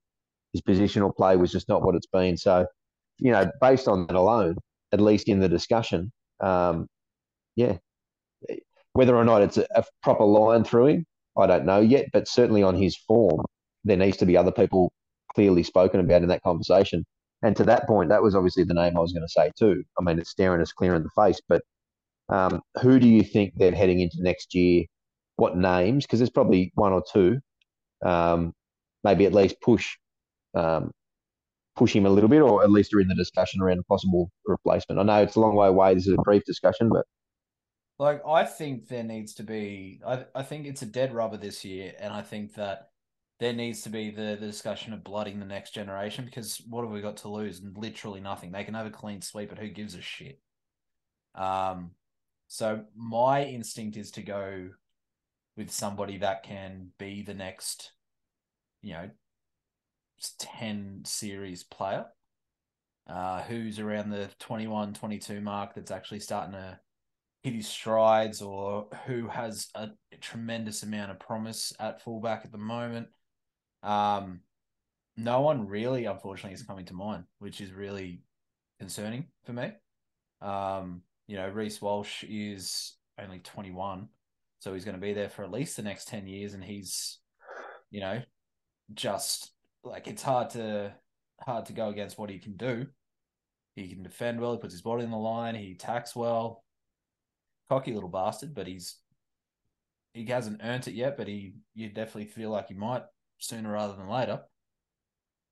His 0.54 0.62
positional 0.62 1.16
play 1.16 1.38
was 1.38 1.52
just 1.52 1.70
not 1.70 1.84
what 1.84 1.96
it's 1.96 2.08
been. 2.08 2.38
So, 2.38 2.66
you 3.20 3.32
know, 3.32 3.50
based 3.62 3.88
on 3.88 4.08
that 4.08 4.16
alone, 4.16 4.58
at 4.92 5.02
least 5.02 5.28
in 5.28 5.40
the 5.40 5.50
discussion, 5.50 6.12
um, 6.40 6.88
yeah, 7.56 7.78
whether 8.94 9.16
or 9.16 9.26
not 9.26 9.42
it's 9.42 9.58
a, 9.58 9.68
a 9.76 9.84
proper 10.02 10.24
line 10.24 10.64
through 10.64 10.88
him, 10.88 11.06
I 11.38 11.48
don't 11.48 11.66
know 11.66 11.80
yet. 11.80 12.08
But 12.14 12.28
certainly 12.28 12.64
on 12.64 12.76
his 12.76 12.98
form, 12.98 13.46
there 13.84 13.98
needs 13.98 14.18
to 14.18 14.26
be 14.26 14.38
other 14.38 14.52
people 14.52 14.92
clearly 15.36 15.64
spoken 15.64 16.00
about 16.00 16.24
in 16.24 16.30
that 16.30 16.44
conversation. 16.44 17.06
And 17.44 17.56
to 17.58 17.64
that 17.66 17.86
point, 17.88 18.10
that 18.10 18.24
was 18.24 18.36
obviously 18.36 18.64
the 18.64 18.74
name 18.74 18.98
I 18.98 19.00
was 19.00 19.14
going 19.14 19.26
to 19.26 19.32
say 19.32 19.52
too. 19.58 19.84
I 20.00 20.04
mean, 20.04 20.18
it's 20.20 20.32
staring 20.32 20.62
us 20.62 20.72
clear 20.72 20.96
in 20.96 21.04
the 21.04 21.10
face. 21.16 21.40
But 21.48 21.62
um, 22.30 22.62
who 22.82 23.00
do 23.00 23.08
you 23.08 23.22
think 23.22 23.54
then 23.56 23.74
heading 23.74 24.00
into 24.00 24.18
next 24.20 24.56
year? 24.56 24.86
What 25.36 25.56
names? 25.56 26.06
Because 26.06 26.20
there's 26.20 26.32
probably 26.32 26.72
one 26.74 26.94
or 26.94 27.04
two. 27.12 27.40
Um, 28.04 28.54
maybe 29.04 29.26
at 29.26 29.34
least 29.34 29.62
push 29.62 29.96
um, 30.56 30.92
push 31.78 31.96
him 31.96 32.06
a 32.06 32.10
little 32.10 32.30
bit, 32.30 32.42
or 32.42 32.64
at 32.64 32.72
least 32.72 32.94
are 32.94 33.00
in 33.02 33.08
the 33.08 33.16
discussion 33.16 33.62
around 33.62 33.80
a 33.80 33.84
possible 33.84 34.32
replacement. 34.46 35.00
I 35.00 35.04
know 35.04 35.22
it's 35.24 35.36
a 35.36 35.40
long 35.40 35.56
way 35.56 35.68
away. 35.68 35.94
This 35.94 36.08
is 36.08 36.14
a 36.14 36.18
brief 36.18 36.44
discussion, 36.46 36.90
but 36.90 37.06
Like 38.00 38.22
I 38.28 38.44
think 38.46 38.88
there 38.88 39.04
needs 39.04 39.34
to 39.36 39.44
be 39.44 40.02
I 40.06 40.26
I 40.36 40.44
think 40.44 40.66
it's 40.68 40.82
a 40.84 40.86
dead 40.86 41.14
rubber 41.14 41.38
this 41.38 41.66
year 41.66 41.94
and 42.00 42.14
I 42.14 42.22
think 42.22 42.54
that 42.56 42.92
there 43.40 43.54
needs 43.54 43.82
to 43.84 43.90
be 43.90 44.10
the, 44.12 44.38
the 44.40 44.48
discussion 44.48 44.94
of 44.94 45.04
blooding 45.04 45.40
the 45.40 45.46
next 45.46 45.72
generation 45.74 46.26
because 46.26 46.62
what 46.68 46.84
have 46.84 46.92
we 46.92 47.02
got 47.02 47.18
to 47.18 47.30
lose? 47.30 47.62
Literally 47.64 48.20
nothing. 48.20 48.52
They 48.52 48.64
can 48.64 48.74
have 48.74 48.86
a 48.88 48.92
clean 48.92 49.22
sweep, 49.22 49.50
but 49.50 49.60
who 49.60 49.70
gives 49.70 49.96
a 49.96 50.02
shit? 50.02 50.42
Um 51.36 51.92
so 52.48 52.86
my 52.96 53.44
instinct 53.46 53.98
is 53.98 54.12
to 54.12 54.22
go 54.24 54.70
with 55.58 55.72
somebody 55.72 56.18
that 56.20 56.44
can 56.44 56.92
be 57.00 57.24
the 57.24 57.34
next, 57.34 57.92
you 58.82 58.94
know, 58.94 59.10
10 60.40 61.02
series 61.06 61.64
player. 61.64 62.06
Uh, 63.08 63.42
who's 63.44 63.80
around 63.80 64.10
the 64.10 64.30
21, 64.40 64.94
22 64.94 65.40
mark 65.40 65.74
that's 65.74 65.92
actually 65.92 66.20
starting 66.20 66.52
to 66.52 66.78
hit 67.42 67.54
his 67.54 67.68
strides 67.68 68.42
or 68.42 68.88
who 69.06 69.30
has 69.30 69.70
a 69.76 69.88
tremendous 70.20 70.84
amount 70.84 71.12
of 71.12 71.18
promise 71.18 71.72
at 71.80 72.02
fullback 72.02 72.42
at 72.44 72.52
the 72.52 72.58
moment. 72.58 73.08
Um, 73.82 74.42
no 75.16 75.40
one 75.40 75.68
really, 75.68 76.04
unfortunately, 76.04 76.54
is 76.54 76.64
coming 76.64 76.84
to 76.86 76.94
mind, 76.94 77.24
which 77.40 77.62
is 77.62 77.72
really 77.72 78.24
concerning 78.78 79.28
for 79.46 79.54
me. 79.54 79.72
Um, 80.42 81.02
you 81.28 81.38
know, 81.38 81.48
Reece 81.48 81.82
Walsh 81.82 82.26
is 82.28 82.98
only 83.18 83.40
21, 83.40 84.10
so 84.60 84.74
he's 84.74 84.84
going 84.86 84.96
to 84.96 85.02
be 85.02 85.14
there 85.14 85.30
for 85.30 85.44
at 85.44 85.52
least 85.52 85.78
the 85.78 85.84
next 85.84 86.10
10 86.10 86.28
years, 86.28 86.54
and 86.54 86.64
he's, 86.64 87.20
you 87.90 88.02
know, 88.02 88.22
just 88.94 89.52
like 89.90 90.08
it's 90.08 90.24
hard 90.24 90.50
to 90.52 90.94
hard 91.42 91.66
to 91.66 91.74
go 91.74 91.90
against 91.90 92.18
what 92.18 92.30
he 92.30 92.40
can 92.40 92.58
do. 92.58 92.88
He 93.76 93.90
can 93.90 94.04
defend 94.04 94.42
well. 94.42 94.54
He 94.54 94.60
puts 94.60 94.74
his 94.74 94.82
body 94.82 95.04
on 95.04 95.12
the 95.12 95.18
line. 95.18 95.56
He 95.56 95.72
attacks 95.72 96.16
well. 96.16 96.64
Cocky 97.70 97.94
little 97.94 98.10
bastard, 98.10 98.56
but 98.56 98.68
he's 98.68 98.98
he 100.14 100.26
hasn't 100.26 100.62
earned 100.64 100.88
it 100.88 100.94
yet, 100.94 101.18
but 101.18 101.28
he 101.28 101.54
you 101.76 101.90
definitely 101.90 102.26
feel 102.26 102.50
like 102.50 102.70
he 102.70 102.74
might 102.74 103.04
sooner 103.40 103.72
rather 103.72 103.96
than 103.96 104.10
later. 104.10 104.42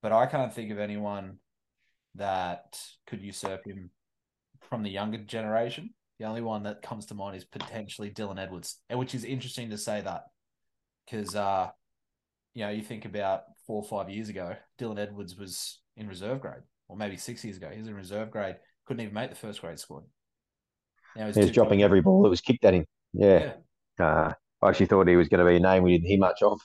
But 0.02 0.12
I 0.12 0.26
can't 0.26 0.54
think 0.54 0.72
of 0.72 0.80
anyone 0.80 1.38
that 2.16 2.80
could 3.08 3.22
usurp 3.22 3.66
him 3.66 3.92
from 4.70 4.84
the 4.84 4.90
younger 4.90 5.18
generation. 5.18 5.94
The 6.20 6.26
only 6.26 6.42
one 6.42 6.64
that 6.64 6.82
comes 6.82 7.08
to 7.08 7.14
mind 7.14 7.36
is 7.36 7.44
potentially 7.44 8.10
Dylan 8.10 8.40
Edwards, 8.42 8.80
which 8.90 9.14
is 9.14 9.24
interesting 9.24 9.70
to 9.70 9.78
say 9.78 10.02
that 10.02 10.24
because 11.06 11.36
uh, 11.36 11.70
you 12.54 12.64
know 12.64 12.72
you 12.72 12.82
think 12.82 13.06
about 13.06 13.44
four 13.66 13.82
or 13.82 13.84
five 13.84 14.10
years 14.10 14.30
ago, 14.30 14.56
Dylan 14.80 15.00
Edwards 15.00 15.36
was 15.38 15.80
in 15.98 16.08
reserve 16.08 16.42
grade, 16.42 16.64
or 16.88 16.98
maybe 16.98 17.18
six 17.18 17.44
years 17.44 17.58
ago, 17.58 17.70
he 17.72 17.80
was 17.80 17.88
in 17.88 17.96
reserve 17.96 18.32
grade, 18.32 18.58
couldn't 18.86 19.02
even 19.02 19.14
make 19.14 19.30
the 19.30 19.36
first 19.36 19.62
grade 19.62 19.80
squad. 19.80 20.04
Now 21.16 21.32
he's, 21.32 21.52
dropping 21.52 21.82
every 21.82 22.02
ball 22.02 22.24
that 22.24 22.30
was 22.30 22.42
kicked 22.42 22.66
at 22.66 22.74
him. 22.74 22.86
Yeah. 23.14 23.54
yeah. 24.00 24.06
Uh, 24.06 24.34
I 24.62 24.70
actually 24.70 24.88
thought 24.88 25.08
he 25.08 25.16
was 25.16 25.30
going 25.30 25.40
to 25.40 25.50
be 25.50 25.58
a 25.58 25.60
name 25.60 25.84
we 25.84 25.94
didn't 25.94 26.08
hear 26.10 26.20
much 26.20 26.42
of. 26.42 26.60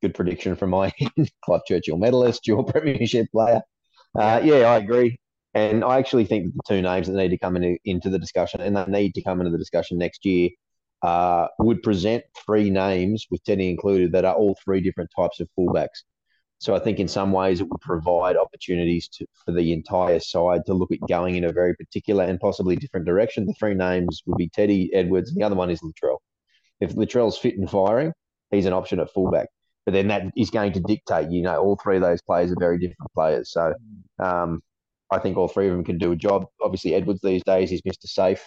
Good 0.00 0.14
prediction 0.14 0.56
from 0.56 0.70
my 0.70 0.92
Clive 1.44 1.64
Churchill 1.66 1.96
medalist, 1.96 2.44
dual 2.44 2.64
premiership 2.72 3.26
player. 3.32 3.62
Uh, 4.18 4.40
yeah, 4.44 4.70
I 4.70 4.78
agree. 4.78 5.18
And 5.54 5.84
I 5.84 5.98
actually 5.98 6.24
think 6.24 6.44
that 6.44 6.52
the 6.54 6.74
two 6.74 6.82
names 6.82 7.06
that 7.06 7.14
need 7.14 7.28
to 7.28 7.38
come 7.38 7.56
into, 7.56 7.76
into 7.84 8.10
the 8.10 8.18
discussion, 8.18 8.60
and 8.60 8.76
they 8.76 8.84
need 8.86 9.14
to 9.14 9.22
come 9.22 9.40
into 9.40 9.50
the 9.50 9.58
discussion 9.58 9.98
next 9.98 10.24
year, 10.24 10.50
uh, 11.02 11.48
would 11.58 11.82
present 11.82 12.24
three 12.46 12.70
names, 12.70 13.26
with 13.30 13.42
Teddy 13.44 13.68
included, 13.68 14.12
that 14.12 14.24
are 14.24 14.34
all 14.34 14.56
three 14.64 14.80
different 14.80 15.10
types 15.16 15.40
of 15.40 15.48
fullbacks. 15.58 16.04
So 16.58 16.76
I 16.76 16.78
think 16.78 17.00
in 17.00 17.08
some 17.08 17.32
ways 17.32 17.60
it 17.60 17.68
would 17.68 17.80
provide 17.80 18.36
opportunities 18.36 19.08
to, 19.14 19.26
for 19.44 19.50
the 19.50 19.72
entire 19.72 20.20
side 20.20 20.64
to 20.66 20.74
look 20.74 20.92
at 20.92 21.00
going 21.08 21.34
in 21.34 21.42
a 21.42 21.52
very 21.52 21.74
particular 21.74 22.22
and 22.22 22.38
possibly 22.38 22.76
different 22.76 23.04
direction. 23.04 23.46
The 23.46 23.54
three 23.54 23.74
names 23.74 24.22
would 24.26 24.36
be 24.36 24.48
Teddy, 24.48 24.88
Edwards, 24.94 25.30
and 25.30 25.40
the 25.40 25.44
other 25.44 25.56
one 25.56 25.70
is 25.70 25.80
Latrell. 25.80 26.18
If 26.80 26.94
Latrell's 26.94 27.36
fit 27.36 27.58
and 27.58 27.68
firing, 27.68 28.12
he's 28.52 28.66
an 28.66 28.72
option 28.72 29.00
at 29.00 29.10
fullback. 29.12 29.48
But 29.84 29.94
then 29.94 30.06
that 30.08 30.30
is 30.36 30.50
going 30.50 30.72
to 30.74 30.80
dictate, 30.80 31.32
you 31.32 31.42
know, 31.42 31.60
all 31.60 31.76
three 31.82 31.96
of 31.96 32.02
those 32.02 32.22
players 32.22 32.52
are 32.52 32.60
very 32.60 32.78
different 32.78 33.12
players. 33.12 33.50
So 33.50 33.74
um, 34.22 34.62
I 35.10 35.18
think 35.18 35.36
all 35.36 35.48
three 35.48 35.66
of 35.66 35.72
them 35.72 35.84
can 35.84 35.98
do 35.98 36.12
a 36.12 36.16
job. 36.16 36.46
Obviously, 36.62 36.94
Edwards 36.94 37.22
these 37.22 37.42
days, 37.42 37.70
he's 37.70 37.82
Mr. 37.82 38.06
Safe, 38.06 38.44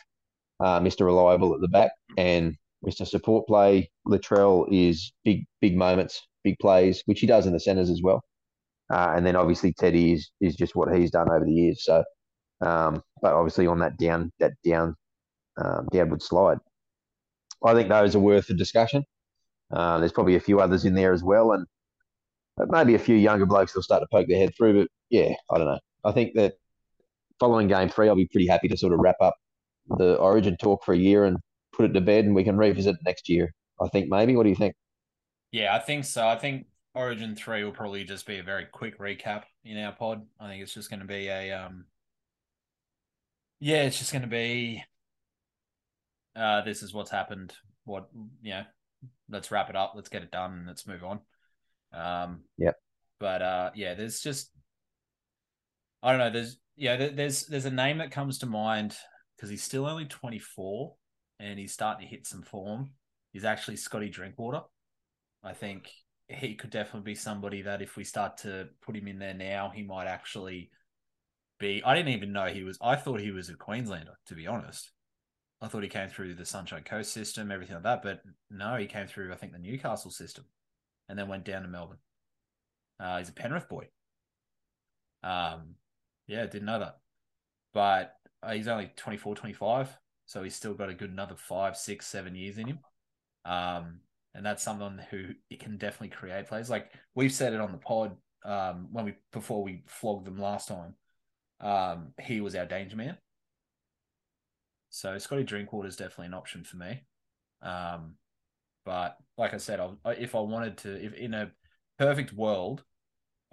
uh, 0.60 0.80
Mr. 0.80 1.06
Reliable 1.06 1.54
at 1.54 1.62
the 1.62 1.68
back, 1.68 1.92
and 2.18 2.56
Mr. 2.86 3.08
Support 3.08 3.48
play. 3.48 3.90
Latrell 4.08 4.68
is 4.72 5.12
big, 5.24 5.46
big 5.62 5.76
moments, 5.76 6.22
big 6.44 6.58
plays, 6.60 7.02
which 7.06 7.20
he 7.20 7.28
does 7.28 7.48
in 7.48 7.54
the 7.54 7.60
centres 7.60 7.90
as 7.90 8.02
well. 8.02 8.22
Uh, 8.92 9.14
and 9.16 9.26
then 9.26 9.36
obviously 9.36 9.74
Teddy 9.74 10.14
is 10.14 10.30
is 10.42 10.56
just 10.56 10.76
what 10.76 10.96
he's 10.96 11.12
done 11.12 11.30
over 11.30 11.44
the 11.44 11.52
years. 11.52 11.84
So, 11.84 12.04
um, 12.62 13.02
but 13.22 13.34
obviously 13.34 13.66
on 13.68 13.80
that 13.80 13.98
down 13.98 14.32
that 14.40 14.54
down 14.64 14.96
um, 15.58 15.88
downward 15.92 16.22
slide, 16.22 16.60
I 17.64 17.74
think 17.74 17.90
those 17.90 18.16
are 18.16 18.20
worth 18.20 18.50
a 18.50 18.54
discussion. 18.54 19.04
Uh, 19.72 20.00
there's 20.00 20.12
probably 20.12 20.36
a 20.36 20.40
few 20.40 20.60
others 20.60 20.86
in 20.86 20.94
there 20.94 21.14
as 21.14 21.24
well, 21.24 21.54
and 21.54 21.66
maybe 22.70 22.94
a 22.94 23.00
few 23.00 23.16
younger 23.16 23.48
blokes 23.48 23.74
will 23.74 23.82
start 23.82 24.04
to 24.04 24.08
poke 24.12 24.28
their 24.28 24.38
head 24.38 24.54
through. 24.56 24.82
But 24.82 24.90
yeah, 25.10 25.34
I 25.50 25.58
don't 25.58 25.68
know. 25.68 25.80
I 26.04 26.12
think 26.12 26.36
that 26.36 26.54
following 27.40 27.68
game 27.68 27.90
three, 27.90 28.08
I'll 28.08 28.16
be 28.16 28.28
pretty 28.28 28.48
happy 28.48 28.68
to 28.68 28.78
sort 28.78 28.94
of 28.94 29.00
wrap 29.00 29.18
up 29.20 29.36
the 29.98 30.16
Origin 30.16 30.58
talk 30.58 30.84
for 30.84 30.94
a 30.94 30.98
year 30.98 31.26
and 31.26 31.38
put 31.74 31.86
it 31.86 31.94
to 31.94 32.02
bed, 32.02 32.26
and 32.26 32.36
we 32.36 32.44
can 32.44 32.58
revisit 32.58 32.96
next 33.06 33.30
year. 33.30 33.54
I 33.82 33.88
think 33.90 34.10
maybe. 34.10 34.36
What 34.36 34.44
do 34.44 34.50
you 34.50 34.56
think? 34.56 34.76
Yeah, 35.52 35.76
I 35.76 35.80
think 35.80 36.06
so. 36.06 36.28
I 36.28 36.38
think 36.38 36.68
Origin 36.94 37.36
three 37.36 37.64
will 37.64 37.72
probably 37.72 38.04
just 38.04 38.26
be 38.26 38.40
a 38.40 38.44
very 38.44 38.66
quick 38.66 39.00
recap 39.00 39.44
in 39.64 39.78
our 39.78 39.92
pod. 39.92 40.26
I 40.40 40.48
think 40.48 40.64
it's 40.64 40.74
just 40.74 40.90
going 40.90 41.02
to 41.02 41.06
be 41.06 41.28
a 41.28 41.52
um, 41.52 41.86
yeah, 43.60 43.84
it's 43.84 43.98
just 43.98 44.12
going 44.12 44.22
to 44.22 44.28
be 44.28 44.84
uh, 46.36 46.62
this 46.62 46.84
is 46.84 46.94
what's 46.94 47.12
happened. 47.12 47.54
What 47.86 48.10
you 48.42 48.52
know, 48.52 48.64
let's 49.30 49.52
wrap 49.52 49.70
it 49.70 49.76
up. 49.76 49.94
Let's 49.96 50.10
get 50.10 50.24
it 50.24 50.32
done 50.32 50.54
and 50.54 50.68
let's 50.68 50.88
move 50.88 51.04
on. 51.04 51.20
Um, 51.94 52.42
yeah. 52.58 52.72
But 53.20 53.42
uh, 53.42 53.72
yeah, 53.76 53.94
there's 53.94 54.20
just 54.20 54.52
I 56.04 56.12
don't 56.12 56.20
know. 56.20 56.30
There's 56.30 56.58
yeah, 56.76 57.10
there's 57.10 57.46
there's 57.46 57.66
a 57.66 57.72
name 57.72 58.00
that 58.00 58.12
comes 58.12 58.40
to 58.40 58.46
mind 58.46 58.96
because 59.36 59.50
he's 59.50 59.64
still 59.64 59.86
only 59.86 60.06
24 60.06 60.96
and 61.40 61.60
he's 61.60 61.74
starting 61.74 62.08
to 62.08 62.14
hit 62.14 62.26
some 62.26 62.42
form. 62.42 62.92
He's 63.34 63.46
actually 63.46 63.78
Scotty 63.78 64.10
Drinkwater. 64.10 64.62
I 65.44 65.54
think 65.54 65.90
he 66.28 66.56
could 66.56 66.70
definitely 66.70 67.12
be 67.12 67.16
somebody 67.16 67.62
that 67.64 67.82
if 67.82 67.98
we 67.98 68.04
start 68.04 68.38
to 68.38 68.70
put 68.82 68.96
him 68.96 69.08
in 69.08 69.20
there 69.20 69.34
now, 69.34 69.72
he 69.74 69.84
might 69.84 70.08
actually 70.08 70.72
be. 71.60 71.84
I 71.86 71.96
didn't 71.96 72.14
even 72.14 72.32
know 72.32 72.46
he 72.46 72.64
was. 72.64 72.78
I 72.82 72.96
thought 72.96 73.20
he 73.20 73.32
was 73.32 73.50
a 73.50 73.56
Queenslander, 73.56 74.18
to 74.28 74.36
be 74.36 74.48
honest. 74.48 74.92
I 75.62 75.68
thought 75.68 75.84
he 75.84 75.90
came 75.90 76.10
through 76.10 76.36
the 76.36 76.46
Sunshine 76.46 76.84
Coast 76.84 77.14
system, 77.14 77.52
everything 77.52 77.76
like 77.76 77.84
that. 77.84 78.04
But 78.04 78.22
no, 78.50 78.76
he 78.76 78.88
came 78.88 79.08
through, 79.08 79.32
I 79.32 79.36
think, 79.36 79.52
the 79.54 79.60
Newcastle 79.60 80.12
system 80.12 80.46
and 81.08 81.18
then 81.18 81.28
went 81.28 81.46
down 81.46 81.62
to 81.62 81.68
Melbourne. 81.68 82.00
Uh, 83.00 83.20
he's 83.20 83.30
a 83.30 83.34
Penrith 83.34 83.70
boy. 83.70 83.88
Um, 85.24 85.76
yeah, 86.28 86.46
didn't 86.46 86.66
know 86.66 86.80
that. 86.80 86.98
But 87.74 88.14
uh, 88.44 88.54
he's 88.54 88.68
only 88.68 88.92
24, 88.96 89.36
25. 89.36 89.98
So 90.26 90.44
he's 90.44 90.56
still 90.56 90.74
got 90.74 90.90
a 90.90 90.94
good 90.94 91.12
another 91.12 91.36
five, 91.36 91.78
six, 91.78 92.08
seven 92.08 92.36
years 92.36 92.58
in 92.58 92.68
him. 92.68 92.80
Um, 93.46 94.00
and 94.34 94.46
that's 94.46 94.64
someone 94.64 95.02
who 95.10 95.30
it 95.50 95.60
can 95.60 95.78
definitely 95.78 96.10
create 96.10 96.48
plays. 96.48 96.70
Like 96.70 96.92
we've 97.14 97.32
said 97.32 97.54
it 97.54 97.62
on 97.62 97.72
the 97.72 97.78
pod 97.78 98.16
um, 98.44 98.90
when 98.92 99.06
we 99.06 99.14
before 99.32 99.64
we 99.64 99.84
flogged 99.88 100.26
them 100.26 100.38
last 100.38 100.68
time. 100.68 100.96
Um, 101.62 102.14
he 102.22 102.42
was 102.42 102.56
our 102.56 102.66
danger 102.66 102.98
man. 102.98 103.18
So 104.90 105.18
Scotty 105.18 105.44
Drinkwater 105.44 105.88
is 105.88 105.96
definitely 105.96 106.28
an 106.28 106.34
option 106.34 106.64
for 106.64 106.78
me. 106.78 107.04
Um, 107.62 108.16
but 108.86 109.18
like 109.38 109.54
I 109.54 109.58
said, 109.58 109.80
I'll, 109.80 109.98
if 110.06 110.36
I 110.36 110.40
wanted 110.40 110.78
to, 110.80 111.04
if 111.04 111.14
in 111.14 111.34
a 111.34 111.52
perfect 111.98 112.34
world, 112.34 112.84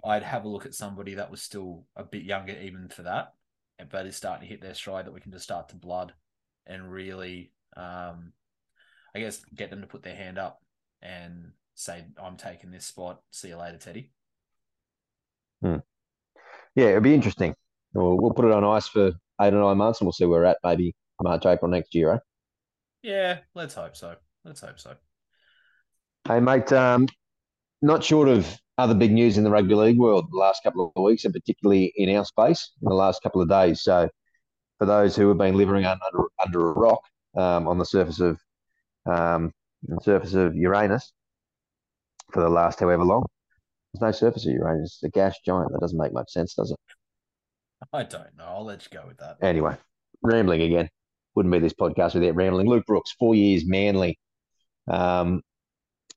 I'd 0.03 0.23
have 0.23 0.45
a 0.45 0.49
look 0.49 0.65
at 0.65 0.75
somebody 0.75 1.15
that 1.15 1.31
was 1.31 1.41
still 1.41 1.85
a 1.95 2.03
bit 2.03 2.23
younger, 2.23 2.53
even 2.53 2.89
for 2.89 3.03
that, 3.03 3.33
but 3.91 4.05
is 4.05 4.15
starting 4.15 4.47
to 4.47 4.51
hit 4.51 4.61
their 4.61 4.73
stride 4.73 5.05
that 5.05 5.13
we 5.13 5.19
can 5.19 5.31
just 5.31 5.43
start 5.43 5.69
to 5.69 5.75
blood 5.75 6.13
and 6.65 6.91
really, 6.91 7.51
um, 7.75 8.33
I 9.15 9.19
guess, 9.19 9.43
get 9.55 9.69
them 9.69 9.81
to 9.81 9.87
put 9.87 10.03
their 10.03 10.15
hand 10.15 10.37
up 10.37 10.59
and 11.01 11.51
say, 11.75 12.05
I'm 12.21 12.37
taking 12.37 12.71
this 12.71 12.85
spot. 12.85 13.21
See 13.31 13.49
you 13.49 13.57
later, 13.57 13.77
Teddy. 13.77 14.11
Hmm. 15.61 15.77
Yeah, 16.75 16.89
it'll 16.89 17.01
be 17.01 17.13
interesting. 17.13 17.55
We'll, 17.93 18.17
we'll 18.17 18.33
put 18.33 18.45
it 18.45 18.51
on 18.51 18.63
ice 18.63 18.87
for 18.87 19.13
eight 19.41 19.53
or 19.53 19.61
nine 19.61 19.77
months 19.77 19.99
and 19.99 20.05
we'll 20.05 20.13
see 20.13 20.25
where 20.25 20.41
we're 20.41 20.45
at 20.45 20.57
maybe 20.63 20.95
March, 21.21 21.45
April 21.45 21.69
next 21.69 21.93
year, 21.95 22.11
right? 22.11 22.21
Yeah, 23.01 23.39
let's 23.53 23.75
hope 23.75 23.95
so. 23.95 24.15
Let's 24.45 24.61
hope 24.61 24.79
so. 24.79 24.95
Hey, 26.27 26.39
mate, 26.39 26.71
um, 26.71 27.07
not 27.81 28.03
short 28.03 28.29
of 28.29 28.47
other 28.77 28.95
big 28.95 29.11
news 29.11 29.37
in 29.37 29.43
the 29.43 29.51
rugby 29.51 29.75
league 29.75 29.99
world 29.99 30.27
the 30.31 30.37
last 30.37 30.63
couple 30.63 30.91
of 30.95 31.03
weeks, 31.03 31.25
and 31.25 31.33
particularly 31.33 31.93
in 31.95 32.15
our 32.15 32.25
space 32.25 32.71
in 32.81 32.89
the 32.89 32.95
last 32.95 33.21
couple 33.21 33.41
of 33.41 33.49
days. 33.49 33.83
So, 33.83 34.09
for 34.79 34.85
those 34.85 35.15
who 35.15 35.27
have 35.29 35.37
been 35.37 35.55
living 35.55 35.85
under 35.85 36.27
under 36.43 36.69
a 36.69 36.73
rock 36.73 37.01
um, 37.37 37.67
on 37.67 37.77
the 37.77 37.85
surface 37.85 38.19
of 38.19 38.39
um, 39.05 39.51
the 39.83 39.99
surface 40.01 40.33
of 40.33 40.55
Uranus 40.55 41.11
for 42.31 42.41
the 42.41 42.49
last 42.49 42.79
however 42.79 43.03
long. 43.03 43.25
There's 43.93 44.01
no 44.01 44.11
surface 44.11 44.45
of 44.45 44.53
Uranus. 44.53 44.95
It's 44.95 45.03
a 45.03 45.09
gas 45.09 45.37
giant. 45.45 45.71
That 45.71 45.81
doesn't 45.81 45.99
make 45.99 46.13
much 46.13 46.31
sense, 46.31 46.55
does 46.55 46.71
it? 46.71 46.79
I 47.91 48.03
don't 48.03 48.35
know. 48.37 48.45
I'll 48.45 48.65
let 48.65 48.83
you 48.83 48.97
go 48.97 49.05
with 49.07 49.17
that. 49.17 49.37
Anyway, 49.41 49.75
rambling 50.21 50.61
again. 50.61 50.89
Wouldn't 51.35 51.51
be 51.51 51.59
this 51.59 51.73
podcast 51.73 52.13
without 52.13 52.35
rambling. 52.35 52.67
Luke 52.67 52.85
Brooks, 52.85 53.11
four 53.19 53.35
years, 53.35 53.65
Manly. 53.65 54.19
Um, 54.87 55.41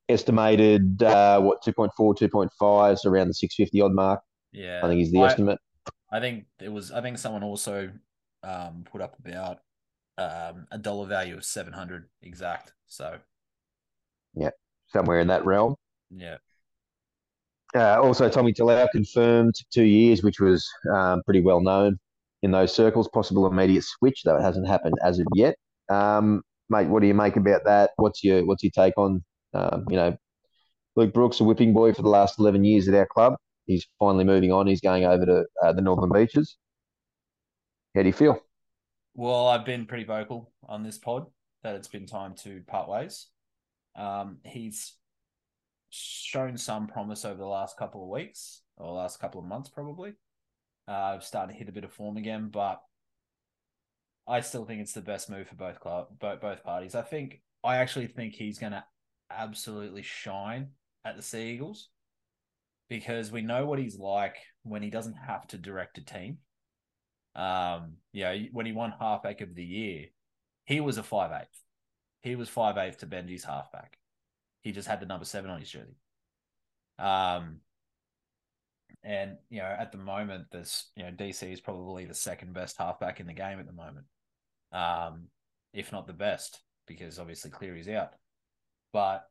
estimated, 0.09 1.03
uh, 1.03 1.39
what, 1.39 1.63
2.4, 1.63 1.89
2.5, 1.97 2.97
so 2.99 3.09
around 3.09 3.27
the 3.27 3.33
650 3.33 3.81
odd 3.81 3.93
mark. 3.93 4.21
Yeah. 4.51 4.81
I 4.83 4.87
think 4.87 5.01
is 5.01 5.11
the 5.11 5.21
I, 5.21 5.27
estimate. 5.27 5.59
I 6.11 6.19
think 6.19 6.45
it 6.61 6.71
was, 6.71 6.91
I 6.91 7.01
think 7.01 7.17
someone 7.17 7.43
also 7.43 7.91
um, 8.43 8.85
put 8.89 9.01
up 9.01 9.17
about 9.19 9.59
um, 10.17 10.67
a 10.71 10.77
dollar 10.77 11.07
value 11.07 11.35
of 11.35 11.45
700 11.45 12.05
exact. 12.21 12.73
So 12.87 13.17
yeah, 14.33 14.51
somewhere 14.87 15.19
in 15.19 15.27
that 15.27 15.45
realm. 15.45 15.75
Yeah. 16.09 16.37
Uh, 17.75 18.01
also, 18.01 18.29
Tommy 18.29 18.53
Talau 18.53 18.87
confirmed 18.91 19.53
two 19.71 19.83
years, 19.83 20.23
which 20.23 20.39
was 20.39 20.67
um, 20.93 21.21
pretty 21.23 21.41
well 21.41 21.59
known 21.59 21.99
in 22.41 22.51
those 22.51 22.73
circles. 22.73 23.09
Possible 23.09 23.45
immediate 23.45 23.83
switch, 23.83 24.21
though 24.23 24.37
it 24.37 24.41
hasn't 24.41 24.67
happened 24.67 24.95
as 25.03 25.19
of 25.19 25.27
yet. 25.35 25.55
Um, 25.89 26.41
mate, 26.69 26.87
what 26.87 27.01
do 27.01 27.07
you 27.07 27.13
make 27.13 27.35
about 27.35 27.65
that? 27.65 27.91
What's 27.97 28.23
your 28.23 28.45
what's 28.45 28.63
your 28.63 28.71
take 28.71 28.97
on 28.97 29.23
um, 29.57 29.85
you 29.89 29.95
know 29.95 30.17
Luke 30.95 31.13
Brooks, 31.13 31.39
a 31.39 31.43
whipping 31.43 31.73
boy 31.73 31.93
for 31.93 32.01
the 32.01 32.09
last 32.09 32.39
eleven 32.39 32.63
years 32.63 32.87
at 32.87 32.93
our 32.95 33.07
club? 33.07 33.35
He's 33.65 33.85
finally 33.99 34.23
moving 34.23 34.51
on. 34.51 34.67
He's 34.67 34.81
going 34.81 35.05
over 35.05 35.25
to 35.25 35.45
uh, 35.63 35.73
the 35.73 35.81
Northern 35.81 36.11
Beaches. 36.11 36.57
How 37.95 38.01
do 38.01 38.07
you 38.07 38.13
feel? 38.13 38.39
Well, 39.13 39.47
I've 39.47 39.65
been 39.65 39.85
pretty 39.85 40.03
vocal 40.03 40.51
on 40.67 40.83
this 40.83 40.97
pod 40.97 41.25
that 41.63 41.75
it's 41.75 41.87
been 41.87 42.05
time 42.05 42.35
to 42.43 42.61
part 42.67 42.87
ways. 42.87 43.27
Um, 43.95 44.37
he's 44.45 44.93
shown 45.89 46.57
some 46.57 46.87
promise 46.87 47.25
over 47.25 47.37
the 47.37 47.45
last 47.45 47.77
couple 47.77 48.03
of 48.03 48.09
weeks 48.09 48.61
or 48.77 48.93
last 48.93 49.19
couple 49.19 49.41
of 49.41 49.47
months, 49.47 49.69
probably. 49.69 50.13
Uh, 50.87 51.19
starting 51.19 51.53
to 51.53 51.59
hit 51.59 51.67
a 51.67 51.71
bit 51.73 51.83
of 51.83 51.91
form 51.91 52.15
again, 52.15 52.49
but 52.49 52.81
I 54.27 54.41
still 54.41 54.65
think 54.65 54.81
it's 54.81 54.93
the 54.93 55.01
best 55.01 55.29
move 55.29 55.47
for 55.47 55.55
both 55.55 55.79
club, 55.79 56.07
both 56.19 56.39
both 56.39 56.63
parties. 56.63 56.95
I 56.95 57.01
think 57.01 57.41
I 57.63 57.77
actually 57.77 58.07
think 58.07 58.35
he's 58.35 58.59
going 58.59 58.73
to 58.73 58.83
absolutely 59.31 60.03
shine 60.03 60.69
at 61.05 61.15
the 61.15 61.21
Sea 61.21 61.51
Eagles 61.51 61.89
because 62.89 63.31
we 63.31 63.41
know 63.41 63.65
what 63.65 63.79
he's 63.79 63.97
like 63.97 64.37
when 64.63 64.81
he 64.81 64.89
doesn't 64.89 65.15
have 65.15 65.47
to 65.47 65.57
direct 65.57 65.97
a 65.97 66.05
team. 66.05 66.37
Um, 67.35 67.97
you 68.13 68.23
know, 68.23 68.37
when 68.51 68.65
he 68.65 68.71
won 68.71 68.93
halfback 68.99 69.41
of 69.41 69.53
the 69.53 69.63
year, 69.63 70.05
he 70.65 70.81
was 70.81 70.97
a 70.97 71.03
five 71.03 71.31
eighth. 71.31 71.61
He 72.21 72.35
was 72.35 72.49
five 72.49 72.77
eighth 72.77 72.99
to 72.99 73.07
Benji's 73.07 73.43
halfback. 73.43 73.97
He 74.61 74.71
just 74.71 74.87
had 74.87 74.99
the 74.99 75.05
number 75.05 75.25
seven 75.25 75.51
on 75.51 75.59
his 75.59 75.69
jersey. 75.69 75.95
Um, 76.99 77.59
and 79.03 79.37
you 79.49 79.59
know, 79.59 79.75
at 79.79 79.91
the 79.91 79.97
moment, 79.97 80.47
this 80.51 80.89
you 80.95 81.03
know 81.03 81.11
DC 81.11 81.51
is 81.51 81.61
probably 81.61 82.05
the 82.05 82.13
second 82.13 82.53
best 82.53 82.77
halfback 82.77 83.19
in 83.19 83.27
the 83.27 83.33
game 83.33 83.59
at 83.59 83.67
the 83.67 83.73
moment, 83.73 84.05
um, 84.71 85.27
if 85.73 85.91
not 85.91 86.07
the 86.07 86.13
best, 86.13 86.59
because 86.87 87.19
obviously 87.19 87.51
Cleary's 87.51 87.87
out. 87.87 88.13
But 88.97 89.27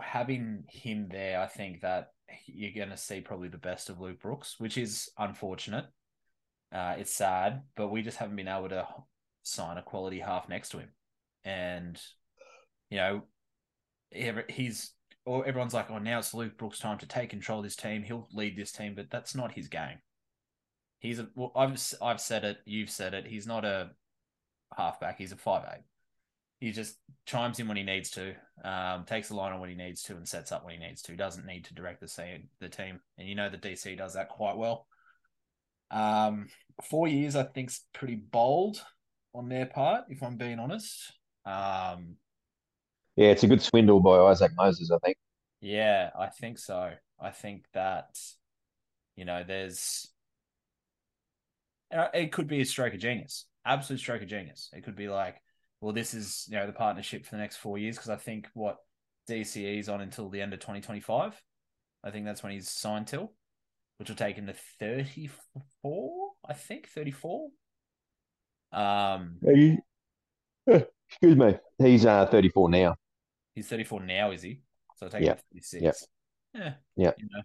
having 0.00 0.64
him 0.70 1.08
there, 1.10 1.38
I 1.38 1.46
think 1.46 1.82
that 1.82 2.12
you're 2.46 2.72
going 2.72 2.88
to 2.88 2.96
see 2.96 3.20
probably 3.20 3.48
the 3.48 3.58
best 3.58 3.90
of 3.90 4.00
Luke 4.00 4.22
Brooks, 4.22 4.54
which 4.56 4.78
is 4.78 5.10
unfortunate. 5.18 5.84
Uh, 6.74 6.94
it's 6.96 7.14
sad, 7.14 7.60
but 7.76 7.88
we 7.88 8.00
just 8.00 8.16
haven't 8.16 8.36
been 8.36 8.48
able 8.48 8.70
to 8.70 8.88
sign 9.42 9.76
a 9.76 9.82
quality 9.82 10.18
half 10.18 10.48
next 10.48 10.70
to 10.70 10.78
him. 10.78 10.88
And, 11.44 12.00
you 12.88 12.96
know, 12.96 13.24
he's, 14.48 14.94
or 15.26 15.46
everyone's 15.46 15.74
like, 15.74 15.90
oh, 15.90 15.98
now 15.98 16.20
it's 16.20 16.32
Luke 16.32 16.56
Brooks' 16.56 16.78
time 16.78 16.96
to 17.00 17.06
take 17.06 17.28
control 17.28 17.58
of 17.58 17.64
this 17.64 17.76
team. 17.76 18.02
He'll 18.02 18.28
lead 18.32 18.56
this 18.56 18.72
team, 18.72 18.94
but 18.94 19.10
that's 19.10 19.34
not 19.34 19.52
his 19.52 19.68
game. 19.68 19.98
He's 21.00 21.18
a, 21.18 21.28
well, 21.34 21.52
I've, 21.54 21.78
I've 22.00 22.20
said 22.22 22.44
it, 22.44 22.60
you've 22.64 22.88
said 22.88 23.12
it. 23.12 23.26
He's 23.26 23.46
not 23.46 23.66
a 23.66 23.90
halfback, 24.74 25.18
he's 25.18 25.32
a 25.32 25.36
five 25.36 25.64
eight 25.70 25.82
he 26.64 26.72
just 26.72 26.96
chimes 27.26 27.60
in 27.60 27.68
when 27.68 27.76
he 27.76 27.82
needs 27.82 28.08
to, 28.12 28.34
um, 28.64 29.04
takes 29.04 29.28
the 29.28 29.36
line 29.36 29.52
on 29.52 29.60
when 29.60 29.68
he 29.68 29.76
needs 29.76 30.02
to, 30.04 30.16
and 30.16 30.26
sets 30.26 30.50
up 30.50 30.64
when 30.64 30.72
he 30.72 30.80
needs 30.80 31.02
to. 31.02 31.14
Doesn't 31.14 31.44
need 31.44 31.66
to 31.66 31.74
direct 31.74 32.00
the 32.00 32.08
scene, 32.08 32.48
the 32.58 32.70
team, 32.70 33.00
and 33.18 33.28
you 33.28 33.34
know 33.34 33.50
the 33.50 33.58
DC 33.58 33.98
does 33.98 34.14
that 34.14 34.30
quite 34.30 34.56
well. 34.56 34.86
Um, 35.90 36.48
four 36.82 37.06
years, 37.06 37.36
I 37.36 37.42
think, 37.42 37.68
is 37.68 37.82
pretty 37.92 38.14
bold 38.14 38.82
on 39.34 39.50
their 39.50 39.66
part, 39.66 40.04
if 40.08 40.22
I'm 40.22 40.38
being 40.38 40.58
honest. 40.58 41.12
Um, 41.44 42.16
yeah, 43.16 43.28
it's 43.28 43.42
a 43.42 43.46
good 43.46 43.60
swindle 43.60 44.00
by 44.00 44.16
Isaac 44.18 44.52
Moses, 44.56 44.90
I 44.90 44.96
think. 45.04 45.18
Yeah, 45.60 46.10
I 46.18 46.28
think 46.28 46.58
so. 46.58 46.92
I 47.20 47.30
think 47.30 47.66
that 47.74 48.16
you 49.16 49.26
know, 49.26 49.44
there's 49.46 50.10
uh, 51.94 52.08
it 52.14 52.32
could 52.32 52.48
be 52.48 52.62
a 52.62 52.64
stroke 52.64 52.94
of 52.94 53.00
genius, 53.00 53.44
absolute 53.66 53.98
stroke 53.98 54.22
of 54.22 54.28
genius. 54.28 54.70
It 54.72 54.82
could 54.82 54.96
be 54.96 55.08
like 55.08 55.36
well, 55.84 55.92
this 55.92 56.14
is 56.14 56.46
you 56.48 56.56
know 56.56 56.66
the 56.66 56.72
partnership 56.72 57.26
for 57.26 57.32
the 57.32 57.42
next 57.42 57.58
four 57.58 57.76
years 57.76 57.96
because 57.96 58.08
I 58.08 58.16
think 58.16 58.48
what 58.54 58.78
DCE 59.28 59.78
is 59.78 59.90
on 59.90 60.00
until 60.00 60.30
the 60.30 60.40
end 60.40 60.54
of 60.54 60.60
2025. 60.60 61.40
I 62.02 62.10
think 62.10 62.24
that's 62.24 62.42
when 62.42 62.52
he's 62.52 62.70
signed 62.70 63.06
till, 63.06 63.32
which 63.98 64.08
will 64.08 64.16
take 64.16 64.36
him 64.36 64.46
to 64.46 64.54
34. 64.80 66.30
I 66.48 66.54
think 66.54 66.88
34. 66.88 67.48
Um, 68.72 69.36
you, 69.42 69.76
excuse 70.66 71.36
me, 71.36 71.58
he's 71.78 72.06
uh 72.06 72.26
34 72.26 72.70
now. 72.70 72.96
He's 73.54 73.68
34 73.68 74.04
now, 74.04 74.30
is 74.30 74.40
he? 74.40 74.62
So 74.96 75.08
take 75.08 75.22
yep. 75.22 75.42
36. 75.52 75.82
Yeah. 75.82 75.92
Yeah. 76.54 76.72
Yeah. 76.96 77.12
You 77.18 77.28
know, 77.30 77.42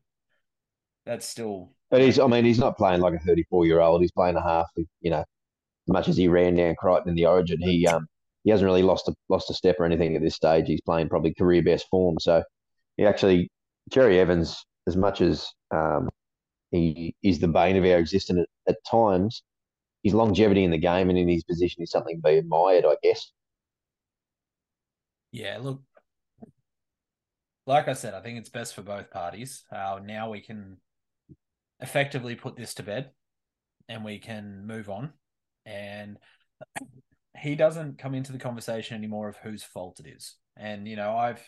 that's 1.05 1.25
still. 1.25 1.73
But 1.91 2.01
he's. 2.01 2.19
I 2.19 2.27
mean, 2.27 2.45
he's 2.45 2.59
not 2.59 2.77
playing 2.77 3.01
like 3.01 3.15
a 3.15 3.19
34 3.19 3.65
year 3.65 3.81
old. 3.81 3.99
He's 4.01 4.13
playing 4.13 4.37
a 4.37 4.41
half. 4.41 4.67
You 5.01 5.11
know, 5.11 5.19
as 5.19 5.87
much 5.87 6.07
as 6.07 6.15
he 6.15 6.29
ran 6.29 6.55
down 6.55 6.75
Crichton 6.75 7.09
in 7.09 7.15
the 7.15 7.25
Origin, 7.25 7.59
he 7.61 7.85
um 7.85 8.07
he 8.49 8.51
hasn't 8.51 8.65
really 8.65 8.81
lost 8.81 9.07
a 9.07 9.13
lost 9.29 9.51
a 9.51 9.53
step 9.53 9.75
or 9.77 9.85
anything 9.85 10.15
at 10.15 10.23
this 10.23 10.33
stage. 10.33 10.65
He's 10.65 10.81
playing 10.81 11.07
probably 11.07 11.35
career 11.35 11.61
best 11.61 11.85
form. 11.87 12.17
So 12.19 12.41
he 12.97 13.05
actually 13.05 13.51
Cherry-Evans, 13.91 14.65
as 14.87 14.97
much 14.97 15.21
as 15.21 15.47
um, 15.69 16.09
he 16.71 17.13
is 17.21 17.37
the 17.37 17.47
bane 17.47 17.77
of 17.77 17.85
our 17.85 17.99
existence 17.99 18.47
at, 18.67 18.73
at, 18.73 18.83
times, 18.89 19.43
his 20.01 20.15
longevity 20.15 20.63
in 20.63 20.71
the 20.71 20.79
game 20.79 21.11
and 21.11 21.19
in 21.19 21.27
his 21.27 21.43
position 21.43 21.83
is 21.83 21.91
something 21.91 22.15
to 22.15 22.21
be 22.23 22.39
admired, 22.39 22.85
I 22.87 22.95
guess. 23.03 23.31
Yeah, 25.31 25.59
look, 25.61 25.83
like 27.67 27.87
I 27.87 27.93
said, 27.93 28.15
I 28.15 28.21
think 28.21 28.39
it's 28.39 28.49
best 28.49 28.73
for 28.73 28.81
both 28.81 29.11
parties. 29.11 29.63
Uh, 29.71 29.99
now 30.03 30.31
we 30.31 30.41
can 30.41 30.77
effectively 31.81 32.33
put 32.33 32.55
this 32.55 32.73
to 32.73 32.83
bed 32.83 33.11
and 33.87 34.03
we 34.03 34.17
can 34.17 34.65
move 34.65 34.89
on. 34.89 35.13
And 35.67 36.17
he 37.37 37.55
doesn't 37.55 37.97
come 37.97 38.13
into 38.13 38.31
the 38.31 38.39
conversation 38.39 38.97
anymore 38.97 39.29
of 39.29 39.37
whose 39.37 39.63
fault 39.63 39.99
it 39.99 40.07
is. 40.07 40.35
And 40.57 40.87
you 40.87 40.95
know, 40.95 41.15
I've 41.15 41.45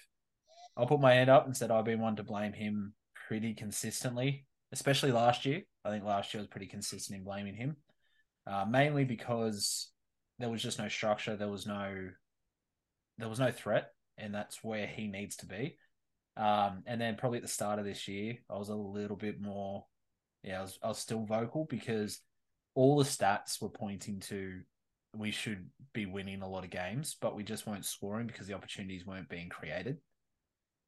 I'll 0.78 0.88
put 0.88 1.02
my 1.02 1.14
hand 1.14 1.30
up 1.30 1.46
and 1.46 1.56
said 1.56 1.72
I've 1.72 1.86
been 1.86 2.00
one 2.00 2.16
to 2.18 2.24
blame 2.24 2.54
him 2.54 2.94
pretty 3.28 3.54
consistently, 3.54 4.46
especially 4.72 5.12
last 5.12 5.46
year. 5.46 5.62
I 5.84 5.90
think 5.90 6.06
last 6.06 6.34
year 6.34 6.42
was 6.42 6.48
pretty 6.48 6.68
consistent 6.68 7.18
in 7.18 7.24
blaming 7.26 7.56
him, 7.56 7.76
uh, 8.48 8.66
mainly 8.70 9.04
because 9.04 9.92
there 10.40 10.50
was 10.50 10.62
just 10.62 10.80
no 10.80 10.88
structure. 10.88 11.36
There 11.36 11.50
was 11.50 11.66
no 11.66 12.10
there 13.18 13.30
was 13.30 13.40
no 13.40 13.52
threat, 13.52 13.92
and 14.18 14.34
that's 14.34 14.64
where 14.64 14.88
he 14.88 15.08
needs 15.08 15.36
to 15.38 15.46
be. 15.46 15.78
Um, 16.38 16.84
and 16.86 17.00
then 17.00 17.18
probably 17.18 17.38
at 17.38 17.44
the 17.44 17.50
start 17.50 17.80
of 17.80 17.86
this 17.86 18.08
year, 18.08 18.38
I 18.50 18.58
was 18.58 18.70
a 18.70 18.76
little 18.76 19.18
bit 19.18 19.42
more, 19.42 19.86
yeah, 20.44 20.60
I 20.60 20.62
was, 20.62 20.80
I 20.82 20.88
was 20.88 20.98
still 20.98 21.26
vocal 21.26 21.68
because 21.70 22.20
all 22.74 22.98
the 22.98 23.04
stats 23.04 23.62
were 23.62 23.70
pointing 23.70 24.22
to 24.22 24.62
we 25.16 25.32
should 25.32 25.70
be 25.94 26.06
winning 26.06 26.42
a 26.42 26.48
lot 26.48 26.64
of 26.64 26.70
games, 26.70 27.16
but 27.20 27.36
we 27.36 27.44
just 27.44 27.68
weren't 27.68 27.86
scoring 27.86 28.28
because 28.28 28.48
the 28.48 28.54
opportunities 28.54 29.06
weren't 29.06 29.30
being 29.30 29.50
created. 29.50 29.98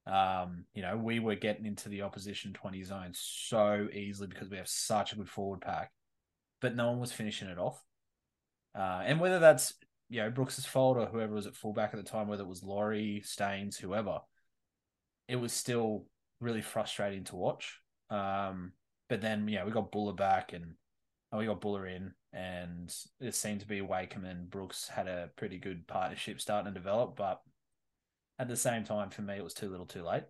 Um, 0.05 0.65
you 0.73 0.81
know, 0.81 0.97
we 0.97 1.19
were 1.19 1.36
getting 1.36 1.65
into 1.65 1.89
the 1.89 2.01
opposition 2.01 2.53
20 2.53 2.83
zone 2.83 3.12
so 3.13 3.88
easily 3.93 4.27
because 4.27 4.49
we 4.49 4.57
have 4.57 4.67
such 4.67 5.13
a 5.13 5.15
good 5.15 5.29
forward 5.29 5.62
pack, 5.62 5.91
but 6.62 6.75
no 6.75 6.89
one 6.89 6.99
was 6.99 7.12
finishing 7.12 7.47
it 7.47 7.57
off. 7.57 7.81
Uh, 8.75 9.03
and 9.05 9.19
whether 9.19 9.39
that's, 9.39 9.73
you 10.09 10.21
know, 10.21 10.29
Brooks's 10.29 10.65
fault 10.65 10.97
or 10.97 11.05
whoever 11.05 11.33
was 11.33 11.47
at 11.47 11.55
fullback 11.55 11.93
at 11.93 12.03
the 12.03 12.09
time, 12.09 12.27
whether 12.27 12.43
it 12.43 12.49
was 12.49 12.63
Laurie, 12.63 13.21
Staines, 13.25 13.77
whoever, 13.77 14.19
it 15.27 15.36
was 15.38 15.53
still 15.53 16.05
really 16.39 16.62
frustrating 16.62 17.23
to 17.25 17.36
watch. 17.36 17.79
Um, 18.09 18.73
but 19.09 19.21
then, 19.21 19.47
you 19.47 19.57
know, 19.57 19.65
we 19.65 19.71
got 19.71 19.91
Bula 19.91 20.13
back 20.13 20.53
and 20.53 20.75
and 21.31 21.39
we 21.39 21.47
got 21.47 21.62
Bula 21.62 21.83
in, 21.86 22.13
and 22.34 22.93
it 23.19 23.36
seemed 23.36 23.60
to 23.60 23.67
be 23.67 23.82
Wakeham 23.82 24.26
and 24.26 24.50
Brooks 24.50 24.88
had 24.88 25.08
a 25.08 25.30
pretty 25.36 25.60
good 25.60 25.88
partnership 25.88 26.41
starting 26.41 26.74
to 26.74 26.80
develop. 26.80 27.15
But 27.15 27.41
at 28.39 28.48
the 28.48 28.56
same 28.56 28.84
time, 28.84 29.12
for 29.12 29.22
me, 29.22 29.36
it 29.36 29.43
was 29.43 29.54
too 29.54 29.69
little, 29.69 29.86
too 29.86 30.04
late. 30.04 30.24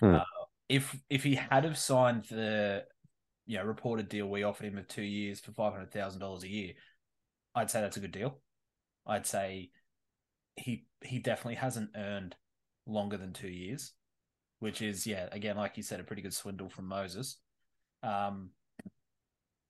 Hmm. 0.00 0.16
Uh, 0.16 0.24
if 0.68 0.96
if 1.10 1.24
he 1.24 1.34
had 1.34 1.64
have 1.64 1.76
signed 1.76 2.24
the 2.30 2.84
you 3.46 3.58
know 3.58 3.64
reported 3.64 4.08
deal 4.08 4.28
we 4.28 4.44
offered 4.44 4.66
him 4.66 4.78
of 4.78 4.86
two 4.86 5.02
years 5.02 5.40
for 5.40 5.52
five 5.52 5.72
hundred 5.72 5.92
thousand 5.92 6.20
dollars 6.20 6.44
a 6.44 6.48
year, 6.48 6.72
I'd 7.54 7.70
say 7.70 7.80
that's 7.80 7.96
a 7.96 8.00
good 8.00 8.12
deal. 8.12 8.40
I'd 9.06 9.26
say 9.26 9.70
he 10.56 10.86
he 11.02 11.18
definitely 11.18 11.56
hasn't 11.56 11.90
earned 11.96 12.36
longer 12.86 13.16
than 13.16 13.32
two 13.32 13.48
years, 13.48 13.92
which 14.60 14.80
is 14.80 15.06
yeah 15.06 15.28
again 15.32 15.56
like 15.56 15.76
you 15.76 15.82
said 15.82 15.98
a 15.98 16.04
pretty 16.04 16.22
good 16.22 16.34
swindle 16.34 16.68
from 16.68 16.86
Moses. 16.86 17.38
Um, 18.02 18.50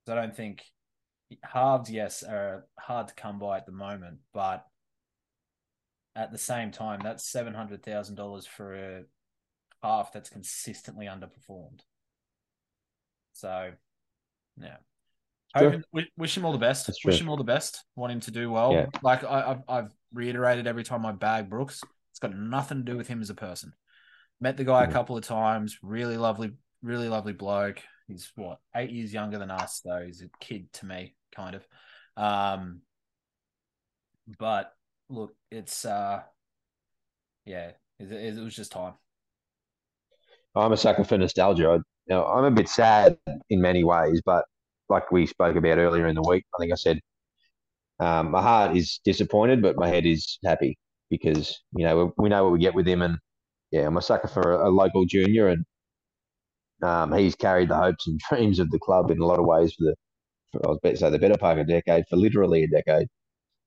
I 0.07 0.15
don't 0.15 0.35
think 0.35 0.63
halves, 1.43 1.89
yes, 1.89 2.23
are 2.23 2.65
hard 2.79 3.07
to 3.07 3.13
come 3.15 3.39
by 3.39 3.57
at 3.57 3.65
the 3.65 3.71
moment, 3.71 4.19
but 4.33 4.65
at 6.15 6.31
the 6.31 6.37
same 6.37 6.71
time, 6.71 6.99
that's 7.03 7.29
seven 7.29 7.53
hundred 7.53 7.83
thousand 7.83 8.15
dollars 8.15 8.45
for 8.45 8.73
a 8.73 9.03
half 9.81 10.13
that's 10.13 10.29
consistently 10.29 11.07
underperformed. 11.07 11.81
So, 13.33 13.71
yeah. 14.61 14.77
Hoping, 15.55 15.83
wish 16.17 16.35
him 16.35 16.45
all 16.45 16.51
the 16.51 16.57
best. 16.57 16.89
Wish 17.05 17.21
him 17.21 17.29
all 17.29 17.37
the 17.37 17.43
best. 17.43 17.83
Want 17.95 18.11
him 18.11 18.19
to 18.21 18.31
do 18.31 18.49
well. 18.49 18.73
Yeah. 18.73 18.87
Like 19.03 19.23
I, 19.23 19.49
have 19.49 19.63
I've 19.67 19.91
reiterated 20.11 20.65
every 20.65 20.83
time 20.83 21.05
I 21.05 21.11
bag 21.11 21.49
Brooks, 21.49 21.81
it's 22.11 22.19
got 22.19 22.35
nothing 22.35 22.79
to 22.79 22.91
do 22.91 22.97
with 22.97 23.07
him 23.07 23.21
as 23.21 23.29
a 23.29 23.35
person. 23.35 23.73
Met 24.41 24.57
the 24.57 24.63
guy 24.63 24.81
mm-hmm. 24.81 24.91
a 24.91 24.93
couple 24.93 25.15
of 25.15 25.23
times. 25.23 25.77
Really 25.83 26.17
lovely, 26.17 26.53
really 26.81 27.07
lovely 27.07 27.33
bloke. 27.33 27.81
He's 28.07 28.31
what 28.35 28.59
eight 28.75 28.89
years 28.89 29.13
younger 29.13 29.37
than 29.37 29.51
us, 29.51 29.81
though. 29.85 30.03
He's 30.03 30.21
a 30.21 30.29
kid 30.39 30.71
to 30.73 30.85
me, 30.85 31.15
kind 31.35 31.55
of. 31.55 31.67
Um, 32.15 32.81
but 34.39 34.73
look, 35.09 35.33
it's 35.51 35.85
uh, 35.85 36.21
yeah, 37.45 37.71
it, 37.99 38.11
it, 38.11 38.43
was 38.43 38.55
just 38.55 38.71
time. 38.71 38.93
I'm 40.55 40.71
a 40.71 40.77
sucker 40.77 41.03
for 41.03 41.17
nostalgia. 41.17 41.69
I, 41.69 41.75
you 41.75 41.81
know, 42.09 42.25
I'm 42.25 42.45
a 42.45 42.51
bit 42.51 42.69
sad 42.69 43.17
in 43.49 43.61
many 43.61 43.83
ways, 43.83 44.21
but 44.25 44.45
like 44.89 45.11
we 45.11 45.25
spoke 45.25 45.55
about 45.55 45.77
earlier 45.77 46.07
in 46.07 46.15
the 46.15 46.27
week, 46.27 46.45
I 46.55 46.57
think 46.59 46.71
I 46.71 46.75
said 46.75 46.99
um, 47.99 48.31
my 48.31 48.41
heart 48.41 48.75
is 48.75 48.99
disappointed, 49.03 49.61
but 49.61 49.77
my 49.77 49.87
head 49.87 50.05
is 50.05 50.39
happy 50.45 50.77
because 51.09 51.61
you 51.75 51.85
know 51.85 52.13
we, 52.17 52.29
know 52.29 52.43
what 52.43 52.53
we 52.53 52.59
get 52.59 52.75
with 52.75 52.87
him, 52.87 53.01
and 53.01 53.17
yeah, 53.71 53.87
I'm 53.87 53.97
a 53.97 54.01
sucker 54.01 54.27
for 54.27 54.53
a, 54.53 54.69
a 54.69 54.71
local 54.71 55.05
junior, 55.05 55.49
and 55.49 55.65
um, 56.83 57.13
he's 57.13 57.35
carried 57.35 57.69
the 57.69 57.77
hopes 57.77 58.07
and 58.07 58.19
dreams 58.29 58.59
of 58.59 58.71
the 58.71 58.79
club 58.79 59.11
in 59.11 59.19
a 59.19 59.25
lot 59.25 59.39
of 59.39 59.45
ways 59.45 59.73
for 59.73 59.85
the, 59.85 59.95
for, 60.53 60.65
I 60.65 60.69
was 60.69 60.79
about 60.83 60.91
to 60.91 60.97
say, 60.97 61.11
the 61.11 61.19
better 61.19 61.37
part 61.39 61.59
of 61.59 61.67
a 61.67 61.71
decade, 61.71 62.05
for 62.09 62.17
literally 62.17 62.63
a 62.65 62.69
decade. 62.69 63.09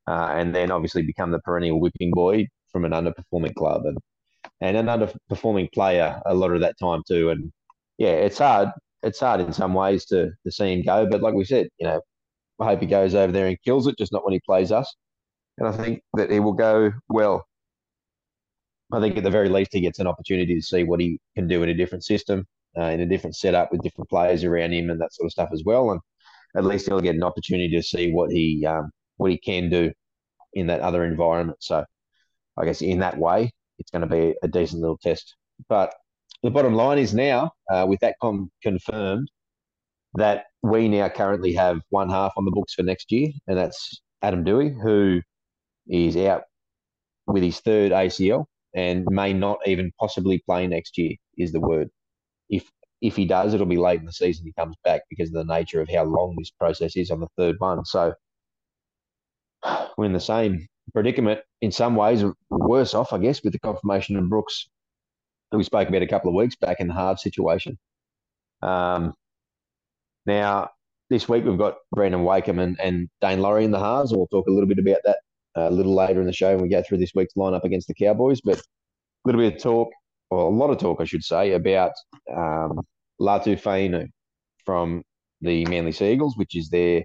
uh, 0.07 0.29
and 0.33 0.55
then 0.55 0.71
obviously 0.71 1.03
become 1.03 1.31
the 1.31 1.41
perennial 1.41 1.81
whipping 1.81 2.11
boy 2.13 2.47
from 2.73 2.85
an 2.85 2.93
underperforming 2.93 3.55
club 3.55 3.85
and 3.87 3.99
and 4.61 4.77
an 4.77 4.87
underperforming 4.87 5.73
player 5.73 6.21
a 6.27 6.35
lot 6.35 6.53
of 6.53 6.61
that 6.61 6.79
time 6.79 7.03
too. 7.09 7.31
And 7.31 7.53
yeah, 7.99 8.11
it's 8.11 8.39
hard. 8.39 8.71
It's 9.03 9.21
hard 9.21 9.41
in 9.41 9.53
some 9.53 9.75
ways 9.75 10.07
to 10.07 10.31
to 10.45 10.53
see 10.53 10.73
him 10.75 10.83
go, 10.85 11.07
but 11.11 11.23
like 11.23 11.35
we 11.35 11.45
said, 11.45 11.69
you 11.79 11.87
know, 11.87 12.01
I 12.61 12.67
hope 12.67 12.81
he 12.81 12.87
goes 12.87 13.15
over 13.17 13.33
there 13.33 13.49
and 13.49 13.59
kills 13.63 13.87
it, 13.89 13.99
just 13.99 14.13
not 14.13 14.25
when 14.25 14.35
he 14.35 14.41
plays 14.47 14.73
us. 14.73 14.95
And 15.59 15.69
I 15.69 15.73
think 15.73 16.03
that 16.15 16.31
he 16.31 16.41
will 16.41 16.55
go 16.55 16.93
well. 17.11 17.47
I 18.93 19.01
think 19.01 19.17
at 19.17 19.25
the 19.25 19.31
very 19.31 19.49
least 19.49 19.73
he 19.73 19.81
gets 19.81 19.99
an 19.99 20.07
opportunity 20.07 20.55
to 20.55 20.63
see 20.63 20.85
what 20.85 21.01
he 21.01 21.19
can 21.35 21.49
do 21.49 21.63
in 21.63 21.69
a 21.69 21.75
different 21.75 22.05
system, 22.05 22.47
uh, 22.79 22.83
in 22.85 23.01
a 23.01 23.07
different 23.07 23.37
setup 23.37 23.73
with 23.73 23.83
different 23.83 24.09
players 24.09 24.45
around 24.45 24.73
him 24.73 24.91
and 24.91 25.01
that 25.01 25.13
sort 25.13 25.27
of 25.27 25.33
stuff 25.33 25.51
as 25.53 25.65
well. 25.65 25.91
And 25.91 26.01
at 26.57 26.65
least 26.65 26.87
he'll 26.87 27.01
get 27.01 27.15
an 27.15 27.23
opportunity 27.23 27.77
to 27.77 27.83
see 27.83 28.13
what 28.13 28.31
he 28.31 28.65
um, 28.67 28.91
what 29.17 29.31
he 29.31 29.39
can 29.39 29.71
do 29.71 29.93
in 30.55 30.67
that 30.69 30.81
other 30.81 31.05
environment. 31.05 31.59
So 31.61 31.85
I 32.57 32.65
guess 32.65 32.83
in 32.83 33.01
that 33.01 33.19
way, 33.19 33.51
it's 33.79 33.91
going 33.91 34.09
to 34.09 34.09
be 34.09 34.35
a 34.43 34.49
decent 34.49 34.81
little 34.81 34.99
test. 34.99 35.35
But 35.69 35.95
the 36.43 36.51
bottom 36.51 36.75
line 36.75 36.99
is 36.99 37.15
now, 37.15 37.53
uh, 37.73 37.87
with 37.89 38.01
that 38.01 38.17
confirmed, 38.63 39.31
that 40.15 40.45
we 40.63 40.89
now 40.89 41.09
currently 41.09 41.53
have 41.55 41.81
one 41.91 42.09
half 42.09 42.33
on 42.37 42.45
the 42.45 42.51
books 42.51 42.75
for 42.75 42.83
next 42.83 43.13
year, 43.13 43.31
and 43.47 43.57
that's 43.57 44.01
Adam 44.23 44.45
Doueihi, 44.45 44.75
who 44.83 45.21
is 45.89 46.17
out 46.17 46.43
with 47.27 47.43
his 47.43 47.61
third 47.61 47.93
ACL 47.93 48.47
and 48.75 49.07
may 49.11 49.33
not 49.33 49.59
even 49.67 49.91
possibly 49.99 50.43
play 50.47 50.67
next 50.67 50.97
year. 50.99 51.15
Is 51.39 51.53
the 51.53 51.61
word. 51.61 51.91
If 53.07 53.17
he 53.17 53.25
does, 53.25 53.55
it'll 53.55 53.67
be 53.67 53.77
late 53.77 54.01
in 54.01 54.07
the 54.07 54.13
season 54.13 54.47
he 54.47 54.53
comes 54.53 54.77
back 54.85 55.03
because 55.11 55.29
of 55.29 55.35
the 55.35 55.53
nature 55.53 55.81
of 55.81 55.89
how 55.89 56.05
long 56.05 56.35
this 56.39 56.51
process 56.51 56.97
is 56.97 57.11
on 57.11 57.21
the 57.21 57.29
third 57.37 57.57
one. 57.59 57.85
So 57.85 58.15
we're 59.97 60.07
in 60.07 60.13
the 60.13 60.21
same 60.21 60.67
predicament 60.93 61.41
in 61.61 61.73
some 61.73 61.97
ways, 61.97 62.25
worse 62.51 62.95
off, 62.95 63.13
I 63.13 63.19
guess, 63.19 63.43
with 63.43 63.53
the 63.53 63.59
confirmation 63.59 64.17
of 64.17 64.29
Brooks, 64.29 64.69
that 65.51 65.59
we 65.59 65.65
spoke 65.65 65.89
about 65.89 66.03
a 66.03 66.07
couple 66.07 66.31
of 66.31 66.35
weeks 66.35 66.57
back 66.57 66.81
in 66.81 66.89
the 66.89 66.95
hard 66.95 67.19
situation. 67.19 67.79
Um, 68.63 69.15
now, 70.25 70.71
this 71.11 71.29
week 71.29 71.45
we've 71.45 71.59
got 71.59 71.77
Brandon 71.93 72.25
Wakeham 72.25 72.59
and, 72.59 72.79
and 72.81 73.09
Daine 73.23 73.41
Laurie 73.41 73.65
in 73.65 73.71
the 73.71 73.79
halves, 73.79 74.13
we'll 74.13 74.27
talk 74.27 74.49
a 74.49 74.51
little 74.51 74.69
bit 74.69 74.79
about 74.79 74.99
that 75.05 75.19
uh, 75.57 75.69
a 75.69 75.71
little 75.71 75.95
later 75.95 76.21
in 76.21 76.27
the 76.27 76.33
show 76.33 76.55
when 76.55 76.63
we 76.63 76.69
go 76.69 76.83
through 76.83 76.99
this 76.99 77.13
week's 77.15 77.35
lineup 77.35 77.65
against 77.65 77.89
the 77.89 77.95
Cowboys. 77.95 78.41
But 78.41 78.59
a 78.59 78.63
little 79.25 79.41
bit 79.41 79.55
of 79.55 79.63
talk, 79.63 79.89
or 80.31 80.41
a 80.41 80.49
lot 80.49 80.71
of 80.71 80.79
talk, 80.79 81.01
I 81.01 81.05
should 81.05 81.25
say, 81.25 81.53
about 81.53 81.93
um, 82.35 82.81
Latu 83.21 83.61
Fainu 83.61 84.09
from 84.65 85.03
the 85.41 85.65
Manly 85.67 85.93
Seagulls, 85.93 86.37
which 86.37 86.57
is 86.57 86.69
their 86.71 87.05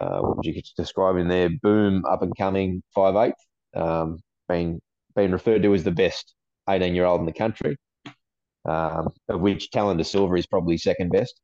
uh, 0.00 0.20
what 0.20 0.36
would 0.36 0.46
you 0.46 0.62
describe 0.76 1.16
in 1.16 1.28
their 1.28 1.50
boom 1.62 2.04
up 2.08 2.22
and 2.22 2.36
coming 2.36 2.82
five 2.94 3.16
eight, 3.16 3.80
um, 3.80 4.20
being 4.48 4.80
being 5.16 5.32
referred 5.32 5.62
to 5.62 5.74
as 5.74 5.84
the 5.84 5.90
best 5.90 6.34
eighteen 6.68 6.94
year 6.94 7.04
old 7.04 7.20
in 7.20 7.26
the 7.26 7.32
country, 7.32 7.76
um, 8.68 9.08
of 9.28 9.40
which 9.40 9.70
Tallyn 9.70 9.96
Da 9.96 10.04
Silva 10.04 10.34
is 10.34 10.46
probably 10.46 10.76
second 10.78 11.10
best. 11.10 11.40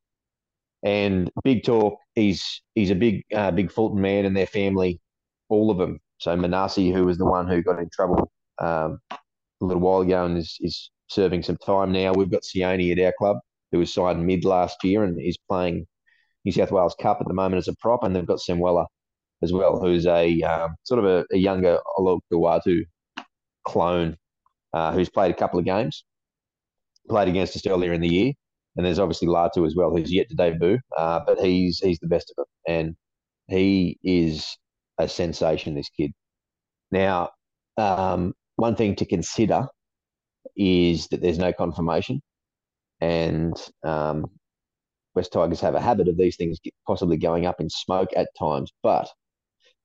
And 0.85 1.31
big 1.43 1.65
talk, 1.65 1.99
he's 2.15 2.63
he's 2.75 2.91
a 2.91 2.95
big 2.95 3.25
uh, 3.35 3.51
big 3.51 3.73
Fulton 3.73 4.01
man 4.01 4.25
and 4.25 4.37
their 4.37 4.47
family, 4.47 5.01
all 5.49 5.71
of 5.71 5.79
them. 5.79 5.99
So 6.19 6.37
Manase, 6.37 6.93
who 6.93 7.07
was 7.07 7.19
the 7.19 7.27
one 7.27 7.49
who 7.49 7.63
got 7.63 7.79
in 7.79 7.89
trouble 7.91 8.31
um, 8.61 8.99
a 9.11 9.65
little 9.65 9.83
while 9.83 10.03
ago 10.03 10.27
and 10.27 10.39
is, 10.39 10.57
is 10.61 10.91
serving 11.09 11.43
some 11.43 11.57
time 11.57 11.91
now. 11.91 12.13
We've 12.13 12.31
got 12.31 12.43
Sione 12.43 12.93
at 12.93 13.05
our 13.05 13.13
club, 13.19 13.39
who 13.75 13.81
was 13.81 13.93
signed 13.93 14.25
mid 14.25 14.45
last 14.45 14.85
year 14.85 15.03
and 15.03 15.21
is 15.21 15.37
playing 15.51 15.85
New 16.45 16.53
South 16.53 16.71
Wales 16.71 16.95
Cup 17.01 17.19
at 17.21 17.27
the 17.27 17.35
moment 17.35 17.59
as 17.59 17.67
a 17.67 17.75
prop, 17.81 18.05
and 18.05 18.15
they've 18.15 18.25
got 18.25 18.39
Samuela 18.39 18.87
as 19.43 19.53
well, 19.53 19.81
who's 19.81 20.07
a 20.07 20.41
um, 20.43 20.77
sort 20.85 21.01
of 21.01 21.07
a, 21.07 21.25
a 21.33 21.37
younger 21.37 21.81
Olakau'atu 21.99 22.85
clone 23.67 24.17
uh, 24.73 24.93
who's 24.93 25.09
played 25.09 25.33
a 25.33 25.37
couple 25.37 25.59
of 25.59 25.65
games, 25.65 26.05
played 27.09 27.27
against 27.27 27.57
us 27.57 27.67
earlier 27.67 27.93
in 27.93 28.01
the 28.01 28.09
year. 28.09 28.33
And 28.77 28.87
there's 28.87 29.01
obviously 29.01 29.27
Latu 29.27 29.67
as 29.67 29.75
well, 29.75 29.91
who's 29.91 30.13
yet 30.13 30.29
to 30.29 30.37
debut, 30.37 30.79
uh, 30.97 31.21
but 31.27 31.41
he's 31.41 31.81
he's 31.81 31.99
the 31.99 32.07
best 32.07 32.31
of 32.31 32.37
them, 32.37 32.47
and 32.69 32.97
he 33.49 33.99
is 34.05 34.57
a 34.99 35.09
sensation. 35.09 35.75
This 35.75 35.91
kid. 35.91 36.13
Now, 36.93 37.31
um, 37.77 38.35
one 38.55 38.77
thing 38.77 38.95
to 38.97 39.05
consider 39.05 39.67
is 40.57 41.09
that 41.09 41.21
there's 41.21 41.39
no 41.39 41.53
confirmation, 41.53 42.21
and 43.05 43.57
um, 43.85 44.25
West 45.15 45.33
Tigers 45.33 45.61
have 45.61 45.75
a 45.75 45.81
habit 45.81 46.09
of 46.09 46.17
these 46.17 46.37
things 46.37 46.59
possibly 46.87 47.19
going 47.19 47.45
up 47.45 47.61
in 47.61 47.69
smoke 47.69 48.09
at 48.17 48.31
times. 48.39 48.73
But 48.83 49.09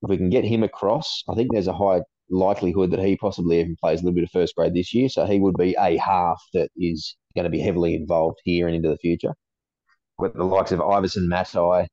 if 0.01 0.09
we 0.09 0.17
can 0.17 0.29
get 0.29 0.45
him 0.45 0.63
across, 0.63 1.23
I 1.29 1.35
think 1.35 1.51
there's 1.51 1.67
a 1.67 1.73
high 1.73 2.01
likelihood 2.29 2.91
that 2.91 2.99
he 2.99 3.17
possibly 3.17 3.59
even 3.59 3.75
plays 3.81 3.99
a 3.99 4.03
little 4.03 4.15
bit 4.15 4.23
of 4.23 4.31
first 4.31 4.55
grade 4.55 4.73
this 4.73 4.93
year. 4.93 5.09
So 5.09 5.25
he 5.25 5.39
would 5.39 5.57
be 5.57 5.75
a 5.77 5.97
half 5.97 6.41
that 6.53 6.69
is 6.77 7.15
going 7.35 7.43
to 7.43 7.49
be 7.49 7.59
heavily 7.59 7.93
involved 7.93 8.39
here 8.43 8.67
and 8.67 8.75
into 8.75 8.89
the 8.89 8.97
future. 8.97 9.33
With 10.17 10.33
the 10.33 10.45
likes 10.45 10.71
of 10.71 10.81
Iverson 10.81 11.27
Matai 11.27 11.87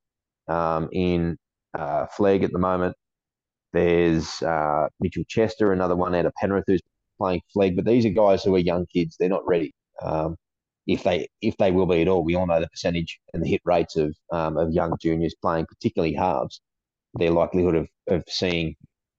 um, 0.48 0.88
in 0.92 1.36
uh, 1.76 2.06
Flegg 2.16 2.44
at 2.44 2.52
the 2.52 2.58
moment. 2.58 2.94
There's 3.72 4.42
uh, 4.42 4.86
Mitchell 5.00 5.24
Chester, 5.28 5.72
another 5.72 5.96
one 5.96 6.14
out 6.14 6.26
of 6.26 6.32
Penrith 6.34 6.64
who's 6.66 6.80
playing 7.18 7.42
Flegg. 7.54 7.74
But 7.76 7.84
these 7.84 8.06
are 8.06 8.10
guys 8.10 8.44
who 8.44 8.54
are 8.54 8.60
young 8.60 8.86
kids. 8.92 9.16
They're 9.18 9.28
not 9.28 9.46
ready. 9.46 9.72
Um, 10.02 10.36
if 10.86 11.02
they 11.02 11.28
if 11.42 11.56
they 11.56 11.70
will 11.70 11.86
be 11.86 12.02
at 12.02 12.08
all. 12.08 12.24
We 12.24 12.36
all 12.36 12.46
know 12.46 12.60
the 12.60 12.68
percentage 12.68 13.18
and 13.32 13.42
the 13.42 13.48
hit 13.48 13.60
rates 13.64 13.96
of 13.96 14.14
um, 14.32 14.56
of 14.56 14.72
young 14.72 14.96
juniors 15.00 15.34
playing, 15.40 15.66
particularly 15.66 16.14
halves. 16.14 16.60
Their 17.14 17.30
likelihood 17.30 17.74
of, 17.74 17.88
of 18.08 18.24
seeing 18.28 18.76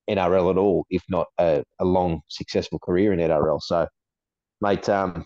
NRL 0.10 0.52
at 0.52 0.58
all, 0.58 0.86
if 0.90 1.04
not 1.10 1.28
a, 1.40 1.64
a 1.80 1.86
long 1.86 2.22
successful 2.28 2.80
career 2.80 3.12
in 3.12 3.20
NRL. 3.20 3.60
So, 3.62 3.88
mate, 4.62 4.88
um, 4.88 5.26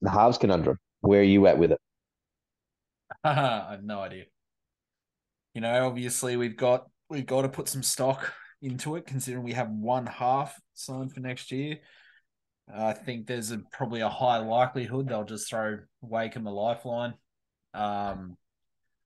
the 0.00 0.10
halves 0.10 0.38
conundrum. 0.38 0.78
Where 1.00 1.20
are 1.20 1.24
you 1.24 1.46
at 1.46 1.58
with 1.58 1.72
it? 1.72 1.80
I 3.24 3.32
have 3.72 3.84
no 3.84 4.00
idea. 4.00 4.24
You 5.54 5.60
know, 5.60 5.86
obviously 5.86 6.36
we've 6.36 6.56
got 6.56 6.86
we've 7.10 7.26
got 7.26 7.42
to 7.42 7.48
put 7.48 7.68
some 7.68 7.82
stock 7.82 8.32
into 8.62 8.96
it, 8.96 9.06
considering 9.06 9.44
we 9.44 9.52
have 9.52 9.70
one 9.70 10.06
half 10.06 10.58
signed 10.74 11.12
for 11.12 11.20
next 11.20 11.52
year. 11.52 11.78
I 12.74 12.92
think 12.92 13.26
there's 13.26 13.50
a, 13.50 13.58
probably 13.72 14.00
a 14.00 14.08
high 14.08 14.38
likelihood 14.38 15.08
they'll 15.08 15.24
just 15.24 15.48
throw 15.48 15.78
Wakeham 16.00 16.46
a 16.46 16.52
lifeline. 16.52 17.14
Um, 17.74 18.36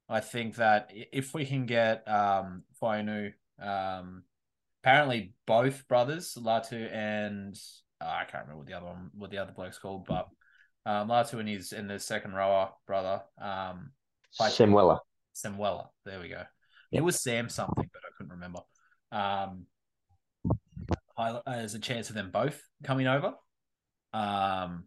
I 0.09 0.21
think 0.21 0.57
that 0.57 0.93
if 0.95 1.35
we 1.35 1.45
can 1.45 1.67
get 1.67 2.07
um, 2.09 2.63
Fainu, 2.81 3.33
um, 3.61 4.23
apparently 4.83 5.33
both 5.47 5.87
brothers, 5.89 6.37
Latu 6.41 6.93
and 6.93 7.57
uh, 8.01 8.05
I 8.05 8.25
can't 8.25 8.45
remember 8.45 8.59
what 8.59 8.67
the 8.67 8.75
other 8.75 8.87
one, 8.87 9.11
what 9.15 9.31
the 9.31 9.39
other 9.39 9.53
bloke's 9.53 9.79
called, 9.79 10.07
but 10.07 10.29
um, 10.85 11.09
Latu 11.09 11.41
and 11.41 11.49
his 11.49 11.73
and 11.73 11.91
the 11.91 11.99
second 11.99 12.35
rower 12.35 12.71
brother, 12.87 13.23
um, 13.41 13.91
Samuela. 14.33 15.01
Samuela. 15.35 15.89
There 16.05 16.21
we 16.21 16.29
go. 16.29 16.43
It 16.93 17.03
was 17.03 17.21
Sam 17.21 17.49
something, 17.49 17.91
but 17.93 18.03
I 18.05 18.11
couldn't 18.17 18.33
remember. 18.33 18.61
Um, 19.11 19.67
there's 21.47 21.75
a 21.75 21.81
chance 21.81 22.11
of 22.11 22.15
them 22.15 22.31
both 22.31 22.63
coming 22.85 23.09
over 23.09 23.35
um, 24.17 24.85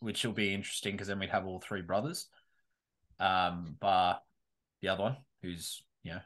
which 0.00 0.24
will 0.24 0.32
be 0.32 0.54
interesting 0.54 0.92
because 0.92 1.08
then 1.08 1.18
we'd 1.18 1.28
have 1.28 1.46
all 1.46 1.60
three 1.60 1.82
brothers. 1.82 2.28
Um, 3.20 3.76
but 3.78 4.22
the 4.80 4.88
other 4.88 5.02
one, 5.02 5.16
who's 5.42 5.82
you 6.02 6.12
know 6.12 6.20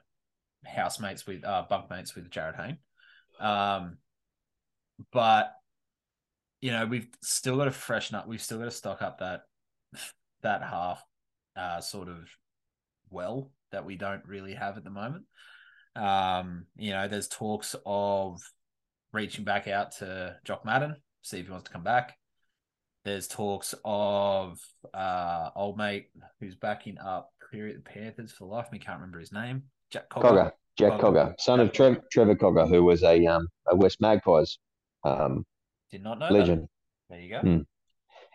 housemates 0.64 1.26
with 1.26 1.44
uh, 1.44 1.64
bunkmates 1.70 2.14
with 2.14 2.30
Jarryd 2.30 2.56
Hayne. 2.56 2.78
Um, 3.40 3.98
but 5.12 5.52
you 6.60 6.70
know 6.70 6.86
we've 6.86 7.08
still 7.22 7.56
got 7.56 7.64
to 7.64 7.72
freshen 7.72 8.16
up. 8.16 8.28
We've 8.28 8.42
still 8.42 8.58
got 8.58 8.66
to 8.66 8.70
stock 8.70 9.02
up 9.02 9.18
that 9.18 9.42
that 10.42 10.62
half 10.62 11.02
uh, 11.56 11.80
sort 11.80 12.08
of 12.08 12.28
well 13.10 13.50
that 13.72 13.84
we 13.84 13.96
don't 13.96 14.24
really 14.26 14.54
have 14.54 14.76
at 14.76 14.84
the 14.84 14.90
moment. 14.90 15.24
Um, 15.96 16.66
you 16.76 16.90
know, 16.90 17.08
there's 17.08 17.28
talks 17.28 17.74
of 17.84 18.40
reaching 19.12 19.44
back 19.44 19.66
out 19.66 19.92
to 19.98 20.36
Jock 20.44 20.64
Madden 20.64 20.96
see 21.22 21.38
if 21.38 21.46
he 21.46 21.52
wants 21.52 21.66
to 21.66 21.72
come 21.72 21.84
back. 21.84 22.16
There's 23.04 23.26
talks 23.26 23.74
of 23.84 24.60
uh, 24.94 25.50
old 25.56 25.76
mate 25.76 26.10
who's 26.40 26.54
backing 26.54 26.98
up 26.98 27.30
the 27.52 27.74
Panthers 27.84 28.32
for 28.32 28.46
life. 28.46 28.70
Me 28.72 28.78
can't 28.78 28.98
remember 28.98 29.18
his 29.18 29.32
name. 29.32 29.64
Jack 29.90 30.08
Cogger. 30.08 30.22
Cogger. 30.22 30.52
Jack 30.78 30.92
Cogger, 30.92 31.00
Cogger 31.00 31.34
son 31.40 31.60
of 31.60 31.72
Trev, 31.72 31.98
Trevor 32.10 32.34
Cogger, 32.34 32.66
who 32.66 32.82
was 32.82 33.02
a 33.02 33.26
um, 33.26 33.46
a 33.68 33.76
West 33.76 34.00
Magpies 34.00 34.58
um, 35.04 35.44
did 35.90 36.02
not 36.02 36.18
know 36.18 36.30
legend. 36.30 36.62
That. 36.62 36.68
There 37.10 37.20
you 37.20 37.30
go. 37.30 37.40
Mm. 37.40 37.66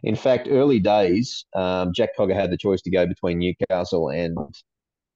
In 0.03 0.15
fact, 0.15 0.47
early 0.49 0.79
days, 0.79 1.45
um, 1.55 1.91
Jack 1.93 2.09
Cogger 2.17 2.35
had 2.35 2.51
the 2.51 2.57
choice 2.57 2.81
to 2.83 2.91
go 2.91 3.07
between 3.07 3.39
Newcastle 3.39 4.09
and 4.09 4.37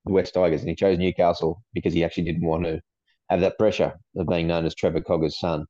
the 0.06 0.12
West 0.12 0.34
Tigers, 0.34 0.62
and 0.62 0.70
he 0.70 0.76
chose 0.76 0.98
Newcastle 0.98 1.62
because 1.74 1.94
he 1.94 2.04
actually 2.04 2.24
didn't 2.24 2.46
want 2.46 2.64
to 2.64 2.82
have 3.30 3.42
that 3.42 3.60
pressure 3.60 3.94
of 4.18 4.28
being 4.28 4.48
known 4.48 4.66
as 4.66 4.74
Trevor 4.74 5.02
Cogger's 5.02 5.40
son 5.40 5.66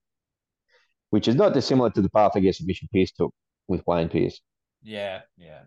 which 1.11 1.27
is 1.27 1.35
not 1.35 1.53
dissimilar 1.53 1.91
to 1.91 2.01
the 2.01 2.09
path 2.09 2.31
I 2.35 2.39
guess 2.39 2.61
Mitchell 2.61 2.87
Pearce 2.91 3.11
took 3.11 3.33
with 3.67 3.85
Wayne 3.85 4.09
Pearce. 4.09 4.41
Yeah, 4.81 5.21
yeah. 5.37 5.61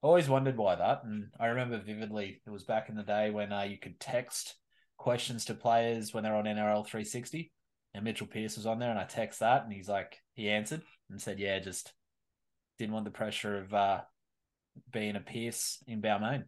Always 0.00 0.28
wondered 0.28 0.56
why 0.56 0.76
that, 0.76 1.02
and 1.04 1.28
I 1.40 1.46
remember 1.46 1.78
vividly 1.78 2.40
it 2.46 2.50
was 2.50 2.62
back 2.62 2.88
in 2.88 2.94
the 2.94 3.02
day 3.02 3.30
when 3.30 3.52
uh, 3.52 3.62
you 3.62 3.78
could 3.78 3.98
text 3.98 4.54
questions 4.96 5.46
to 5.46 5.54
players 5.54 6.12
when 6.12 6.22
they're 6.22 6.36
on 6.36 6.44
NRL 6.44 6.86
360, 6.86 7.50
and 7.94 8.04
Mitchell 8.04 8.26
Pearce 8.26 8.56
was 8.56 8.66
on 8.66 8.78
there, 8.78 8.90
and 8.90 8.98
I 8.98 9.04
text 9.04 9.40
that, 9.40 9.64
and 9.64 9.72
he's 9.72 9.88
like, 9.88 10.18
he 10.34 10.50
answered 10.50 10.82
and 11.10 11.20
said, 11.20 11.38
yeah, 11.38 11.58
just 11.58 11.92
didn't 12.78 12.92
want 12.92 13.06
the 13.06 13.10
pressure 13.10 13.58
of 13.58 13.72
uh, 13.72 14.00
being 14.92 15.16
a 15.16 15.20
Pearce 15.20 15.82
in 15.86 16.02
Balmain. 16.02 16.44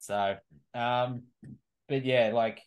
So, 0.00 0.36
um, 0.74 1.22
but 1.88 2.04
yeah, 2.04 2.32
like 2.34 2.60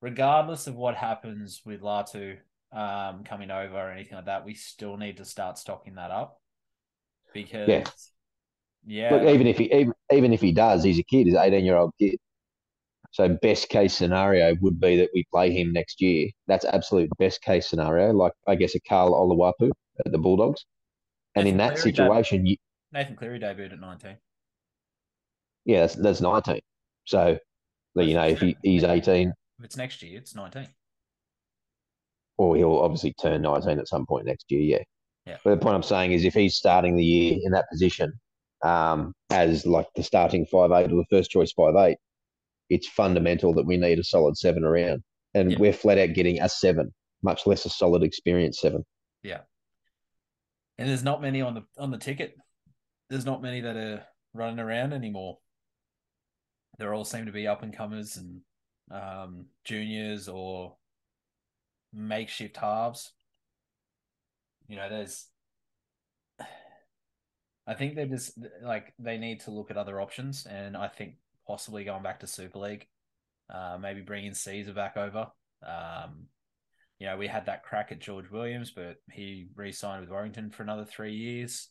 regardless 0.00 0.66
of 0.68 0.76
what 0.76 0.94
happens 0.94 1.62
with 1.64 1.82
Latu 1.82 2.36
um, 2.74 3.24
coming 3.24 3.50
over 3.52 3.76
or 3.76 3.90
anything 3.92 4.16
like 4.16 4.26
that, 4.26 4.44
we 4.44 4.54
still 4.54 4.96
need 4.98 5.18
to 5.18 5.26
start 5.26 5.58
stocking 5.58 5.96
that 5.96 6.10
up 6.12 6.40
because 7.32 7.68
Yeah. 7.68 7.84
yeah, 8.86 9.10
Look, 9.16 9.22
even 9.28 9.46
if 9.46 9.58
he 9.58 9.72
even, 9.72 9.92
even 10.12 10.32
if 10.32 10.40
he 10.40 10.52
does, 10.52 10.82
he's 10.84 10.98
a 10.98 11.02
kid. 11.02 11.26
He's 11.26 11.34
an 11.34 11.42
eighteen 11.42 11.64
year 11.64 11.76
old 11.76 11.92
kid. 11.98 12.16
So 13.12 13.28
best 13.42 13.68
case 13.70 13.94
scenario 13.94 14.56
would 14.62 14.80
be 14.80 14.96
that 14.98 15.10
we 15.14 15.24
play 15.32 15.52
him 15.52 15.72
next 15.72 16.00
year. 16.02 16.30
That's 16.48 16.64
absolute 16.66 17.10
best 17.18 17.42
case 17.42 17.68
scenario. 17.68 18.12
Like 18.12 18.32
I 18.48 18.56
guess 18.56 18.74
a 18.76 18.80
Karl 18.80 19.12
Oloapu 19.14 19.72
at 20.06 20.12
the 20.12 20.18
Bulldogs, 20.18 20.64
and 21.36 21.48
in 21.48 21.58
that 21.58 21.74
Cleary 21.74 21.78
situation, 21.78 22.46
you, 22.46 22.56
Nathan 22.92 23.16
Cleary 23.16 23.40
debuted 23.40 23.72
at 23.74 23.80
19. 23.80 24.18
yeah, 25.64 25.80
that's, 25.80 25.94
that's 25.96 26.20
nineteen. 26.20 26.60
So, 27.04 27.38
you 27.96 28.14
know, 28.14 28.26
if 28.26 28.40
he, 28.40 28.56
he's 28.62 28.84
eighteen, 28.84 29.32
If 29.58 29.64
it's 29.64 29.76
next 29.76 30.02
year, 30.02 30.18
it's 30.18 30.34
19. 30.34 30.68
Or 32.36 32.56
he'll 32.56 32.78
obviously 32.78 33.12
turn 33.14 33.42
19 33.42 33.78
at 33.78 33.88
some 33.88 34.06
point 34.06 34.26
next 34.26 34.50
year. 34.50 34.62
Yeah. 34.62 34.82
Yeah. 35.26 35.36
But 35.44 35.50
the 35.50 35.56
point 35.56 35.74
I'm 35.74 35.82
saying 35.82 36.12
is, 36.12 36.24
if 36.24 36.34
he's 36.34 36.56
starting 36.56 36.96
the 36.96 37.04
year 37.04 37.38
in 37.42 37.52
that 37.52 37.68
position 37.70 38.12
um, 38.62 39.14
as 39.30 39.66
like 39.66 39.86
the 39.96 40.02
starting 40.02 40.44
five 40.46 40.70
eight 40.72 40.92
or 40.92 40.96
the 40.96 41.06
first 41.10 41.30
choice 41.30 41.52
five 41.52 41.74
eight, 41.76 41.96
it's 42.68 42.88
fundamental 42.88 43.54
that 43.54 43.64
we 43.66 43.76
need 43.76 43.98
a 43.98 44.04
solid 44.04 44.36
seven 44.36 44.64
around, 44.64 45.02
and 45.34 45.52
Yeah. 45.52 45.58
we're 45.58 45.72
flat 45.72 45.98
out 45.98 46.12
getting 46.14 46.40
a 46.42 46.48
seven, 46.48 46.92
much 47.22 47.46
less 47.46 47.64
a 47.64 47.70
solid 47.70 48.02
experience 48.02 48.60
seven. 48.60 48.84
Yeah. 49.22 49.40
And 50.76 50.88
there's 50.88 51.04
not 51.04 51.22
many 51.22 51.40
on 51.40 51.54
the 51.54 51.62
on 51.78 51.90
the 51.90 51.98
ticket. 51.98 52.34
There's 53.08 53.24
not 53.26 53.42
many 53.42 53.60
that 53.62 53.76
are 53.76 54.04
running 54.34 54.58
around 54.58 54.92
anymore. 54.92 55.38
They 56.78 56.86
all 56.86 57.04
seem 57.04 57.26
to 57.26 57.32
be 57.32 57.46
up 57.46 57.62
and 57.62 57.74
comers 57.74 58.16
and 58.16 58.40
um, 58.90 59.46
juniors 59.64 60.28
or 60.28 60.76
makeshift 61.94 62.56
halves. 62.56 63.12
You 64.68 64.76
know, 64.76 64.88
there's. 64.88 65.26
I 67.66 67.74
think 67.74 67.94
they're 67.94 68.06
just 68.06 68.38
like 68.62 68.92
they 68.98 69.16
need 69.16 69.40
to 69.40 69.50
look 69.50 69.70
at 69.70 69.76
other 69.76 70.00
options, 70.00 70.46
and 70.46 70.76
I 70.76 70.88
think 70.88 71.14
possibly 71.46 71.84
going 71.84 72.02
back 72.02 72.20
to 72.20 72.26
Super 72.26 72.58
League, 72.58 72.86
uh, 73.52 73.78
maybe 73.80 74.02
bringing 74.02 74.34
Caesar 74.34 74.74
back 74.74 74.96
over. 74.96 75.28
Um, 75.66 76.26
you 76.98 77.06
know, 77.06 77.16
we 77.16 77.26
had 77.26 77.46
that 77.46 77.64
crack 77.64 77.90
at 77.90 78.00
George 78.00 78.30
Williams, 78.30 78.70
but 78.70 78.96
he 79.10 79.48
re-signed 79.56 80.00
with 80.00 80.10
Warrington 80.10 80.50
for 80.50 80.62
another 80.62 80.84
three 80.84 81.14
years. 81.14 81.68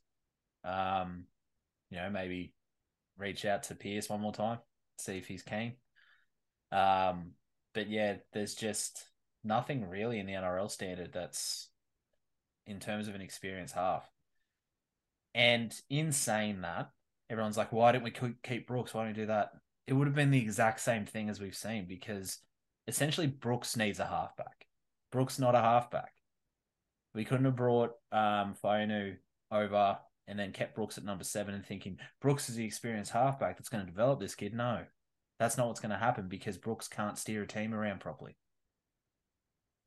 Um, 0.64 1.26
you 1.90 1.98
know, 1.98 2.10
maybe 2.10 2.54
reach 3.18 3.46
out 3.46 3.64
to 3.64 3.76
Pearce 3.76 4.10
one 4.10 4.22
more 4.22 4.34
time, 4.34 4.60
see 5.00 5.18
if 5.18 5.28
he's 5.28 5.44
keen. 5.44 5.74
Um, 6.72 7.32
but 7.74 7.90
yeah, 7.90 8.18
there's 8.34 8.56
just 8.56 9.06
nothing 9.44 9.90
really 9.90 10.20
in 10.20 10.26
the 10.26 10.34
NRL 10.34 10.70
standard 10.70 11.12
that's 11.14 11.70
in 12.66 12.80
terms 12.80 13.08
of 13.08 13.16
an 13.16 13.22
experienced 13.22 13.76
half. 13.76 14.10
And 15.36 15.74
in 15.90 16.12
saying 16.12 16.62
that, 16.62 16.92
everyone's 17.30 17.58
like, 17.58 17.72
why 17.72 17.92
didn't 17.92 18.04
we 18.04 18.12
keep- 18.44 18.68
Brooks? 18.68 18.94
Why 18.94 19.04
don't 19.04 19.16
we 19.16 19.22
do 19.22 19.28
that? 19.28 19.52
It 19.88 19.94
would 19.94 20.08
have 20.08 20.16
been 20.16 20.32
the 20.32 20.42
exact 20.42 20.80
same 20.80 21.06
thing 21.06 21.30
as 21.30 21.42
we've 21.42 21.56
seen 21.56 21.86
because 21.88 22.40
essentially 22.88 23.28
Brooks 23.28 23.76
needs 23.76 24.00
a 24.00 24.06
halfback. 24.06 24.66
Brooks 25.12 25.40
not 25.40 25.56
a 25.56 25.62
halfback. 25.62 26.14
We 27.14 27.26
couldn't 27.26 27.46
have 27.46 27.56
brought 27.56 27.92
um 28.12 28.56
Fainu 28.64 29.18
over 29.52 29.98
and 30.28 30.40
then 30.40 30.54
kept 30.54 30.76
Brooks 30.76 30.98
at 30.98 31.04
number 31.04 31.24
seven 31.24 31.54
and 31.54 31.66
thinking 31.66 32.00
Brooks 32.22 32.50
is 32.50 32.56
the 32.56 32.66
experienced 32.66 33.12
halfback 33.12 33.58
that's 33.58 33.70
going 33.70 33.86
to 33.86 33.92
develop 33.92 34.20
this 34.20 34.36
kid. 34.36 34.54
No, 34.54 34.86
that's 35.38 35.58
not 35.58 35.68
what's 35.68 35.80
going 35.80 35.92
to 35.92 35.98
happen 35.98 36.28
because 36.28 36.58
Brooks 36.58 36.88
can't 36.88 37.18
steer 37.18 37.44
a 37.44 37.48
team 37.48 37.74
around 37.74 38.00
properly. 38.00 38.38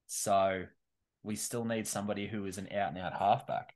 So 0.07 0.65
we 1.23 1.37
still 1.37 1.65
need 1.65 1.87
somebody 1.87 2.27
who 2.27 2.47
is 2.47 2.59
an 2.59 2.69
out 2.73 2.91
and 2.91 2.99
out 2.99 3.15
halfback. 3.15 3.73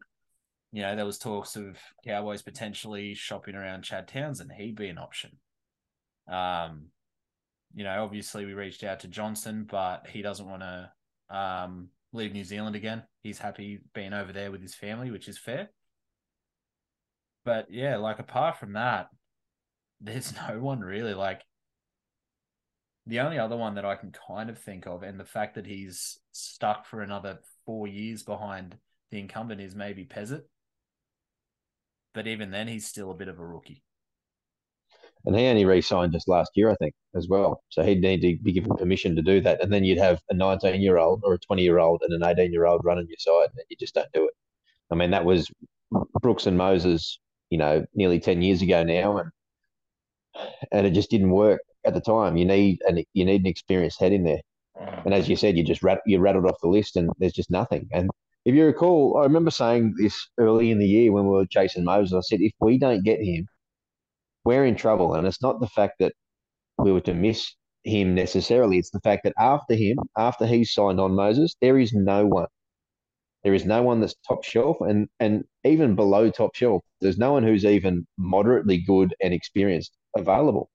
You 0.73 0.83
know, 0.83 0.95
there 0.95 1.05
was 1.05 1.19
talks 1.19 1.57
of 1.57 1.77
Cowboys 2.05 2.43
potentially 2.43 3.15
shopping 3.15 3.57
around 3.57 3.83
Chad 3.83 4.07
Townsend. 4.07 4.53
He'd 4.53 4.77
be 4.77 4.89
an 4.89 4.99
option. 4.99 5.33
Um, 6.29 6.87
you 7.75 7.83
know, 7.83 8.05
obviously 8.05 8.47
we 8.47 8.55
reached 8.55 8.85
out 8.85 9.01
to 9.01 9.09
Johnson, 9.09 9.67
but 9.69 10.07
he 10.09 10.23
doesn't 10.23 10.49
want 10.49 10.63
to 10.63 11.37
um, 11.37 11.89
leave 12.13 12.33
New 12.33 12.45
Zealand 12.45 12.77
again. 12.77 13.03
He's 13.23 13.39
happy 13.39 13.81
being 13.95 14.13
over 14.13 14.33
there 14.33 14.53
with 14.53 14.63
his 14.63 14.75
family, 14.75 15.11
which 15.11 15.29
is 15.29 15.39
fair. 15.39 15.71
But 17.45 17.67
yeah, 17.71 17.97
like 17.97 18.19
apart 18.19 18.59
from 18.59 18.75
that, 18.75 19.09
there's 20.01 20.33
no 20.49 20.61
one 20.61 20.81
really 20.81 21.15
like 21.15 21.43
the 23.07 23.21
only 23.21 23.39
other 23.39 23.57
one 23.57 23.75
that 23.75 23.85
I 23.85 23.97
can 23.97 24.13
kind 24.29 24.51
of 24.51 24.59
think 24.59 24.87
of, 24.87 25.03
and 25.03 25.19
the 25.19 25.25
fact 25.25 25.55
that 25.55 25.67
he's 25.67 26.19
stuck 26.33 26.87
for 26.87 27.03
another 27.03 27.39
four 27.67 27.87
years 27.87 28.23
behind 28.23 28.77
the 29.11 29.19
incumbent 29.19 29.61
is 29.61 29.75
maybe 29.75 30.05
Pezet. 30.05 30.43
But 32.15 32.27
even 32.27 32.51
then, 32.51 32.69
he's 32.69 32.87
still 32.87 33.11
a 33.11 33.15
bit 33.15 33.29
of 33.29 33.39
a 33.39 33.47
rookie. 33.47 33.83
And 35.25 35.37
he 35.37 35.47
only 35.47 35.65
re-signed 35.65 36.13
just 36.13 36.29
last 36.29 36.51
year, 36.55 36.71
I 36.71 36.77
think, 36.77 36.95
as 37.15 37.29
well. 37.29 37.63
So 37.69 37.83
he'd 37.83 38.01
need 38.01 38.23
to 38.23 38.43
be 38.43 38.53
given 38.53 38.75
permission 38.77 39.15
to 39.17 39.23
do 39.23 39.41
that, 39.43 39.63
and 39.63 39.73
then 39.73 39.85
you'd 39.85 39.99
have 39.99 40.21
a 40.31 40.35
19-year-old 40.35 41.23
or 41.25 41.35
a 41.35 41.39
20-year-old 41.39 42.03
and 42.03 42.15
an 42.15 42.23
18-year-old 42.23 42.85
running 42.85 43.07
your 43.09 43.19
side, 43.19 43.51
and 43.57 43.65
you 43.69 43.77
just 43.79 43.95
don't 43.95 44.11
do 44.13 44.25
it. 44.25 44.35
I 44.91 44.95
mean, 44.95 45.11
that 45.11 45.25
was 45.25 45.51
Brooks 46.21 46.47
and 46.47 46.57
Moses, 46.57 47.19
you 47.51 47.59
know, 47.59 47.85
nearly 47.95 48.19
10 48.19 48.43
years 48.43 48.63
ago 48.63 48.83
now, 48.83 49.19
and 49.19 49.31
and 50.73 50.87
it 50.87 50.91
just 50.91 51.11
didn't 51.11 51.31
work 51.31 51.61
at 51.87 51.95
the 51.95 52.01
time. 52.01 52.37
You 52.37 52.45
need 52.45 52.81
an 52.87 53.03
you 53.15 53.25
need 53.25 53.43
an 53.43 53.47
experienced 53.47 54.01
head 54.01 54.13
in 54.13 54.25
there. 54.25 54.41
And 55.05 55.13
as 55.13 55.29
you 55.29 55.37
said, 55.37 55.57
you 55.57 55.65
just 55.65 55.83
rat, 55.83 56.01
you 56.07 56.19
rattled 56.21 56.47
off 56.47 56.61
the 56.63 56.69
list, 56.69 56.97
and 56.97 57.11
there's 57.19 57.33
just 57.33 57.51
nothing. 57.51 57.89
And 57.93 58.11
if 58.45 58.55
you 58.55 58.65
recall, 58.65 59.19
I 59.19 59.25
remember 59.25 59.51
saying 59.51 59.95
this 59.99 60.29
early 60.39 60.71
in 60.71 60.79
the 60.79 60.87
year 60.87 61.13
when 61.13 61.25
we 61.25 61.31
were 61.33 61.47
chasing 61.47 61.85
Moses. 61.85 62.15
I 62.15 62.21
said, 62.21 62.41
if 62.41 62.53
we 62.61 62.79
don't 62.79 63.05
get 63.05 63.21
him, 63.21 63.47
we're 64.45 64.65
in 64.65 64.77
trouble. 64.77 65.15
And 65.15 65.27
it's 65.27 65.43
not 65.43 65.61
the 65.61 65.67
fact 65.69 65.95
that 66.01 66.15
we 66.79 66.93
were 66.93 67.03
to 67.03 67.15
miss 67.15 67.55
him 67.85 68.15
necessarily. 68.15 68.79
It's 68.79 68.91
the 68.91 69.01
fact 69.01 69.25
that 69.25 69.35
after 69.39 69.75
him, 69.75 69.99
after 70.17 70.47
he's 70.47 70.73
signed 70.73 71.01
on 71.01 71.13
Moses, 71.13 71.55
there 71.61 71.79
is 71.79 71.93
no 71.93 72.27
one. 72.27 72.49
There 73.43 73.55
is 73.55 73.65
no 73.65 73.83
one 73.83 74.01
that's 74.01 74.15
top 74.29 74.45
shelf, 74.45 74.79
and 74.83 75.09
and 75.19 75.45
even 75.65 75.95
below 75.97 76.31
top 76.31 76.55
shelf, 76.55 76.83
there's 77.01 77.17
no 77.17 77.33
one 77.33 77.43
who's 77.43 77.65
even 77.65 78.07
moderately 78.19 78.79
good 78.79 79.15
and 79.23 79.33
experienced 79.33 79.97
available. 80.15 80.71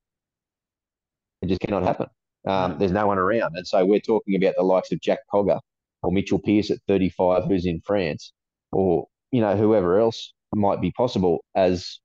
It 1.41 1.47
just 1.47 1.61
cannot 1.61 1.83
happen. 1.83 2.07
Um, 2.47 2.77
There's 2.77 2.91
no 2.91 3.07
one 3.07 3.17
around, 3.17 3.55
and 3.55 3.67
so 3.67 3.85
we're 3.85 3.99
talking 3.99 4.35
about 4.35 4.55
the 4.55 4.63
likes 4.63 4.91
of 4.91 5.01
Jack 5.01 5.19
Cogger 5.33 5.59
or 6.03 6.11
Mitchell 6.11 6.39
Pearce 6.39 6.69
at 6.71 6.79
35, 6.87 7.45
who's 7.45 7.65
in 7.65 7.81
France, 7.81 8.33
or 8.71 9.07
you 9.31 9.41
know 9.41 9.55
whoever 9.57 9.99
else 9.99 10.33
might 10.53 10.81
be 10.81 10.91
possible 10.91 11.43
as, 11.55 11.99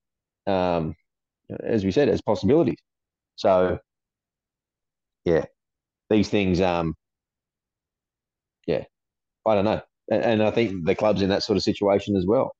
um, 0.47 0.95
as 1.63 1.85
we 1.85 1.91
said, 1.93 2.09
as 2.09 2.23
possibilities. 2.23 2.79
So, 3.37 3.79
yeah, 5.25 5.45
these 6.11 6.29
things, 6.29 6.61
um, 6.61 6.95
yeah, 8.67 8.85
I 9.47 9.55
don't 9.55 9.65
know, 9.65 9.83
and, 10.11 10.23
and 10.25 10.43
I 10.43 10.51
think 10.51 10.87
the 10.87 10.95
club's 10.95 11.23
in 11.23 11.31
that 11.31 11.43
sort 11.43 11.57
of 11.57 11.63
situation 11.63 12.17
as 12.17 12.27
well. 12.27 12.53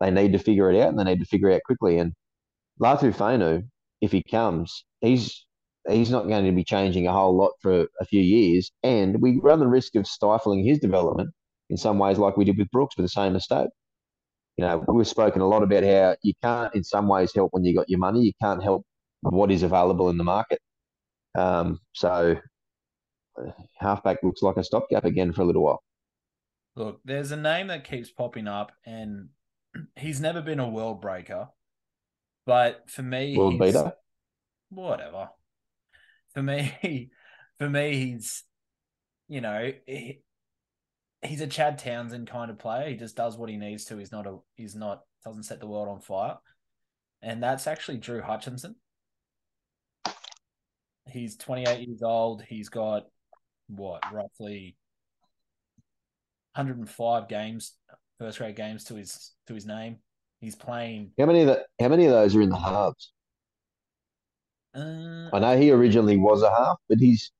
They 0.00 0.10
need 0.10 0.32
to 0.32 0.38
figure 0.38 0.70
it 0.70 0.80
out, 0.80 0.90
and 0.90 0.98
they 0.98 1.04
need 1.04 1.20
to 1.20 1.26
figure 1.26 1.50
it 1.50 1.56
out 1.56 1.62
quickly. 1.66 1.98
And 1.98 2.12
Latu 2.80 3.14
Fainu, 3.14 3.64
if 4.00 4.12
he 4.12 4.22
comes, 4.22 4.84
he's 5.00 5.44
he's 5.88 6.10
not 6.10 6.28
going 6.28 6.44
to 6.44 6.52
be 6.52 6.64
changing 6.64 7.06
a 7.06 7.12
whole 7.12 7.36
lot 7.36 7.52
for 7.60 7.86
a 8.00 8.04
few 8.04 8.20
years, 8.20 8.70
and 8.82 9.20
we 9.20 9.38
run 9.42 9.60
the 9.60 9.66
risk 9.66 9.94
of 9.96 10.06
stifling 10.06 10.64
his 10.64 10.78
development 10.78 11.30
in 11.70 11.76
some 11.76 11.98
ways, 11.98 12.18
like 12.18 12.36
we 12.36 12.44
did 12.44 12.58
with 12.58 12.70
Brooks 12.70 12.96
with 12.96 13.04
the 13.04 13.10
same 13.10 13.32
mistake. 13.32 13.68
You 14.56 14.66
know, 14.66 14.84
we've 14.88 15.06
spoken 15.08 15.40
a 15.40 15.48
lot 15.48 15.62
about 15.62 15.84
how 15.84 16.16
you 16.22 16.34
can't, 16.42 16.74
in 16.74 16.84
some 16.84 17.08
ways, 17.08 17.32
help 17.34 17.52
when 17.52 17.64
you 17.64 17.74
got 17.74 17.88
your 17.88 17.98
money. 18.00 18.20
You 18.22 18.32
can't 18.42 18.62
help 18.62 18.84
what 19.22 19.50
is 19.50 19.62
available 19.62 20.10
in 20.10 20.18
the 20.18 20.24
market. 20.24 20.60
Um, 21.38 21.78
so, 21.92 22.36
uh, 23.40 23.50
halfback 23.78 24.18
looks 24.22 24.42
like 24.42 24.56
a 24.56 24.64
stopgap 24.64 25.04
again 25.04 25.32
for 25.32 25.42
a 25.42 25.44
little 25.44 25.62
while. 25.62 25.82
Look, 26.76 27.00
there's 27.04 27.30
a 27.30 27.36
name 27.36 27.68
that 27.68 27.84
keeps 27.84 28.10
popping 28.10 28.48
up, 28.48 28.72
and 28.84 29.28
he's 29.96 30.20
never 30.20 30.42
been 30.42 30.60
a 30.60 30.68
world 30.68 31.00
breaker. 31.00 31.48
But 32.44 32.90
for 32.90 33.02
me, 33.02 33.36
World 33.36 33.58
beater. 33.58 33.92
whatever. 34.70 35.30
For 36.34 36.42
me, 36.42 37.10
for 37.58 37.68
me, 37.68 37.96
he's, 37.96 38.44
you 39.28 39.40
know, 39.40 39.72
he, 39.86 40.22
he's 41.22 41.40
a 41.40 41.46
Chad 41.46 41.78
Townsend 41.78 42.28
kind 42.28 42.50
of 42.50 42.58
player. 42.58 42.88
He 42.88 42.96
just 42.96 43.16
does 43.16 43.36
what 43.36 43.50
he 43.50 43.56
needs 43.56 43.84
to. 43.86 43.96
He's 43.96 44.12
not 44.12 44.26
a, 44.26 44.38
he's 44.54 44.74
not 44.74 45.02
doesn't 45.24 45.42
set 45.42 45.60
the 45.60 45.66
world 45.66 45.88
on 45.88 46.00
fire, 46.00 46.36
and 47.22 47.42
that's 47.42 47.66
actually 47.66 47.98
Drew 47.98 48.22
Hutchison. 48.22 48.76
he's 51.08 51.36
28 51.36 51.86
years 51.86 52.02
old. 52.02 52.42
He's 52.42 52.68
got 52.68 53.06
what 53.68 54.02
roughly 54.12 54.76
105 56.54 57.28
games, 57.28 57.74
first 58.18 58.38
grade 58.38 58.56
games 58.56 58.84
to 58.84 58.94
his 58.94 59.32
to 59.46 59.54
his 59.54 59.66
name. 59.66 59.98
He's 60.40 60.56
playing. 60.56 61.12
How 61.18 61.26
many 61.26 61.42
of 61.42 61.48
the, 61.48 61.64
How 61.80 61.88
many 61.88 62.06
of 62.06 62.12
those 62.12 62.34
are 62.34 62.42
in 62.42 62.48
the 62.48 62.56
halves? 62.56 63.12
Uh, 64.74 65.28
I 65.32 65.38
know 65.38 65.58
he 65.58 65.70
originally 65.70 66.16
was 66.16 66.42
a 66.42 66.50
half, 66.50 66.76
but 66.88 66.98
he's 66.98 67.32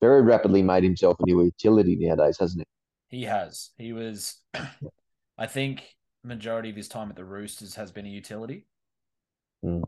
very 0.00 0.22
rapidly 0.22 0.62
made 0.62 0.84
himself 0.84 1.16
into 1.20 1.40
a 1.40 1.44
utility 1.44 1.96
nowadays, 1.96 2.36
hasn't 2.38 2.60
he? 2.60 2.74
he 3.14 3.24
has. 3.24 3.70
He 3.78 3.92
was. 3.92 4.36
I 5.38 5.46
think 5.46 5.84
majority 6.22 6.70
of 6.70 6.76
his 6.76 6.88
time 6.88 7.10
at 7.10 7.16
the 7.16 7.24
Roosters 7.24 7.74
has 7.76 7.90
been 7.90 8.06
a 8.06 8.10
utility. 8.10 8.66
Mm. 9.64 9.82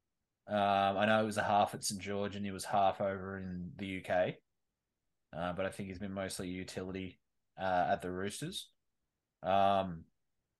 Um, 0.48 0.96
I 0.96 1.06
know 1.06 1.20
he 1.20 1.26
was 1.26 1.38
a 1.38 1.42
half 1.42 1.74
at 1.74 1.84
St 1.84 2.00
George 2.00 2.36
and 2.36 2.44
he 2.44 2.50
was 2.50 2.64
half 2.64 3.00
over 3.00 3.36
in 3.36 3.70
the 3.76 4.00
UK, 4.00 4.34
uh, 5.36 5.52
but 5.52 5.66
I 5.66 5.70
think 5.70 5.88
he's 5.88 5.98
been 5.98 6.12
mostly 6.12 6.48
utility 6.48 7.18
uh, 7.60 7.88
at 7.90 8.02
the 8.02 8.10
Roosters. 8.10 8.68
Um, 9.42 10.04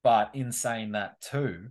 but 0.03 0.31
in 0.33 0.51
saying 0.51 0.93
that 0.93 1.21
too, 1.21 1.69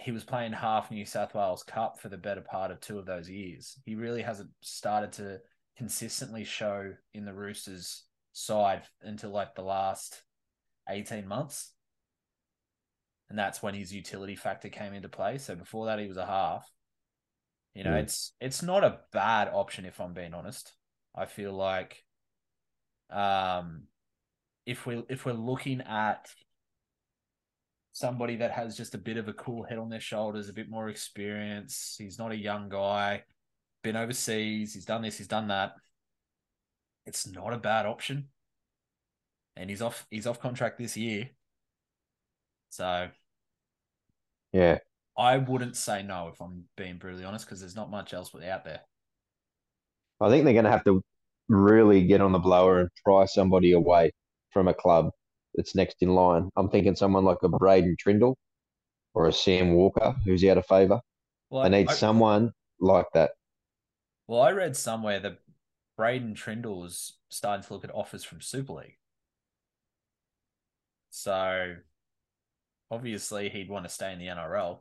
he 0.00 0.12
was 0.12 0.24
playing 0.24 0.52
half 0.52 0.90
New 0.90 1.04
South 1.04 1.34
Wales 1.34 1.62
Cup 1.62 2.00
for 2.00 2.08
the 2.08 2.16
better 2.16 2.40
part 2.40 2.70
of 2.70 2.80
two 2.80 2.98
of 2.98 3.06
those 3.06 3.28
years. 3.28 3.78
He 3.84 3.94
really 3.94 4.22
hasn't 4.22 4.50
started 4.62 5.12
to 5.14 5.38
consistently 5.76 6.44
show 6.44 6.92
in 7.14 7.24
the 7.24 7.34
Roosters 7.34 8.04
side 8.32 8.82
until 9.02 9.30
like 9.30 9.54
the 9.54 9.62
last 9.62 10.22
18 10.88 11.26
months. 11.26 11.72
And 13.28 13.38
that's 13.38 13.62
when 13.62 13.74
his 13.74 13.92
utility 13.94 14.34
factor 14.36 14.68
came 14.68 14.92
into 14.92 15.08
play. 15.08 15.38
So 15.38 15.54
before 15.54 15.86
that, 15.86 15.98
he 15.98 16.08
was 16.08 16.16
a 16.16 16.26
half. 16.26 16.68
You 17.74 17.84
know, 17.84 17.92
Mm. 17.92 18.02
it's 18.02 18.32
it's 18.40 18.62
not 18.62 18.82
a 18.82 19.00
bad 19.12 19.48
option 19.48 19.84
if 19.84 20.00
I'm 20.00 20.12
being 20.12 20.34
honest. 20.34 20.72
I 21.14 21.26
feel 21.26 21.52
like 21.52 22.04
um 23.10 23.82
if 24.66 24.86
we 24.86 25.02
if 25.08 25.24
we're 25.24 25.32
looking 25.32 25.80
at 25.80 26.28
somebody 27.92 28.36
that 28.36 28.52
has 28.52 28.76
just 28.76 28.94
a 28.94 28.98
bit 28.98 29.16
of 29.16 29.28
a 29.28 29.32
cool 29.32 29.64
head 29.64 29.78
on 29.78 29.88
their 29.88 30.00
shoulders, 30.00 30.48
a 30.48 30.52
bit 30.52 30.70
more 30.70 30.88
experience, 30.88 31.96
he's 31.98 32.18
not 32.18 32.32
a 32.32 32.36
young 32.36 32.68
guy, 32.68 33.22
been 33.82 33.96
overseas, 33.96 34.74
he's 34.74 34.84
done 34.84 35.02
this, 35.02 35.18
he's 35.18 35.28
done 35.28 35.48
that. 35.48 35.72
It's 37.06 37.26
not 37.26 37.52
a 37.52 37.58
bad 37.58 37.86
option. 37.86 38.28
And 39.56 39.68
he's 39.68 39.82
off 39.82 40.06
he's 40.10 40.26
off 40.26 40.40
contract 40.40 40.78
this 40.78 40.96
year. 40.96 41.30
So 42.70 43.08
Yeah. 44.52 44.78
I 45.16 45.36
wouldn't 45.36 45.76
say 45.76 46.02
no 46.02 46.28
if 46.28 46.40
I'm 46.40 46.64
being 46.76 46.96
brutally 46.96 47.24
honest, 47.24 47.44
because 47.44 47.60
there's 47.60 47.76
not 47.76 47.90
much 47.90 48.14
else 48.14 48.34
out 48.34 48.64
there. 48.64 48.80
I 50.20 50.28
think 50.28 50.44
they're 50.44 50.54
going 50.54 50.64
to 50.64 50.70
have 50.70 50.84
to 50.84 51.02
really 51.48 52.06
get 52.06 52.20
on 52.20 52.32
the 52.32 52.38
blower 52.38 52.80
and 52.80 52.88
pry 53.04 53.26
somebody 53.26 53.72
away 53.72 54.12
from 54.52 54.68
a 54.68 54.74
club 54.74 55.10
that's 55.54 55.74
next 55.74 55.96
in 56.00 56.14
line. 56.14 56.50
I'm 56.56 56.68
thinking 56.68 56.94
someone 56.96 57.24
like 57.24 57.38
a 57.42 57.48
Braydon 57.48 57.96
Trindall 57.96 58.36
or 59.14 59.26
a 59.28 59.32
Sam 59.32 59.72
Walker 59.74 60.14
who's 60.24 60.44
out 60.44 60.58
of 60.58 60.66
favour. 60.66 61.00
Well, 61.50 61.62
They 61.64 61.70
need 61.70 61.90
I, 61.90 61.94
someone 61.94 62.52
like 62.80 63.06
that. 63.14 63.32
well, 64.28 64.40
I 64.42 64.52
read 64.52 64.76
somewhere 64.76 65.18
that 65.20 65.38
Braydon 65.96 66.34
Trindall 66.34 66.84
is 66.86 67.14
starting 67.28 67.64
to 67.66 67.72
look 67.74 67.84
at 67.84 67.94
offers 67.94 68.24
from 68.24 68.40
Super 68.40 68.72
League. 68.74 68.96
So 71.10 71.76
obviously 72.90 73.48
he'd 73.48 73.68
want 73.68 73.84
to 73.84 73.90
stay 73.90 74.12
in 74.12 74.18
the 74.18 74.26
NRL. 74.26 74.80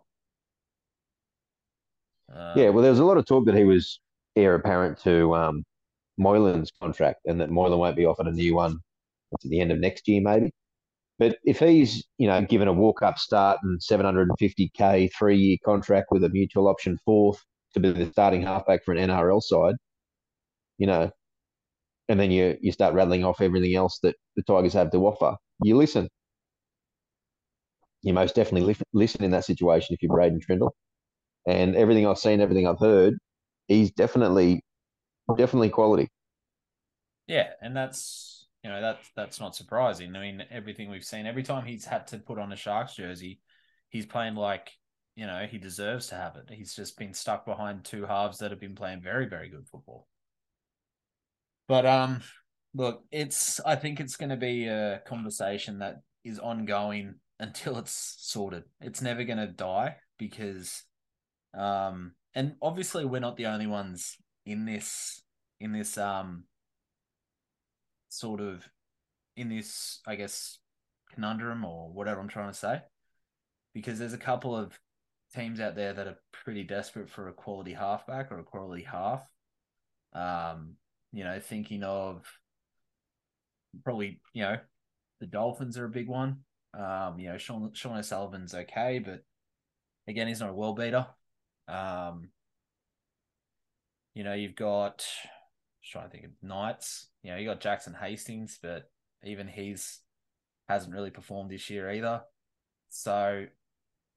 Um, 2.33 2.53
Yeah, 2.57 2.69
well, 2.69 2.81
there 2.81 2.91
was 2.91 2.99
a 2.99 3.05
lot 3.05 3.17
of 3.17 3.25
talk 3.25 3.45
that 3.45 3.55
he 3.55 3.63
was 3.63 3.99
heir 4.35 4.55
apparent 4.55 4.99
to 4.99 5.33
um, 5.35 5.63
Moylan's 6.19 6.71
contract 6.81 7.21
and 7.25 7.41
that 7.41 7.49
Moylan 7.49 7.79
won't 7.79 7.95
be 7.97 8.05
offered 8.05 8.27
a 8.27 8.31
new 8.31 8.55
one 8.55 8.79
at 9.33 9.49
the 9.49 9.59
end 9.59 9.71
of 9.71 9.79
next 9.79 10.07
year, 10.07 10.21
maybe. 10.21 10.51
But 11.19 11.37
if 11.45 11.59
he's, 11.59 12.05
you 12.17 12.27
know, 12.27 12.41
given 12.43 12.67
a 12.69 12.73
walk-up 12.73 13.19
start 13.19 13.59
and 13.63 13.81
750k 13.83 15.09
three-year 15.09 15.57
contract 15.65 16.07
with 16.11 16.23
a 16.23 16.29
mutual 16.29 16.67
option 16.67 16.97
fourth 17.05 17.43
to 17.73 17.79
be 17.81 17.91
the 17.91 18.11
starting 18.11 18.41
halfback 18.41 18.83
for 18.85 18.93
an 18.93 18.99
NRL 18.99 19.41
side, 19.41 19.75
you 20.77 20.87
know, 20.87 21.11
and 22.09 22.19
then 22.19 22.31
you 22.31 22.57
you 22.61 22.71
start 22.71 22.93
rattling 22.93 23.23
off 23.23 23.41
everything 23.41 23.75
else 23.75 23.99
that 24.03 24.15
the 24.35 24.43
Tigers 24.43 24.73
have 24.73 24.91
to 24.91 25.05
offer, 25.07 25.35
you 25.63 25.77
listen. 25.77 26.09
You 28.01 28.13
most 28.13 28.35
definitely 28.35 28.73
li- 28.73 28.81
listen 28.93 29.23
in 29.23 29.31
that 29.31 29.45
situation 29.45 29.93
if 29.93 30.01
you're 30.03 30.11
Braydon 30.13 30.41
Trindall. 30.41 30.71
And 31.47 31.75
everything 31.75 32.07
I've 32.07 32.19
seen, 32.19 32.41
everything 32.41 32.67
I've 32.67 32.79
heard, 32.79 33.15
he's 33.67 33.91
definitely, 33.91 34.63
definitely 35.37 35.69
quality. 35.69 36.09
Yeah, 37.27 37.51
and 37.61 37.75
that's 37.75 38.28
you 38.63 38.69
know 38.69 38.81
that's 38.81 39.09
that's 39.15 39.39
not 39.39 39.55
surprising. 39.55 40.15
I 40.15 40.19
mean, 40.19 40.43
everything 40.51 40.89
we've 40.89 41.03
seen, 41.03 41.25
every 41.25 41.43
time 41.43 41.65
he's 41.65 41.85
had 41.85 42.07
to 42.07 42.17
put 42.17 42.39
on 42.39 42.51
a 42.51 42.57
Sharks 42.57 42.95
jersey, 42.95 43.39
he's 43.89 44.05
playing 44.05 44.35
like 44.35 44.71
you 45.15 45.25
know 45.25 45.45
he 45.49 45.57
deserves 45.57 46.07
to 46.07 46.15
have 46.15 46.35
it. 46.35 46.53
He's 46.53 46.75
just 46.75 46.97
been 46.97 47.13
stuck 47.13 47.45
behind 47.45 47.85
two 47.85 48.05
halves 48.05 48.39
that 48.39 48.51
have 48.51 48.59
been 48.59 48.75
playing 48.75 49.01
very 49.01 49.27
very 49.27 49.49
good 49.49 49.67
football. 49.67 50.07
But 51.67 51.85
um, 51.85 52.21
look, 52.73 53.03
it's 53.11 53.59
I 53.61 53.75
think 53.75 53.99
it's 53.99 54.17
going 54.17 54.29
to 54.29 54.37
be 54.37 54.67
a 54.67 55.01
conversation 55.05 55.79
that 55.79 55.97
is 56.23 56.39
ongoing 56.39 57.15
until 57.39 57.77
it's 57.77 58.15
sorted. 58.19 58.63
It's 58.81 59.01
never 59.01 59.23
going 59.23 59.37
to 59.37 59.47
die 59.47 59.95
because 60.17 60.83
um, 61.57 62.11
and 62.35 62.55
obviously 62.61 63.05
we're 63.05 63.21
not 63.21 63.37
the 63.37 63.47
only 63.47 63.67
ones 63.67 64.17
in 64.45 64.65
this 64.65 65.23
in 65.59 65.71
this 65.71 65.97
um 65.97 66.43
sort 68.09 68.41
of 68.41 68.67
in 69.35 69.49
this, 69.49 69.99
I 70.05 70.15
guess, 70.15 70.57
conundrum 71.13 71.63
or 71.63 71.91
whatever 71.91 72.19
I'm 72.19 72.27
trying 72.27 72.51
to 72.51 72.57
say. 72.57 72.81
Because 73.73 73.99
there's 73.99 74.13
a 74.13 74.17
couple 74.17 74.55
of 74.55 74.77
teams 75.33 75.59
out 75.59 75.75
there 75.75 75.93
that 75.93 76.07
are 76.07 76.17
pretty 76.31 76.63
desperate 76.63 77.09
for 77.09 77.27
a 77.27 77.33
quality 77.33 77.73
halfback 77.73 78.31
or 78.31 78.39
a 78.39 78.43
quality 78.43 78.83
half. 78.83 79.23
Um, 80.13 80.75
you 81.11 81.23
know, 81.23 81.39
thinking 81.39 81.83
of 81.83 82.25
probably, 83.83 84.19
you 84.33 84.43
know, 84.43 84.57
the 85.19 85.27
Dolphins 85.27 85.77
are 85.77 85.85
a 85.85 85.89
big 85.89 86.07
one. 86.07 86.39
Um, 86.73 87.19
you 87.19 87.29
know, 87.29 87.37
Sean 87.37 87.71
Sean 87.73 87.97
O'Sullivan's 87.97 88.53
okay, 88.53 88.99
but 88.99 89.23
again, 90.07 90.27
he's 90.27 90.39
not 90.39 90.49
a 90.49 90.53
world 90.53 90.77
beater. 90.77 91.07
Um, 91.67 92.29
you 94.13 94.23
know, 94.23 94.33
you've 94.33 94.55
got 94.55 95.05
trying 95.89 96.05
to 96.05 96.11
think 96.11 96.25
of 96.25 96.31
Knights. 96.41 97.07
You 97.23 97.31
know, 97.31 97.37
you 97.37 97.47
got 97.47 97.61
Jackson 97.61 97.95
Hastings, 97.99 98.59
but 98.61 98.89
even 99.23 99.47
he's 99.47 99.99
hasn't 100.67 100.93
really 100.93 101.09
performed 101.09 101.49
this 101.49 101.69
year 101.69 101.91
either. 101.91 102.21
So 102.89 103.45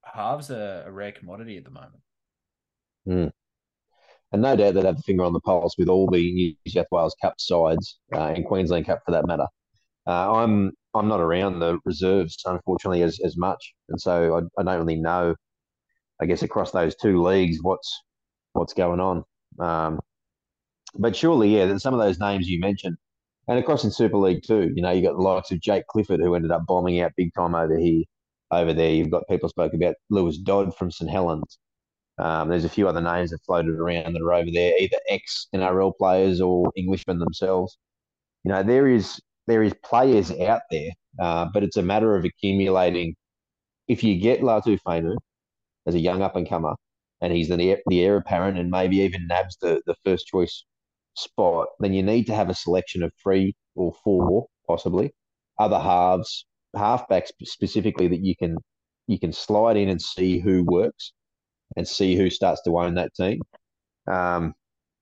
halves 0.04 0.50
are 0.50 0.84
a 0.86 0.90
rare 0.90 1.12
commodity 1.12 1.56
at 1.56 1.64
the 1.64 1.70
moment. 1.70 2.02
And 4.32 4.42
no 4.42 4.56
doubt 4.56 4.74
they'd 4.74 4.84
have 4.84 4.96
the 4.96 5.02
finger 5.02 5.24
on 5.24 5.32
the 5.32 5.40
pulse 5.40 5.76
with 5.76 5.88
all 5.88 6.08
the 6.10 6.32
New 6.32 6.54
South 6.68 6.86
Wales 6.90 7.16
Cup 7.20 7.34
sides 7.38 7.98
uh, 8.14 8.32
and 8.34 8.44
Queensland 8.46 8.86
Cup 8.86 9.00
for 9.04 9.12
that 9.12 9.26
matter. 9.26 9.46
Uh, 10.06 10.32
I'm 10.32 10.72
I'm 10.94 11.08
not 11.08 11.20
around 11.20 11.58
the 11.58 11.78
reserves 11.84 12.36
unfortunately 12.44 13.02
as, 13.02 13.18
as 13.24 13.36
much, 13.36 13.74
and 13.88 14.00
so 14.00 14.36
I, 14.36 14.60
I 14.60 14.64
don't 14.64 14.80
really 14.80 15.00
know. 15.00 15.34
I 16.20 16.26
guess 16.26 16.42
across 16.42 16.70
those 16.70 16.96
two 16.96 17.22
leagues, 17.22 17.58
what's 17.62 18.02
what's 18.52 18.74
going 18.74 19.00
on. 19.00 19.24
Um, 19.58 20.00
but 20.94 21.16
surely, 21.16 21.56
yeah, 21.56 21.76
some 21.78 21.94
of 21.94 22.00
those 22.00 22.18
names 22.20 22.48
you 22.48 22.60
mentioned, 22.60 22.96
and 23.48 23.58
of 23.58 23.64
course 23.64 23.84
in 23.84 23.90
Super 23.90 24.18
League 24.18 24.42
too. 24.46 24.72
You 24.74 24.82
know, 24.82 24.90
you 24.90 25.02
got 25.02 25.16
the 25.16 25.22
likes 25.22 25.50
of 25.50 25.60
Jake 25.60 25.86
Clifford 25.88 26.20
who 26.20 26.34
ended 26.34 26.50
up 26.52 26.66
bombing 26.66 27.00
out 27.00 27.12
big 27.16 27.32
time 27.34 27.54
over 27.54 27.76
here. 27.78 28.04
Over 28.50 28.72
there, 28.74 28.90
you've 28.90 29.10
got 29.10 29.28
people 29.28 29.48
spoke 29.48 29.72
about 29.74 29.94
Lewis 30.10 30.38
Dodd 30.38 30.76
from 30.76 30.90
St 30.90 31.10
Helens. 31.10 31.58
Um, 32.18 32.48
there's 32.50 32.64
a 32.66 32.68
few 32.68 32.88
other 32.88 33.00
names 33.00 33.30
that 33.30 33.40
floated 33.46 33.74
around 33.74 34.12
that 34.12 34.22
are 34.22 34.34
over 34.34 34.50
there, 34.52 34.74
either 34.78 34.98
ex 35.08 35.48
NRL 35.54 35.96
players 35.96 36.40
or 36.40 36.70
Englishmen 36.76 37.18
themselves. 37.18 37.78
You 38.44 38.52
know, 38.52 38.62
there 38.62 38.88
is 38.88 39.20
there 39.46 39.62
is 39.62 39.74
players 39.84 40.30
out 40.32 40.62
there, 40.70 40.90
uh, 41.20 41.46
but 41.52 41.62
it's 41.64 41.76
a 41.78 41.82
matter 41.82 42.16
of 42.16 42.24
accumulating. 42.24 43.16
If 43.88 44.04
you 44.04 44.18
get 44.20 44.40
Latu 44.42 44.78
Fainu 44.86 45.16
as 45.86 45.94
a 45.94 46.00
young 46.00 46.22
up 46.22 46.36
and 46.36 46.48
comer, 46.48 46.74
and 47.20 47.32
he's 47.32 47.48
the 47.48 47.78
the 47.86 48.04
heir 48.04 48.16
apparent, 48.16 48.58
and 48.58 48.70
maybe 48.70 48.98
even 48.98 49.26
nabs 49.28 49.56
the 49.60 49.82
the 49.86 49.96
first 50.04 50.26
choice 50.26 50.64
spot, 51.14 51.68
then 51.80 51.92
you 51.92 52.02
need 52.02 52.24
to 52.26 52.34
have 52.34 52.50
a 52.50 52.54
selection 52.54 53.02
of 53.02 53.12
three 53.22 53.54
or 53.74 53.92
four, 54.04 54.46
possibly 54.66 55.12
other 55.58 55.78
halves, 55.78 56.46
halfbacks 56.76 57.30
specifically 57.44 58.08
that 58.08 58.24
you 58.24 58.34
can 58.36 58.56
you 59.06 59.18
can 59.18 59.32
slide 59.32 59.76
in 59.76 59.88
and 59.88 60.00
see 60.00 60.38
who 60.38 60.64
works 60.64 61.12
and 61.76 61.86
see 61.86 62.16
who 62.16 62.30
starts 62.30 62.62
to 62.62 62.78
own 62.78 62.94
that 62.94 63.14
team. 63.14 63.40
Um, 64.10 64.54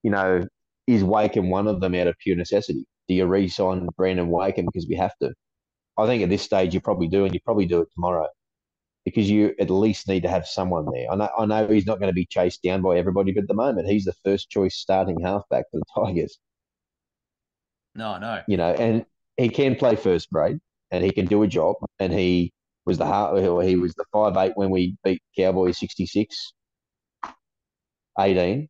you 0.03 0.11
know, 0.11 0.47
is 0.87 1.05
Wakeham 1.05 1.51
one 1.51 1.69
of 1.69 1.81
them 1.81 1.95
out 1.95 2.07
of 2.07 2.17
pure 2.19 2.37
necessity? 2.37 2.85
Do 3.09 3.15
you 3.15 3.27
re-sign 3.27 3.89
Brandon 3.97 4.29
Wakeham 4.29 4.67
because 4.67 4.87
we 4.89 4.97
have 4.97 5.17
to? 5.23 5.33
I 5.99 6.07
think 6.07 6.23
at 6.23 6.31
this 6.31 6.43
stage 6.43 6.75
you 6.75 6.81
probably 6.81 7.09
do, 7.09 7.25
and 7.25 7.35
you 7.35 7.41
probably 7.45 7.67
do 7.67 7.81
it 7.83 7.89
tomorrow. 7.95 8.29
Because 9.05 9.31
you 9.31 9.55
at 9.59 9.71
least 9.71 10.09
need 10.09 10.23
to 10.23 10.29
have 10.29 10.47
someone 10.47 10.87
there. 10.93 11.11
I 11.11 11.17
know, 11.17 11.29
I 11.39 11.47
know 11.47 11.67
he's 11.67 11.87
not 11.87 11.99
going 11.99 12.11
to 12.11 12.15
be 12.15 12.27
chased 12.27 12.63
down 12.63 12.83
by 12.83 12.99
everybody, 12.99 13.33
but 13.33 13.43
at 13.43 13.49
the 13.49 13.55
moment 13.55 13.89
he's 13.89 14.05
the 14.05 14.15
first 14.25 14.51
choice 14.51 14.77
starting 14.77 15.21
halfback 15.21 15.65
for 15.71 15.79
the 15.79 15.85
Tigers. 16.07 16.39
No, 17.95 18.19
no. 18.19 18.43
You 18.47 18.57
know, 18.57 18.73
and 18.73 19.05
he 19.37 19.49
can 19.49 19.75
play 19.75 19.97
first 19.97 20.31
grade 20.31 20.59
and 20.91 21.05
he 21.05 21.11
can 21.11 21.27
do 21.27 21.43
a 21.43 21.49
job. 21.49 21.77
And 21.99 22.13
he 22.13 22.53
was 22.85 22.99
the 22.99 23.07
heart, 23.07 23.39
he 23.67 23.77
was 23.77 23.95
the 23.95 24.05
five 24.13 24.37
eight 24.37 24.53
when 24.57 24.71
we 24.71 24.97
beat 25.05 25.23
Cowboys 25.37 25.79
66 25.79 26.53
18. 28.19 28.69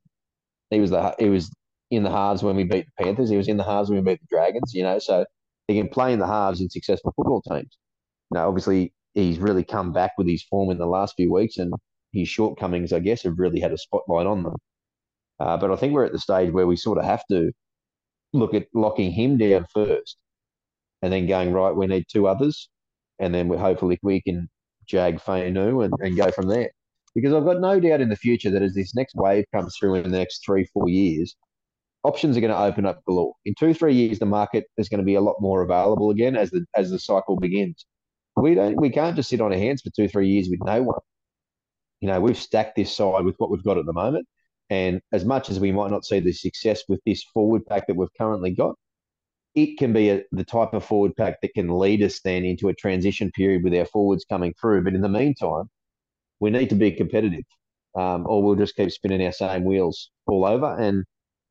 He 0.70 0.80
was 0.80 0.90
the 0.90 1.14
he 1.18 1.28
was 1.28 1.52
in 1.90 2.04
the 2.04 2.10
halves 2.10 2.42
when 2.42 2.56
we 2.56 2.64
beat 2.64 2.86
the 2.86 3.04
Panthers. 3.04 3.30
He 3.30 3.36
was 3.36 3.48
in 3.48 3.56
the 3.56 3.64
halves 3.64 3.90
when 3.90 4.02
we 4.02 4.12
beat 4.12 4.20
the 4.20 4.26
Dragons. 4.30 4.72
You 4.74 4.84
know, 4.84 4.98
so 4.98 5.24
he 5.66 5.76
can 5.76 5.88
play 5.88 6.12
in 6.12 6.18
the 6.18 6.26
halves 6.26 6.60
in 6.60 6.70
successful 6.70 7.12
football 7.16 7.42
teams. 7.42 7.76
Now, 8.30 8.48
obviously, 8.48 8.92
he's 9.14 9.38
really 9.38 9.64
come 9.64 9.92
back 9.92 10.12
with 10.18 10.28
his 10.28 10.42
form 10.42 10.70
in 10.70 10.78
the 10.78 10.86
last 10.86 11.14
few 11.16 11.32
weeks, 11.32 11.58
and 11.58 11.72
his 12.12 12.28
shortcomings, 12.28 12.92
I 12.92 13.00
guess, 13.00 13.22
have 13.22 13.38
really 13.38 13.60
had 13.60 13.72
a 13.72 13.78
spotlight 13.78 14.26
on 14.26 14.42
them. 14.42 14.56
Uh, 15.38 15.56
but 15.56 15.70
I 15.70 15.76
think 15.76 15.92
we're 15.92 16.04
at 16.04 16.12
the 16.12 16.18
stage 16.18 16.52
where 16.52 16.66
we 16.66 16.76
sort 16.76 16.98
of 16.98 17.04
have 17.04 17.24
to 17.30 17.52
look 18.32 18.54
at 18.54 18.66
locking 18.74 19.10
him 19.10 19.38
down 19.38 19.66
first, 19.72 20.16
and 21.02 21.12
then 21.12 21.26
going 21.26 21.52
right. 21.52 21.74
We 21.74 21.86
need 21.86 22.06
two 22.10 22.26
others, 22.28 22.68
and 23.18 23.34
then 23.34 23.48
we 23.48 23.56
hopefully 23.56 23.98
we 24.02 24.20
can 24.22 24.48
jag 24.86 25.20
Fainu 25.20 25.84
and, 25.84 25.94
and 26.00 26.16
go 26.16 26.30
from 26.30 26.48
there. 26.48 26.70
Because 27.14 27.32
I've 27.32 27.44
got 27.44 27.60
no 27.60 27.80
doubt 27.80 28.00
in 28.00 28.08
the 28.08 28.16
future 28.16 28.50
that 28.50 28.62
as 28.62 28.74
this 28.74 28.94
next 28.94 29.14
wave 29.16 29.44
comes 29.52 29.74
through 29.78 29.96
in 29.96 30.10
the 30.10 30.18
next 30.18 30.44
three 30.44 30.64
four 30.72 30.88
years, 30.88 31.34
options 32.04 32.36
are 32.36 32.40
going 32.40 32.52
to 32.52 32.58
open 32.58 32.86
up 32.86 33.02
galore. 33.06 33.34
In 33.44 33.54
two 33.58 33.74
three 33.74 33.94
years, 33.94 34.18
the 34.18 34.26
market 34.26 34.64
is 34.76 34.88
going 34.88 35.00
to 35.00 35.04
be 35.04 35.16
a 35.16 35.20
lot 35.20 35.36
more 35.40 35.62
available 35.62 36.10
again 36.10 36.36
as 36.36 36.50
the 36.50 36.64
as 36.76 36.90
the 36.90 36.98
cycle 36.98 37.36
begins. 37.36 37.86
We 38.40 38.54
don't 38.54 38.80
we 38.80 38.90
can't 38.90 39.16
just 39.16 39.28
sit 39.30 39.40
on 39.40 39.52
our 39.52 39.58
hands 39.58 39.82
for 39.82 39.90
two 39.90 40.08
three 40.08 40.28
years 40.28 40.48
with 40.48 40.60
no 40.64 40.82
one. 40.82 41.00
You 42.00 42.08
know, 42.08 42.20
we've 42.20 42.36
stacked 42.38 42.76
this 42.76 42.94
side 42.96 43.24
with 43.24 43.36
what 43.38 43.50
we've 43.50 43.64
got 43.64 43.78
at 43.78 43.86
the 43.86 43.92
moment. 43.92 44.26
And 44.70 45.00
as 45.12 45.24
much 45.24 45.50
as 45.50 45.60
we 45.60 45.72
might 45.72 45.90
not 45.90 46.04
see 46.04 46.20
the 46.20 46.32
success 46.32 46.82
with 46.88 47.00
this 47.04 47.24
forward 47.34 47.66
pack 47.66 47.86
that 47.88 47.96
we've 47.96 48.14
currently 48.16 48.52
got, 48.52 48.76
it 49.54 49.78
can 49.78 49.92
be 49.92 50.10
a, 50.10 50.22
the 50.32 50.44
type 50.44 50.74
of 50.74 50.84
forward 50.84 51.16
pack 51.16 51.40
that 51.42 51.54
can 51.54 51.68
lead 51.68 52.02
us 52.02 52.20
then 52.20 52.44
into 52.44 52.68
a 52.68 52.74
transition 52.74 53.30
period 53.32 53.64
with 53.64 53.74
our 53.74 53.84
forwards 53.84 54.24
coming 54.24 54.54
through. 54.60 54.84
But 54.84 54.94
in 54.94 55.00
the 55.02 55.08
meantime, 55.08 55.68
we 56.38 56.50
need 56.50 56.70
to 56.70 56.76
be 56.76 56.92
competitive, 56.92 57.44
um, 57.96 58.26
or 58.28 58.42
we'll 58.42 58.54
just 58.54 58.76
keep 58.76 58.90
spinning 58.92 59.24
our 59.26 59.32
same 59.32 59.64
wheels 59.64 60.10
all 60.26 60.46
over. 60.46 60.76
And 60.78 61.04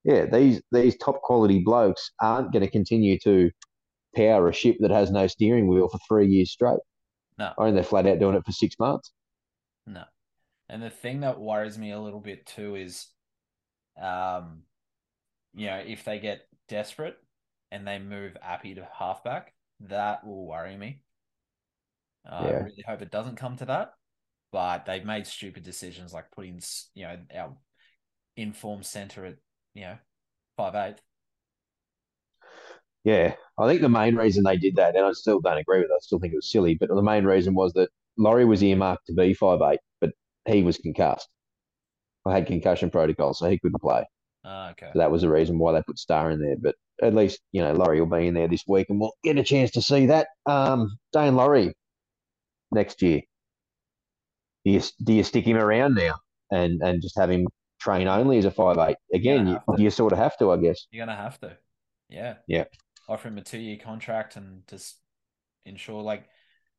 yeah, 0.05 0.25
these 0.25 0.61
these 0.71 0.97
top 0.97 1.21
quality 1.21 1.59
blokes 1.59 2.11
aren't 2.21 2.53
going 2.53 2.63
to 2.63 2.71
continue 2.71 3.19
to 3.19 3.51
power 4.15 4.49
a 4.49 4.53
ship 4.53 4.77
that 4.79 4.91
has 4.91 5.11
no 5.11 5.27
steering 5.27 5.67
wheel 5.67 5.87
for 5.89 5.99
three 6.07 6.27
years 6.27 6.51
straight. 6.51 6.79
No, 7.37 7.51
I 7.57 7.65
mean 7.65 7.75
they're 7.75 7.83
flat 7.83 8.07
out 8.07 8.19
doing 8.19 8.35
it 8.35 8.45
for 8.45 8.51
six 8.51 8.77
months. 8.79 9.11
no. 9.85 10.03
And 10.69 10.83
the 10.83 10.89
thing 10.91 11.21
that 11.21 11.39
worries 11.39 11.77
me 11.79 11.91
a 11.91 11.99
little 11.99 12.19
bit 12.19 12.45
too 12.45 12.75
is, 12.75 13.07
um, 13.99 14.63
you 15.55 15.65
know, 15.65 15.77
if 15.77 16.03
they 16.05 16.19
get 16.19 16.41
desperate 16.67 17.17
and 17.71 17.87
they 17.87 17.97
move 17.97 18.37
Appy 18.43 18.75
to 18.75 18.87
halfback, 18.97 19.53
that 19.81 20.25
will 20.25 20.45
worry 20.45 20.77
me. 20.77 21.01
Uh, 22.29 22.35
I 22.35 22.49
really 22.51 22.83
hope 22.87 23.01
it 23.01 23.11
doesn't 23.11 23.37
come 23.37 23.55
to 23.57 23.65
that. 23.65 23.93
But 24.51 24.85
they've 24.85 25.05
made 25.05 25.25
stupid 25.27 25.63
decisions 25.63 26.13
like 26.13 26.31
putting, 26.31 26.61
you 26.95 27.03
know, 27.03 27.17
our 27.35 27.57
informed 28.35 28.85
center 28.85 29.25
at, 29.25 29.35
you 29.73 29.81
know, 29.81 29.97
five 30.57 30.75
eight. 30.75 31.01
Yeah, 33.03 33.35
I 33.57 33.67
think 33.67 33.81
the 33.81 33.89
main 33.89 34.15
reason 34.15 34.43
they 34.43 34.57
did 34.57 34.75
that, 34.75 34.95
and 34.95 35.05
I 35.05 35.11
still 35.13 35.39
don't 35.39 35.57
agree 35.57 35.79
with 35.79 35.89
it, 35.89 35.95
I 35.95 35.99
still 36.01 36.19
think 36.19 36.33
it 36.33 36.37
was 36.37 36.51
silly, 36.51 36.75
but 36.75 36.89
the 36.89 37.01
main 37.01 37.23
reason 37.23 37.53
was 37.53 37.73
that 37.73 37.89
Laurie 38.17 38.45
was 38.45 38.61
earmarked 38.61 39.07
to 39.07 39.13
be 39.13 39.33
five 39.33 39.61
eight, 39.61 39.79
but 40.01 40.11
he 40.45 40.63
was 40.63 40.77
concussed. 40.77 41.29
I 42.25 42.33
had 42.33 42.47
concussion 42.47 42.89
protocol, 42.89 43.33
so 43.33 43.49
he 43.49 43.57
couldn't 43.57 43.81
play. 43.81 44.05
Uh, 44.43 44.69
okay. 44.71 44.89
So 44.93 44.99
that 44.99 45.11
was 45.11 45.21
the 45.21 45.29
reason 45.29 45.57
why 45.59 45.73
they 45.73 45.81
put 45.81 45.99
Star 45.99 46.31
in 46.31 46.41
there. 46.41 46.55
But 46.59 46.75
at 47.01 47.13
least, 47.15 47.39
you 47.51 47.61
know, 47.61 47.73
Laurie 47.73 47.99
will 48.01 48.17
be 48.17 48.27
in 48.27 48.33
there 48.33 48.47
this 48.47 48.63
week 48.67 48.87
and 48.89 48.99
we'll 48.99 49.13
get 49.23 49.37
a 49.37 49.43
chance 49.43 49.71
to 49.71 49.81
see 49.81 50.07
that. 50.07 50.27
Um, 50.45 50.97
Daine 51.13 51.35
Laurie 51.35 51.73
next 52.71 53.01
year. 53.01 53.21
Do 54.65 54.71
you, 54.71 54.81
do 55.03 55.13
you 55.13 55.23
stick 55.23 55.45
him 55.45 55.57
around 55.57 55.95
now 55.95 56.15
and, 56.51 56.81
and 56.81 57.01
just 57.01 57.17
have 57.17 57.29
him 57.29 57.47
train 57.79 58.07
only 58.07 58.37
as 58.37 58.45
a 58.45 58.51
five 58.51 58.77
eight? 58.77 58.97
Again, 59.13 59.47
you, 59.47 59.59
you 59.77 59.89
sort 59.89 60.13
of 60.13 60.19
have 60.19 60.37
to, 60.39 60.51
I 60.51 60.57
guess. 60.57 60.87
You're 60.91 61.05
gonna 61.05 61.17
have 61.17 61.39
to. 61.41 61.57
Yeah. 62.09 62.35
Yeah. 62.47 62.65
Offer 63.09 63.27
him 63.27 63.37
a 63.39 63.41
two 63.43 63.57
year 63.57 63.77
contract 63.83 64.35
and 64.35 64.61
just 64.69 64.97
ensure 65.65 66.01
like 66.01 66.25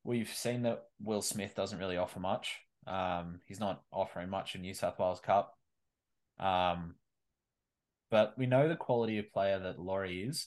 we've 0.05 0.33
seen 0.33 0.63
that 0.63 0.85
Will 1.03 1.23
Smith 1.23 1.55
doesn't 1.55 1.79
really 1.79 1.97
offer 1.97 2.21
much. 2.21 2.57
Um, 2.87 3.41
he's 3.47 3.61
not 3.61 3.83
offering 3.93 4.31
much 4.31 4.55
in 4.55 4.63
New 4.63 4.73
South 4.73 4.99
Wales 4.99 5.21
Cup. 5.21 5.59
Um, 6.39 6.95
but 8.11 8.35
we 8.39 8.47
know 8.47 8.69
the 8.69 8.77
quality 8.77 9.19
of 9.19 9.33
player 9.33 9.59
that 9.59 9.79
Laurie 9.79 10.23
is, 10.23 10.47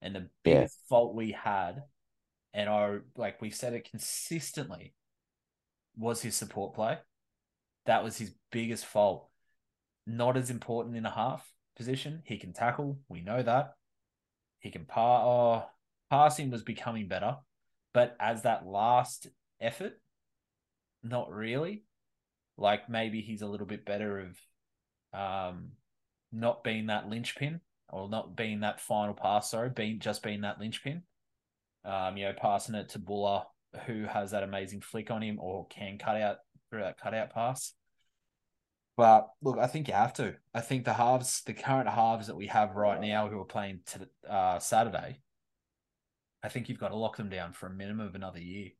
and 0.00 0.14
the 0.14 0.20
Yeah. 0.44 0.60
biggest 0.60 0.78
fault 0.88 1.14
we 1.14 1.32
had, 1.32 1.82
and 2.52 2.68
I 2.68 2.98
like 3.16 3.40
we 3.40 3.50
said 3.50 3.72
it 3.72 3.88
consistently, 3.88 4.94
was 5.96 6.20
his 6.20 6.36
support 6.36 6.74
play. 6.74 6.98
That 7.86 8.04
was 8.04 8.18
his 8.18 8.34
biggest 8.50 8.84
fault. 8.84 9.30
Not 10.06 10.36
as 10.36 10.50
important 10.50 10.96
in 10.96 11.06
a 11.06 11.10
half 11.10 11.48
position. 11.76 12.22
He 12.26 12.38
can 12.38 12.52
tackle. 12.52 12.98
We 13.08 13.20
know 13.20 13.42
that. 13.42 13.74
He 14.62 14.70
can 14.70 14.84
pass. 14.84 15.22
Oh, 15.24 15.64
passing 16.08 16.50
was 16.50 16.62
becoming 16.62 17.08
better, 17.08 17.36
but 17.92 18.16
as 18.18 18.42
that 18.42 18.66
last 18.66 19.26
effort, 19.60 20.00
not 21.02 21.30
really. 21.30 21.84
Like 22.56 22.88
maybe 22.88 23.20
he's 23.20 23.42
a 23.42 23.46
little 23.46 23.66
bit 23.66 23.84
better 23.84 24.20
of 24.20 24.38
um 25.12 25.72
not 26.30 26.64
being 26.64 26.86
that 26.86 27.08
linchpin 27.08 27.60
or 27.88 28.08
not 28.08 28.36
being 28.36 28.60
that 28.60 28.80
final 28.80 29.14
pass, 29.14 29.50
sorry, 29.50 29.68
being 29.68 29.98
just 29.98 30.22
being 30.22 30.42
that 30.42 30.60
linchpin. 30.60 31.02
Um, 31.84 32.16
you 32.16 32.24
know, 32.24 32.32
passing 32.32 32.76
it 32.76 32.90
to 32.90 33.00
Bula, 33.00 33.46
who 33.86 34.04
has 34.04 34.30
that 34.30 34.44
amazing 34.44 34.80
flick 34.80 35.10
on 35.10 35.22
him 35.22 35.38
or 35.40 35.66
can 35.66 35.98
cut 35.98 36.16
out 36.16 36.38
through 36.70 36.82
that 36.82 37.00
cutout 37.00 37.34
pass. 37.34 37.72
But 38.96 39.30
look, 39.40 39.58
I 39.58 39.66
think 39.66 39.88
you 39.88 39.94
have 39.94 40.12
to. 40.14 40.34
I 40.54 40.60
think 40.60 40.84
the 40.84 40.92
halves, 40.92 41.42
the 41.42 41.54
current 41.54 41.88
halves 41.88 42.26
that 42.26 42.36
we 42.36 42.46
have 42.48 42.76
right 42.76 43.00
now, 43.00 43.28
who 43.28 43.40
are 43.40 43.44
playing 43.44 43.80
to 43.86 44.30
uh, 44.30 44.58
Saturday, 44.58 45.20
I 46.42 46.48
think 46.48 46.68
you've 46.68 46.78
got 46.78 46.88
to 46.88 46.96
lock 46.96 47.16
them 47.16 47.30
down 47.30 47.52
for 47.52 47.66
a 47.66 47.70
minimum 47.70 48.06
of 48.06 48.14
another 48.14 48.40
year. 48.40 48.70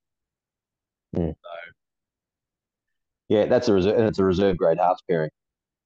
Yeah, 3.29 3.47
that's 3.47 3.69
a 3.69 3.73
reserve, 3.73 3.97
and 3.97 4.07
it's 4.07 4.19
a 4.19 4.25
reserve 4.25 4.59
grade 4.59 4.79
halves 4.79 5.03
pairing. 5.09 5.31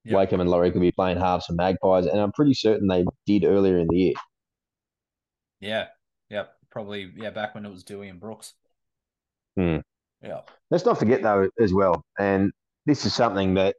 Yep. 0.05 0.15
Wakeham 0.15 0.41
and 0.41 0.51
Laurie 0.51 0.73
could 0.73 0.81
be 0.81 0.93
playing 0.93 1.19
halves 1.19 1.47
for 1.47 1.53
Magpies, 1.53 2.07
and 2.07 2.21
I'm 2.21 2.33
pretty 2.33 2.55
certain 2.55 2.89
they 2.89 3.05
did 3.27 3.45
earlier 3.45 3.79
in 3.79 3.87
the 3.89 3.97
year. 3.97 4.15
Yeah, 5.61 5.87
yep, 6.29 6.55
probably 6.71 7.13
yeah, 7.17 7.31
back 7.31 7.55
when 7.55 7.65
it 7.65 7.71
was 7.71 7.85
Doueihi 7.85 8.11
and 8.11 8.21
Brooks. 8.21 8.55
Hmm. 9.57 9.79
Yeah, 10.23 10.41
Let's 10.71 10.85
not 10.85 10.99
forget 10.99 11.23
though 11.23 11.49
as 11.61 11.73
well, 11.73 12.05
and 12.19 12.53
this 12.87 13.05
is 13.05 13.15
something 13.15 13.55
that 13.55 13.77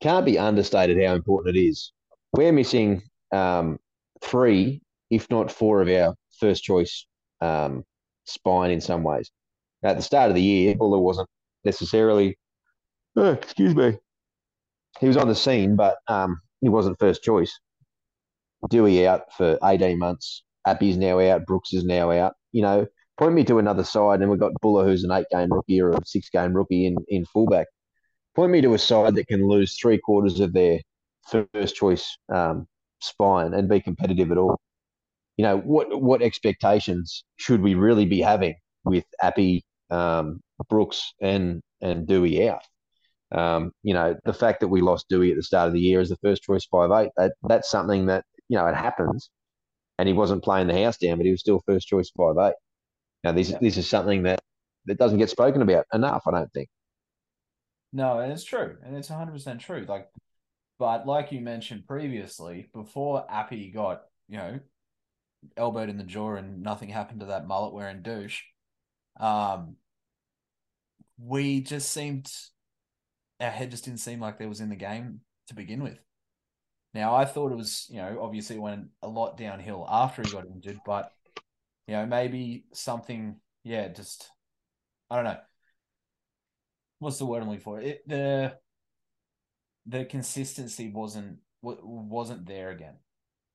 can't 0.00 0.24
be 0.24 0.38
understated 0.38 1.02
how 1.04 1.14
important 1.14 1.56
it 1.56 1.60
is. 1.60 1.92
We're 2.32 2.52
missing 2.52 3.02
um, 3.32 3.78
three, 4.22 4.82
if 5.10 5.28
not 5.30 5.50
four, 5.50 5.82
of 5.82 5.88
our 5.88 6.14
first 6.38 6.62
choice 6.62 7.06
um, 7.40 7.84
spine 8.24 8.70
in 8.70 8.80
some 8.80 9.02
ways. 9.02 9.30
At 9.82 9.96
the 9.96 10.02
start 10.02 10.30
of 10.30 10.34
the 10.34 10.42
year, 10.42 10.74
Bula 10.74 10.98
wasn't 11.00 11.28
necessarily, 11.64 12.38
oh, 13.16 13.32
excuse 13.32 13.74
me, 13.74 13.96
he 15.00 15.06
was 15.06 15.16
on 15.16 15.28
the 15.28 15.34
scene, 15.34 15.76
but 15.76 15.98
um, 16.08 16.40
he 16.60 16.68
wasn't 16.68 16.98
first 16.98 17.22
choice. 17.22 17.58
Doueihi 18.70 19.06
out 19.06 19.32
for 19.36 19.58
18 19.64 19.98
months. 19.98 20.44
Appy's 20.66 20.98
now 20.98 21.18
out. 21.18 21.46
Brooks 21.46 21.72
is 21.72 21.84
now 21.84 22.10
out. 22.10 22.34
You 22.52 22.62
know, 22.62 22.86
point 23.18 23.34
me 23.34 23.44
to 23.44 23.58
another 23.58 23.84
side, 23.84 24.20
and 24.20 24.30
we've 24.30 24.40
got 24.40 24.52
Bula, 24.60 24.84
who's 24.84 25.04
an 25.04 25.12
eight 25.12 25.26
game 25.30 25.50
rookie 25.50 25.80
or 25.80 25.90
a 25.90 26.00
six 26.04 26.28
game 26.28 26.52
rookie 26.54 26.86
in, 26.86 26.96
in 27.08 27.24
fullback. 27.24 27.66
Point 28.36 28.52
me 28.52 28.60
to 28.60 28.74
a 28.74 28.78
side 28.78 29.14
that 29.16 29.26
can 29.26 29.48
lose 29.48 29.76
three 29.76 29.98
quarters 29.98 30.40
of 30.40 30.52
their 30.52 30.80
first 31.28 31.74
choice 31.74 32.16
um, 32.32 32.66
spine 33.00 33.54
and 33.54 33.68
be 33.68 33.80
competitive 33.80 34.30
at 34.30 34.38
all. 34.38 34.58
You 35.36 35.44
know, 35.44 35.58
what 35.58 36.00
what 36.00 36.22
expectations 36.22 37.24
should 37.36 37.62
we 37.62 37.74
really 37.74 38.04
be 38.04 38.20
having 38.20 38.54
with 38.84 39.04
Appy, 39.22 39.64
um, 39.90 40.40
Brooks, 40.68 41.12
and 41.20 41.60
and 41.80 42.06
Doueihi 42.06 42.48
out? 42.48 42.62
Um, 43.32 43.72
you 43.82 43.94
know, 43.94 44.16
the 44.24 44.32
fact 44.32 44.60
that 44.60 44.68
we 44.68 44.80
lost 44.80 45.08
Doueihi 45.08 45.30
at 45.30 45.36
the 45.36 45.42
start 45.42 45.68
of 45.68 45.72
the 45.72 45.80
year 45.80 46.00
as 46.00 46.08
the 46.08 46.16
first 46.16 46.42
choice 46.42 46.66
five 46.66 46.90
eight, 46.90 47.10
that 47.16 47.32
that's 47.48 47.70
something 47.70 48.06
that, 48.06 48.24
you 48.48 48.58
know, 48.58 48.66
it 48.66 48.74
happens. 48.76 49.30
And 49.98 50.08
he 50.08 50.14
wasn't 50.14 50.42
playing 50.42 50.66
the 50.66 50.82
house 50.82 50.96
down, 50.98 51.16
but 51.16 51.26
he 51.26 51.32
was 51.32 51.40
still 51.40 51.62
first 51.66 51.86
choice 51.86 52.10
five 52.16 52.36
eight. 52.38 52.54
Now 53.24 53.32
this 53.32 53.50
Yeah. 53.50 53.58
this 53.60 53.76
is 53.76 53.88
something 53.88 54.22
that, 54.24 54.40
that 54.86 54.98
doesn't 54.98 55.18
get 55.18 55.30
spoken 55.30 55.62
about 55.62 55.86
enough, 55.92 56.22
I 56.26 56.32
don't 56.32 56.52
think. 56.52 56.68
No, 57.92 58.20
and 58.20 58.32
it's 58.32 58.44
true, 58.44 58.76
and 58.84 58.96
it's 58.96 59.10
one 59.10 59.18
hundred 59.18 59.32
percent 59.32 59.60
true. 59.60 59.84
Like, 59.88 60.08
but 60.78 61.06
like 61.06 61.32
you 61.32 61.40
mentioned 61.40 61.86
previously, 61.86 62.68
before 62.72 63.26
Appy 63.30 63.70
got 63.70 64.02
you 64.28 64.38
know 64.38 64.60
elbowed 65.56 65.88
in 65.88 65.96
the 65.96 66.04
jaw 66.04 66.34
and 66.34 66.62
nothing 66.62 66.88
happened 66.88 67.20
to 67.20 67.26
that 67.26 67.46
mullet 67.46 67.72
wearing 67.72 68.02
douche, 68.02 68.42
um, 69.18 69.76
we 71.18 71.60
just 71.60 71.90
seemed 71.90 72.30
our 73.40 73.50
head 73.50 73.70
just 73.70 73.84
didn't 73.84 74.00
seem 74.00 74.20
like 74.20 74.38
there 74.38 74.48
was 74.48 74.60
in 74.60 74.68
the 74.68 74.76
game 74.76 75.20
to 75.48 75.54
begin 75.54 75.82
with. 75.82 75.98
Now 76.92 77.14
I 77.14 77.24
thought 77.24 77.52
it 77.52 77.56
was, 77.58 77.86
you 77.90 77.96
know, 77.96 78.18
obviously 78.22 78.58
went 78.58 78.88
a 79.02 79.08
lot 79.08 79.36
downhill 79.36 79.86
after 79.88 80.22
he 80.22 80.30
got 80.30 80.46
injured, 80.46 80.80
but 80.84 81.12
you 81.86 81.94
know, 81.94 82.06
maybe 82.06 82.64
something, 82.72 83.36
yeah, 83.64 83.88
just 83.88 84.28
I 85.10 85.16
don't 85.16 85.24
know. 85.24 85.38
What's 87.00 87.18
the 87.18 87.26
word 87.26 87.42
I'm 87.42 87.48
looking 87.48 87.62
for? 87.62 87.80
It 87.80 88.06
the 88.06 88.56
the 89.86 90.04
consistency 90.04 90.90
wasn't 90.90 91.38
wasn't 91.62 92.46
there 92.46 92.70
again 92.70 92.94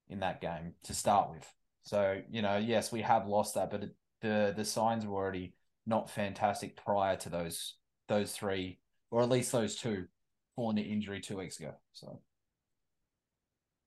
in 0.10 0.20
that 0.20 0.42
game 0.42 0.74
to 0.84 0.94
start 0.94 1.32
with. 1.32 1.52
So 1.84 2.22
you 2.30 2.42
know, 2.42 2.58
yes, 2.58 2.92
we 2.92 3.02
have 3.02 3.28
lost 3.28 3.56
that, 3.56 3.72
but 3.72 3.84
it, 3.84 3.96
the 4.22 4.54
the 4.56 4.66
signs 4.66 5.06
were 5.06 5.16
already 5.16 5.54
not 5.86 6.10
fantastic 6.10 6.76
prior 6.76 7.16
to 7.18 7.30
those 7.30 7.76
those 8.08 8.32
three, 8.32 8.80
or 9.12 9.22
at 9.22 9.30
least 9.30 9.52
those 9.52 9.76
two, 9.76 10.06
falling 10.56 10.78
to 10.78 10.82
injury 10.82 11.22
two 11.22 11.38
weeks 11.38 11.60
ago. 11.60 11.74
So 11.94 12.20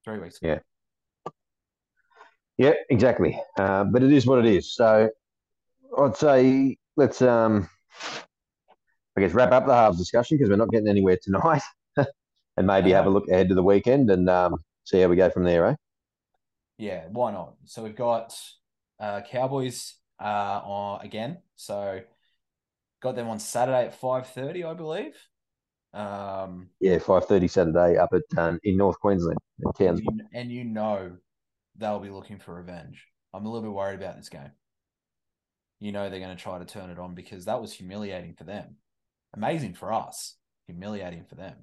three 0.04 0.20
weeks 0.20 0.38
ago. 0.38 0.48
Yeah. 0.48 0.58
Yeah, 2.58 2.74
exactly. 2.90 3.40
Uh, 3.56 3.84
but 3.84 4.02
it 4.02 4.12
is 4.12 4.26
what 4.26 4.40
it 4.40 4.46
is. 4.46 4.74
So 4.74 5.10
I'd 5.96 6.16
say 6.16 6.76
let's 6.96 7.22
um 7.22 7.68
I 9.18 9.20
guess 9.20 9.34
wrap 9.34 9.50
up 9.50 9.66
the 9.66 9.74
halves 9.74 9.98
discussion 9.98 10.36
because 10.36 10.48
we're 10.48 10.56
not 10.56 10.70
getting 10.70 10.86
anywhere 10.86 11.18
tonight. 11.20 11.62
and 11.96 12.66
maybe 12.66 12.92
have 12.92 13.06
a 13.06 13.10
look 13.10 13.28
ahead 13.28 13.48
to 13.48 13.54
the 13.56 13.62
weekend 13.62 14.10
and 14.10 14.30
um, 14.30 14.58
see 14.84 15.00
how 15.00 15.08
we 15.08 15.16
go 15.16 15.28
from 15.28 15.42
there, 15.42 15.66
eh? 15.66 15.74
Yeah, 16.76 17.04
why 17.10 17.32
not? 17.32 17.54
So 17.64 17.82
we've 17.82 17.96
got 17.96 18.32
uh, 19.00 19.22
Cowboys 19.28 19.94
uh, 20.20 20.60
on 20.62 21.04
again. 21.04 21.38
So 21.56 22.00
got 23.02 23.16
them 23.16 23.28
on 23.28 23.40
Saturday 23.40 23.86
at 23.86 24.00
five 24.00 24.28
thirty, 24.28 24.62
I 24.62 24.74
believe. 24.74 25.16
Um, 25.92 26.68
yeah, 26.80 26.98
five 26.98 27.26
thirty 27.26 27.48
Saturday 27.48 27.96
up 27.96 28.10
at 28.12 28.38
um, 28.38 28.60
in 28.62 28.76
North 28.76 29.00
Queensland 29.00 29.38
in 29.58 29.86
And 29.88 29.98
you, 29.98 30.20
and 30.32 30.52
you 30.52 30.62
know 30.62 31.16
they'll 31.76 31.98
be 31.98 32.10
looking 32.10 32.38
for 32.38 32.54
revenge. 32.54 33.04
I'm 33.34 33.46
a 33.46 33.48
little 33.48 33.68
bit 33.68 33.74
worried 33.74 33.98
about 33.98 34.16
this 34.16 34.28
game. 34.28 34.52
You 35.80 35.90
know 35.90 36.08
they're 36.08 36.20
going 36.20 36.36
to 36.36 36.40
try 36.40 36.60
to 36.60 36.64
turn 36.64 36.90
it 36.90 37.00
on 37.00 37.16
because 37.16 37.46
that 37.46 37.60
was 37.60 37.72
humiliating 37.72 38.34
for 38.34 38.44
them. 38.44 38.76
Amazing 39.34 39.74
for 39.74 39.92
us, 39.92 40.36
humiliating 40.66 41.24
for 41.24 41.34
them. 41.34 41.54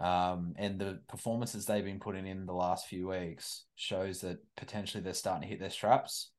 Um, 0.00 0.54
and 0.56 0.78
the 0.78 1.00
performances 1.08 1.66
they've 1.66 1.84
been 1.84 2.00
putting 2.00 2.26
in 2.26 2.46
the 2.46 2.54
last 2.54 2.86
few 2.86 3.08
weeks 3.08 3.64
shows 3.76 4.22
that 4.22 4.38
potentially 4.56 5.02
they're 5.02 5.12
starting 5.12 5.42
to 5.42 5.48
hit 5.48 5.60
their 5.60 5.70
straps. 5.70 6.30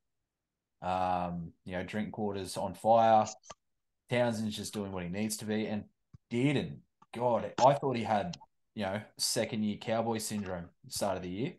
Um, 0.81 1.51
you 1.65 1.73
know, 1.73 1.83
Drinkwater's 1.83 2.57
on 2.57 2.73
fire. 2.73 3.25
Townsend's 4.09 4.57
just 4.57 4.73
doing 4.73 4.91
what 4.91 5.03
he 5.03 5.09
needs 5.09 5.37
to 5.37 5.45
be, 5.45 5.65
and 5.65 5.85
Dearden, 6.31 6.77
God, 7.15 7.53
I 7.63 7.73
thought 7.73 7.95
he 7.95 8.03
had 8.03 8.35
you 8.75 8.83
know 8.83 9.01
second 9.17 9.63
year 9.63 9.77
cowboy 9.77 10.17
syndrome 10.17 10.69
start 10.87 11.17
of 11.17 11.23
the 11.23 11.29
year. 11.29 11.53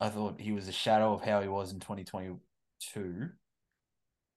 I 0.00 0.08
thought 0.08 0.40
he 0.40 0.52
was 0.52 0.68
a 0.68 0.72
shadow 0.72 1.14
of 1.14 1.22
how 1.22 1.40
he 1.40 1.48
was 1.48 1.72
in 1.72 1.80
2022. 1.80 3.30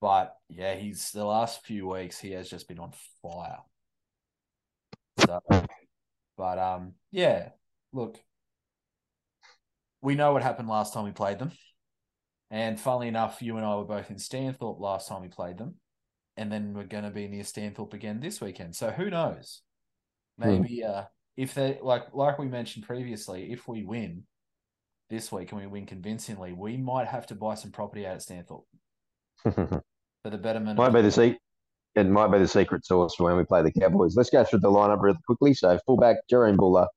But 0.02 0.36
yeah, 0.50 0.76
he's 0.76 1.12
the 1.12 1.26
last 1.26 1.66
few 1.66 1.88
weeks 1.88 2.20
he 2.20 2.32
has 2.32 2.50
just 2.50 2.68
been 2.68 2.80
on 2.80 2.93
fire. 3.22 3.60
So 5.26 5.41
but 6.38 6.58
um, 6.58 6.93
yeah, 7.12 7.50
look, 7.91 8.18
we 10.02 10.16
know 10.16 10.32
what 10.32 10.41
happened 10.41 10.70
last 10.70 10.93
time 10.93 11.04
we 11.04 11.12
played 11.12 11.39
them. 11.39 11.52
And 12.50 12.80
funnily 12.80 13.10
enough, 13.10 13.41
you 13.41 13.58
and 13.58 13.66
I 13.66 13.76
were 13.76 13.84
both 13.84 14.10
in 14.10 14.16
Stanthorpe 14.16 14.80
last 14.80 15.08
time 15.10 15.22
we 15.22 15.28
played 15.28 15.58
them. 15.58 15.76
And 16.38 16.50
then 16.52 16.74
we're 16.74 16.86
going 16.86 17.04
to 17.04 17.10
be 17.10 17.28
near 17.28 17.43
Stanthorpe 17.43 17.93
again 17.93 18.22
this 18.22 18.39
weekend. 18.39 18.76
So 18.76 18.89
who 18.89 19.10
knows? 19.10 19.62
Hmm. 20.41 20.62
Maybe 20.62 20.84
uh, 20.84 21.04
if 21.36 21.54
they 21.54 21.78
like 21.82 22.14
like 22.14 22.39
we 22.39 22.47
mentioned 22.47 22.86
previously, 22.86 23.52
if 23.52 23.68
we 23.68 23.84
win 23.84 24.24
this 25.10 25.32
week 25.32 25.52
and 25.52 25.60
we 25.60 25.68
win 25.68 25.86
convincingly, 25.86 26.54
we 26.54 26.78
might 26.78 27.08
have 27.08 27.28
to 27.28 27.36
buy 27.36 27.56
some 27.56 27.72
property 27.72 28.08
out 28.08 28.16
at 28.16 28.22
Stanthorpe 28.22 28.64
for 30.24 30.30
the 30.30 30.38
betterment. 30.38 30.78
Might 30.78 30.94
be 30.94 31.02
the 31.02 31.12
seat 31.12 31.38
it 31.96 32.08
might 32.08 32.32
be 32.32 32.40
the 32.40 32.48
secret 32.48 32.86
sauce 32.86 33.16
for 33.16 33.24
when 33.24 33.38
we 33.38 33.44
play 33.44 33.62
the 33.62 33.72
Cowboys. 33.72 34.16
Let's 34.16 34.30
go 34.30 34.44
through 34.44 34.60
the 34.60 34.70
lineup 34.70 35.02
really 35.02 35.18
quickly. 35.26 35.54
So 35.54 35.80
fullback 35.86 36.18
Jahream 36.32 36.58
Bula 36.58 36.88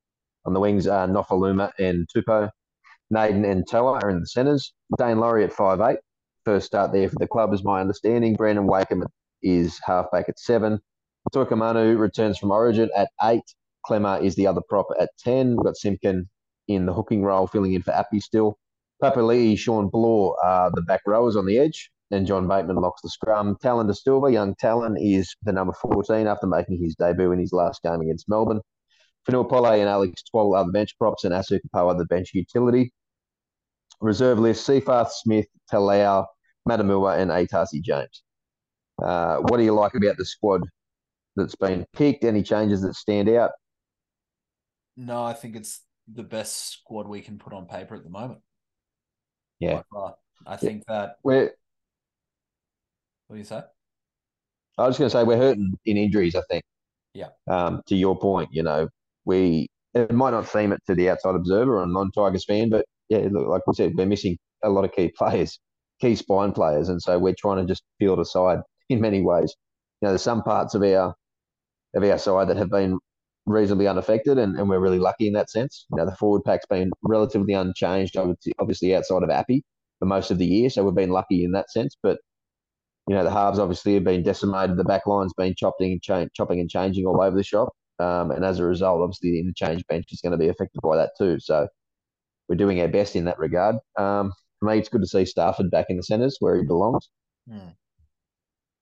on 0.45 0.53
the 0.53 0.61
wings 0.61 0.87
are 0.87 1.09
Nofoaluma 1.09 1.73
and 1.79 2.07
Tupou. 2.15 2.51
Naden 3.11 3.45
and 3.45 3.67
Toa 3.69 4.01
are 4.03 4.11
in 4.11 4.21
the 4.21 4.27
centres. 4.27 4.73
Daine 4.99 5.19
Laurie 5.19 5.45
at 5.45 5.53
five 5.53 5.81
eight. 5.81 5.99
First 6.45 6.67
start 6.67 6.93
there 6.93 7.09
for 7.09 7.17
the 7.19 7.27
club 7.27 7.53
is 7.53 7.65
my 7.65 7.81
understanding. 7.81 8.35
Brandon 8.35 8.67
Wakeham 8.67 9.05
is 9.43 9.79
halfback 9.85 10.29
at 10.29 10.39
seven. 10.39 10.81
Toikamanu 11.35 11.99
returns 11.99 12.39
from 12.39 12.51
Origin 12.51 12.91
at 12.97 13.09
eight. 13.23 13.45
Klemmer 13.87 14.23
is 14.23 14.35
the 14.37 14.47
other 14.47 14.61
prop 14.69 14.87
at 15.01 15.11
10. 15.21 15.57
We've 15.57 15.65
got 15.65 15.77
Simpkin 15.77 16.29
in 16.69 16.87
the 16.87 16.93
hooking 16.93 17.23
role, 17.23 17.47
filling 17.49 17.75
in 17.75 17.83
for 17.83 17.93
Appy 17.93 18.21
still. 18.21 18.59
Papali'i, 19.03 19.59
Shawn 19.59 19.89
Blore 19.89 20.37
are 20.45 20.71
the 20.73 20.83
back 20.83 21.01
rowers 21.07 21.37
on 21.37 21.47
the 21.47 21.59
edge. 21.59 21.91
Then 22.13 22.27
John 22.27 22.47
Bateman 22.47 22.77
locks 22.77 23.01
the 23.01 23.09
scrum. 23.09 23.57
Tallyn 23.65 23.87
Da 23.87 23.95
Silva, 23.95 24.31
young 24.31 24.55
Tallyn, 24.57 24.97
is 25.01 25.35
the 25.45 25.53
number 25.53 25.73
14 25.73 26.27
after 26.27 26.47
making 26.47 26.79
his 26.79 26.95
debut 26.95 27.33
in 27.33 27.39
his 27.39 27.55
last 27.55 27.83
game 27.83 28.03
against 28.03 28.29
Melbourne. 28.29 28.61
Fonua 29.27 29.49
Pole 29.49 29.81
and 29.81 29.89
Alex 29.89 30.23
Twal 30.25 30.55
are 30.55 30.67
the 30.67 30.73
bench 30.73 30.95
props, 30.99 31.25
and 31.25 31.33
Asu 31.33 31.59
Kepaoa 31.59 31.97
the 31.97 32.05
bench 32.05 32.33
utility. 32.35 32.93
Reserve 34.03 34.39
list: 34.39 34.69
Seyfarth, 34.69 35.09
Smith, 35.09 35.47
Talau, 35.73 36.27
Matamua, 36.69 37.17
and 37.17 37.31
Atasi 37.31 37.81
James. 37.81 38.23
Uh, 39.03 39.39
what 39.39 39.57
do 39.57 39.63
you 39.63 39.73
like 39.73 39.95
about 39.95 40.19
the 40.19 40.27
squad 40.27 40.69
that's 41.35 41.55
been 41.55 41.87
picked? 41.95 42.25
Any 42.25 42.43
changes 42.43 42.83
that 42.83 42.95
stand 42.95 43.31
out? 43.31 43.53
No, 44.99 45.25
I 45.25 45.33
think 45.33 45.57
it's 45.57 45.81
the 46.13 46.25
best 46.25 46.73
squad 46.73 47.09
we 47.09 47.23
can 47.23 47.39
put 47.39 47.55
on 47.55 47.65
paper 47.65 47.95
at 47.95 48.05
the 48.05 48.11
moment. 48.11 48.41
Yeah, 49.61 49.81
I 50.47 50.57
think 50.57 50.83
yeah. 50.89 50.95
that 50.95 51.17
we're 51.23 51.53
what 53.33 53.37
do 53.37 53.39
you 53.39 53.45
say? 53.47 53.63
I 54.77 54.87
was 54.87 54.99
going 54.99 55.09
to 55.09 55.11
say 55.11 55.25
we're 55.25 55.39
hurting 55.39 55.73
in 55.87 55.97
injuries. 55.97 56.35
I 56.35 56.43
think. 56.51 56.63
Yeah. 57.15 57.29
Um, 57.49 57.81
to 57.87 57.97
your 57.97 58.19
point, 58.19 58.51
you 58.53 58.63
know, 58.63 58.89
we 59.25 59.69
it 59.95 60.13
might 60.13 60.33
not 60.33 60.47
seem 60.47 60.71
it 60.71 60.81
to 60.87 60.95
the 60.95 61.09
outside 61.09 61.35
observer 61.35 61.81
or 61.81 61.87
non-Tigers 61.87 62.45
fan, 62.45 62.69
but 62.69 62.85
yeah, 63.09 63.27
look, 63.31 63.49
like 63.49 63.67
we 63.67 63.73
said, 63.73 63.95
we're 63.97 64.05
missing 64.05 64.37
a 64.63 64.69
lot 64.69 64.85
of 64.85 64.93
key 64.93 65.11
players, 65.17 65.59
key 65.99 66.15
spine 66.15 66.53
players, 66.53 66.91
and 66.91 67.01
so 67.01 67.19
we're 67.19 67.35
trying 67.39 67.57
to 67.57 67.65
just 67.65 67.83
field 67.99 68.19
aside 68.19 68.59
in 68.91 69.01
many 69.01 69.23
ways. 69.23 69.55
You 70.03 70.07
know, 70.07 70.13
there's 70.13 70.23
some 70.23 70.43
parts 70.43 70.75
of 70.75 70.83
our 70.83 71.15
of 71.95 72.05
our 72.05 72.19
side 72.19 72.49
that 72.49 72.59
have 72.59 72.71
been 72.71 72.99
reasonably 73.47 73.89
unaffected, 73.89 74.37
and, 74.37 74.59
and 74.59 74.69
we're 74.69 74.79
really 74.79 74.99
lucky 74.99 75.27
in 75.27 75.33
that 75.33 75.49
sense. 75.49 75.87
You 75.91 75.97
know, 75.97 76.05
the 76.05 76.17
forward 76.17 76.45
pack's 76.45 76.67
been 76.67 76.91
relatively 77.03 77.55
unchanged, 77.55 78.19
obviously 78.59 78.95
outside 78.95 79.23
of 79.23 79.31
Appy 79.31 79.65
for 80.01 80.05
most 80.05 80.31
of 80.31 80.37
the 80.37 80.47
year, 80.47 80.69
so 80.69 80.85
we've 80.85 80.95
been 80.95 81.09
lucky 81.09 81.45
in 81.45 81.53
that 81.53 81.71
sense. 81.71 81.97
But 82.03 82.19
you 83.09 83.15
know, 83.15 83.25
the 83.25 83.31
halves 83.31 83.59
obviously 83.59 83.95
have 83.95 84.05
been 84.05 84.23
decimated. 84.23 84.77
The 84.77 84.85
back 84.85 85.07
line's 85.07 85.33
been 85.35 85.55
chopping 85.57 85.93
and 85.93 86.03
cha- 86.03 86.27
chopping 86.35 86.61
and 86.61 86.71
changing 86.71 87.07
all 87.07 87.21
over 87.21 87.37
the 87.37 87.43
shop. 87.43 87.71
Um, 87.99 88.31
and 88.31 88.45
as 88.45 88.59
a 88.59 88.65
result, 88.65 89.03
obviously 89.03 89.33
the 89.33 89.41
interchange 89.41 89.87
bench 89.87 90.07
is 90.11 90.21
going 90.21 90.33
to 90.33 90.39
be 90.39 90.49
affected 90.49 90.81
by 90.83 90.97
that 90.97 91.13
too. 91.19 91.39
So 91.41 91.69
we're 92.49 92.57
doing 92.57 92.81
our 92.81 92.89
best 92.89 93.17
in 93.17 93.25
that 93.25 93.39
regard. 93.39 93.77
Um, 93.99 94.33
for 94.59 94.67
me, 94.67 94.79
it's 94.79 94.89
good 94.89 95.03
to 95.03 95.07
see 95.07 95.23
Starford 95.23 95.71
back 95.71 95.87
in 95.89 95.97
the 95.97 96.03
centres 96.03 96.37
where 96.41 96.57
he 96.57 96.65
belongs. 96.65 97.09
Hmm. 97.49 97.71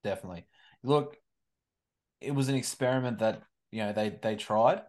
Definitely. 0.05 0.47
Look, 0.83 1.17
it 2.21 2.35
was 2.35 2.49
an 2.49 2.55
experiment 2.55 3.19
that 3.19 3.43
you 3.71 3.83
know 3.83 3.93
they 3.93 4.19
they 4.23 4.37
tried, 4.37 4.83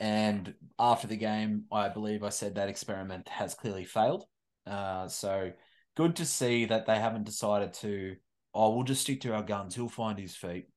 and 0.00 0.54
after 0.78 1.06
the 1.06 1.16
game, 1.16 1.64
I 1.72 1.88
believe 1.88 2.22
I 2.22 2.28
said 2.28 2.56
that 2.56 2.68
experiment 2.68 3.28
has 3.28 3.54
clearly 3.54 3.84
failed. 3.84 4.24
Uh, 4.66 5.08
so 5.08 5.52
good 5.96 6.16
to 6.16 6.24
see 6.24 6.64
that 6.66 6.86
they 6.86 6.98
haven't 6.98 7.24
decided 7.24 7.74
to 7.74 8.16
oh, 8.54 8.74
we'll 8.74 8.84
just 8.84 9.02
stick 9.02 9.20
to 9.22 9.34
our 9.34 9.42
guns. 9.42 9.74
He'll 9.74 9.88
find 9.88 10.18
his 10.18 10.36
feet. 10.36 10.68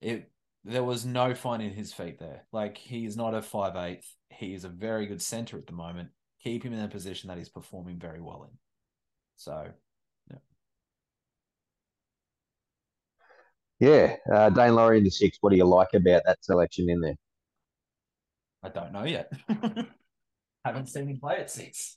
It 0.00 0.30
there 0.64 0.82
was 0.82 1.04
no 1.04 1.34
finding 1.34 1.72
his 1.72 1.92
feet 1.92 2.18
there. 2.18 2.42
Like 2.52 2.76
he 2.76 3.04
is 3.06 3.16
not 3.16 3.34
a 3.34 3.42
five 3.42 3.76
eighth. 3.76 4.12
He 4.30 4.54
is 4.54 4.64
a 4.64 4.68
very 4.68 5.06
good 5.06 5.22
center 5.22 5.56
at 5.56 5.66
the 5.66 5.72
moment. 5.72 6.08
Keep 6.42 6.64
him 6.64 6.72
in 6.72 6.80
a 6.80 6.88
position 6.88 7.28
that 7.28 7.38
he's 7.38 7.48
performing 7.48 7.98
very 7.98 8.20
well 8.20 8.48
in. 8.50 8.58
So, 9.36 9.68
yeah. 10.30 10.38
Yeah, 13.78 14.16
uh, 14.32 14.50
Daine 14.50 14.74
Laurie 14.74 14.98
in 14.98 15.04
the 15.04 15.10
six. 15.10 15.38
What 15.40 15.50
do 15.50 15.56
you 15.56 15.64
like 15.64 15.94
about 15.94 16.22
that 16.26 16.44
selection 16.44 16.88
in 16.90 17.00
there? 17.00 17.16
I 18.62 18.68
don't 18.68 18.92
know 18.92 19.04
yet. 19.04 19.32
Haven't 20.64 20.88
seen 20.88 21.08
him 21.08 21.20
play 21.20 21.36
at 21.36 21.50
six. 21.50 21.96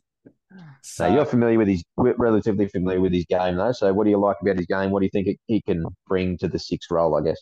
So 0.81 1.07
you're 1.07 1.25
familiar 1.25 1.57
with 1.57 1.67
his, 1.67 1.83
relatively 1.97 2.67
familiar 2.67 2.99
with 2.99 3.13
his 3.13 3.25
game 3.25 3.57
though. 3.57 3.71
So 3.71 3.93
what 3.93 4.05
do 4.05 4.09
you 4.09 4.17
like 4.17 4.37
about 4.41 4.57
his 4.57 4.65
game? 4.65 4.91
What 4.91 5.01
do 5.01 5.05
you 5.05 5.11
think 5.11 5.37
he 5.47 5.61
can 5.61 5.85
bring 6.07 6.37
to 6.39 6.47
the 6.47 6.59
sixth 6.59 6.89
role? 6.91 7.15
I 7.15 7.21
guess. 7.21 7.39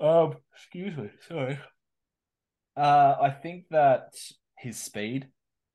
Um, 0.00 0.34
excuse 0.54 0.96
me, 0.96 1.10
sorry. 1.28 1.58
Uh, 2.76 3.16
I 3.20 3.30
think 3.30 3.66
that 3.70 4.14
his 4.58 4.78
speed 4.78 5.28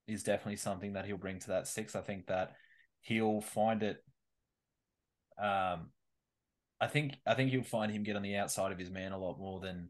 is 0.08 0.24
definitely 0.24 0.58
something 0.58 0.94
that 0.94 1.06
he'll 1.06 1.18
bring 1.18 1.40
to 1.40 1.48
that 1.50 1.68
six. 1.68 1.96
I 1.96 2.02
think 2.02 2.28
that 2.28 2.54
he'll 3.02 3.42
find 3.42 3.84
it. 3.84 4.04
Um, 5.42 5.92
I 6.82 6.88
think 6.88 7.16
I 7.26 7.36
think 7.36 7.54
you'll 7.54 7.64
find 7.64 7.92
him 7.92 8.04
get 8.04 8.16
on 8.16 8.22
the 8.22 8.36
outside 8.36 8.72
of 8.72 8.80
his 8.80 8.90
man 8.90 9.12
a 9.12 9.18
lot 9.18 9.40
more 9.40 9.60
than, 9.60 9.90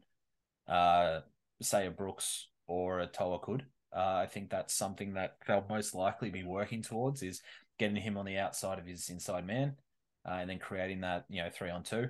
uh, 0.68 1.20
say 1.62 1.86
a 1.86 1.90
Brooks 1.90 2.48
or 2.66 3.00
a 3.00 3.06
Toa 3.06 3.40
could. 3.40 3.64
Uh, 3.94 4.22
I 4.22 4.26
think 4.26 4.50
that's 4.50 4.74
something 4.74 5.14
that 5.14 5.36
they'll 5.46 5.66
most 5.68 5.94
likely 5.94 6.30
be 6.30 6.44
working 6.44 6.82
towards 6.82 7.22
is 7.22 7.42
getting 7.78 7.96
him 7.96 8.16
on 8.16 8.24
the 8.26 8.38
outside 8.38 8.78
of 8.78 8.86
his 8.86 9.08
inside 9.10 9.46
man, 9.46 9.76
uh, 10.28 10.34
and 10.34 10.48
then 10.48 10.58
creating 10.58 11.00
that 11.00 11.24
you 11.28 11.42
know 11.42 11.50
three 11.50 11.70
on 11.70 11.82
two. 11.82 12.08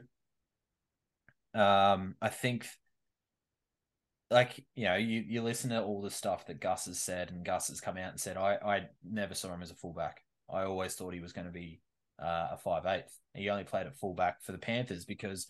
Um, 1.55 2.14
I 2.20 2.28
think, 2.28 2.68
like 4.31 4.64
you 4.74 4.85
know, 4.85 4.97
you 4.97 5.24
you 5.26 5.43
listen 5.43 5.70
to 5.70 5.83
all 5.83 6.03
the 6.03 6.11
stuff 6.11 6.47
that 6.47 6.61
Gus 6.61 6.87
has 6.87 7.01
said, 7.01 7.31
and 7.31 7.45
Gus 7.45 7.68
has 7.68 7.81
come 7.81 7.97
out 7.97 8.11
and 8.11 8.20
said, 8.20 8.37
I 8.37 8.57
I 8.57 8.87
never 9.03 9.35
saw 9.35 9.53
him 9.53 9.62
as 9.62 9.70
a 9.70 9.74
fullback. 9.74 10.22
I 10.53 10.64
always 10.64 10.95
thought 10.95 11.14
he 11.14 11.20
was 11.20 11.33
going 11.33 11.47
to 11.47 11.53
be 11.53 11.81
uh, 12.20 12.49
a 12.53 12.59
five 12.59 12.87
eighth. 12.87 13.18
He 13.35 13.49
only 13.49 13.64
played 13.64 13.87
at 13.87 13.97
fullback 13.97 14.43
for 14.43 14.53
the 14.53 14.59
Panthers 14.59 15.05
because 15.05 15.49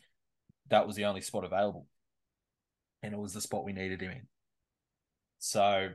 that 0.69 0.87
was 0.87 0.97
the 0.97 1.07
only 1.07 1.21
spot 1.21 1.45
available, 1.45 1.87
and 3.03 3.13
it 3.13 3.19
was 3.19 3.35
the 3.35 3.41
spot 3.41 3.65
we 3.65 3.73
needed 3.73 4.01
him 4.01 4.13
in. 4.13 4.29
So, 5.39 5.89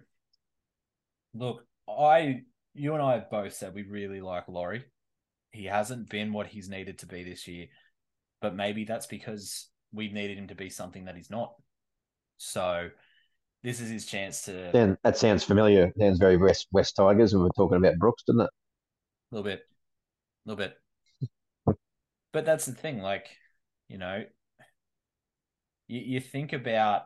look, 1.35 1.65
I 1.87 2.41
you 2.73 2.93
and 2.93 3.03
I 3.03 3.13
have 3.13 3.29
both 3.29 3.53
said 3.53 3.75
we 3.75 3.83
really 3.83 4.21
like 4.21 4.47
Laurie. 4.47 4.85
He 5.51 5.65
hasn't 5.65 6.09
been 6.09 6.33
what 6.33 6.47
he's 6.47 6.69
needed 6.69 6.99
to 6.99 7.05
be 7.05 7.23
this 7.23 7.47
year, 7.47 7.67
but 8.41 8.55
maybe 8.55 8.83
that's 8.83 9.07
because 9.07 9.67
we've 9.93 10.13
needed 10.13 10.37
him 10.37 10.47
to 10.47 10.55
be 10.55 10.69
something 10.69 11.05
that 11.05 11.15
he's 11.15 11.29
not. 11.29 11.53
So 12.37 12.89
this 13.63 13.79
is 13.79 13.89
his 13.89 14.05
chance 14.05 14.43
to. 14.43 14.71
Then 14.73 14.97
that 15.03 15.17
sounds 15.17 15.43
familiar. 15.43 15.91
Sounds 15.99 16.19
very 16.19 16.37
West 16.37 16.67
West 16.71 16.95
Tigers 16.95 17.33
when 17.33 17.43
we 17.43 17.45
were 17.45 17.53
talking 17.55 17.77
about 17.77 17.97
Brooks, 17.97 18.23
didn't 18.23 18.41
it? 18.41 18.49
A 19.31 19.35
little 19.35 19.49
bit, 19.49 19.61
a 20.45 20.49
little 20.49 20.65
bit. 20.65 20.77
but 22.33 22.45
that's 22.45 22.65
the 22.65 22.73
thing, 22.73 22.99
like 22.99 23.27
you 23.87 23.97
know, 23.97 24.23
you, 25.87 25.99
you 25.99 26.19
think 26.19 26.53
about 26.53 27.03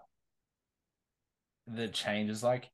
the 1.68 1.88
changes, 1.88 2.42
like 2.42 2.70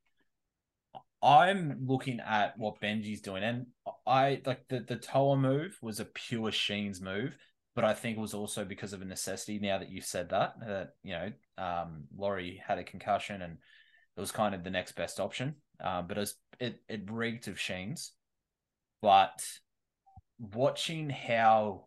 I'm 1.22 1.86
looking 1.86 2.20
at 2.20 2.58
what 2.58 2.80
Benji's 2.80 3.20
doing, 3.20 3.42
and 3.42 3.66
I 4.06 4.42
like 4.44 4.68
the 4.68 4.80
the 4.80 4.96
Toa 4.96 5.36
move 5.36 5.78
was 5.82 6.00
a 6.00 6.04
pure 6.04 6.52
Sheens 6.52 7.00
move, 7.00 7.36
but 7.74 7.84
I 7.84 7.94
think 7.94 8.16
it 8.16 8.20
was 8.20 8.34
also 8.34 8.64
because 8.64 8.92
of 8.92 9.02
a 9.02 9.06
necessity. 9.06 9.58
Now 9.58 9.78
that 9.78 9.90
you've 9.90 10.04
said 10.04 10.30
that, 10.30 10.54
that 10.60 10.90
you 11.02 11.12
know, 11.12 11.32
um, 11.58 12.04
Laurie 12.16 12.62
had 12.66 12.78
a 12.78 12.84
concussion, 12.84 13.42
and 13.42 13.58
it 14.16 14.20
was 14.20 14.30
kind 14.30 14.54
of 14.54 14.62
the 14.62 14.70
next 14.70 14.92
best 14.92 15.18
option. 15.20 15.56
Um, 15.80 16.06
but 16.06 16.16
it 16.16 16.20
was, 16.20 16.34
it 16.60 16.80
it 16.88 17.10
reeked 17.10 17.48
of 17.48 17.58
Sheens. 17.58 18.12
But 19.02 19.42
watching 20.38 21.10
how 21.10 21.86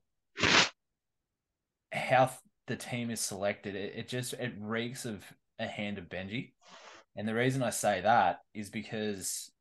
how 1.92 2.32
the 2.68 2.76
team 2.76 3.10
is 3.10 3.20
selected, 3.20 3.76
it, 3.76 3.94
it 3.96 4.08
just 4.08 4.34
it 4.34 4.54
reeks 4.60 5.06
of 5.06 5.24
a 5.60 5.68
hand 5.68 5.98
of 5.98 6.06
Benji. 6.06 6.54
And 7.20 7.28
the 7.28 7.36
reason 7.36 7.62
I 7.62 7.70
say 7.72 8.00
that 8.00 8.40
is 8.54 8.70
because 8.70 9.52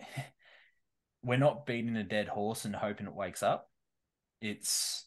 we're 1.22 1.36
not 1.36 1.66
beating 1.66 1.94
a 1.94 2.02
dead 2.02 2.26
horse 2.26 2.64
and 2.64 2.74
hoping 2.74 3.06
it 3.06 3.12
wakes 3.12 3.42
up. 3.42 3.68
It's 4.40 5.04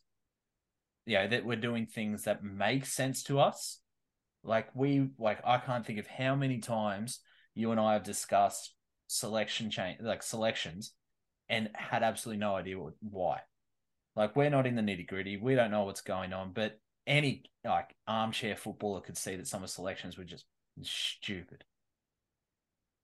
yeah, 1.08 1.26
that 1.26 1.46
we're 1.46 1.56
doing 1.56 1.88
things 1.88 2.26
that 2.26 2.44
make 2.44 2.86
sense 2.86 3.24
to 3.24 3.40
us. 3.40 3.80
Like 4.44 4.68
we 4.76 5.10
like 5.18 5.40
I 5.44 5.58
can't 5.58 5.84
think 5.84 5.98
of 5.98 6.06
how 6.06 6.36
many 6.36 6.60
times 6.60 7.22
you 7.56 7.72
and 7.72 7.80
I 7.80 7.94
have 7.94 8.04
discussed 8.04 8.76
selection 9.08 9.72
change 9.72 10.00
like 10.00 10.22
selections 10.22 10.92
and 11.50 11.72
had 11.74 12.04
absolutely 12.04 12.40
no 12.40 12.54
idea 12.54 12.78
what, 12.78 12.94
why. 13.02 13.40
Like 14.16 14.36
we're 14.36 14.52
not 14.52 14.68
in 14.68 14.76
the 14.76 14.84
nitty 14.84 15.08
gritty. 15.08 15.38
We 15.38 15.56
don't 15.56 15.72
know 15.72 15.86
what's 15.86 16.02
going 16.02 16.34
on, 16.34 16.54
but 16.54 16.80
any 17.08 17.46
like 17.66 17.96
armchair 18.08 18.56
footballer 18.56 19.02
could 19.02 19.18
see 19.18 19.38
that 19.38 19.48
some 19.48 19.64
of 19.64 19.72
selections 19.72 20.20
were 20.20 20.24
just 20.24 20.46
stupid. 20.84 21.64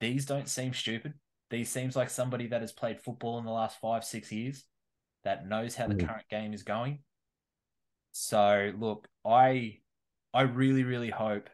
These 0.05 0.27
don't 0.27 0.47
seem 0.47 0.71
stupid. 0.75 1.15
These 1.49 1.69
seems 1.69 1.95
like 1.95 2.11
somebody 2.11 2.45
that 2.47 2.61
has 2.61 2.71
played 2.71 3.01
football 3.01 3.39
in 3.39 3.45
the 3.45 3.51
last 3.51 3.79
five, 3.79 4.03
six 4.03 4.31
years 4.31 4.63
that 5.23 5.47
knows 5.47 5.75
how 5.75 5.87
the 5.87 5.95
mm. 5.95 6.07
current 6.07 6.29
game 6.29 6.53
is 6.53 6.61
going. 6.61 6.99
So 8.11 8.71
look, 8.77 9.07
I 9.25 9.79
I 10.31 10.43
really, 10.43 10.83
really 10.83 11.09
hope 11.09 11.49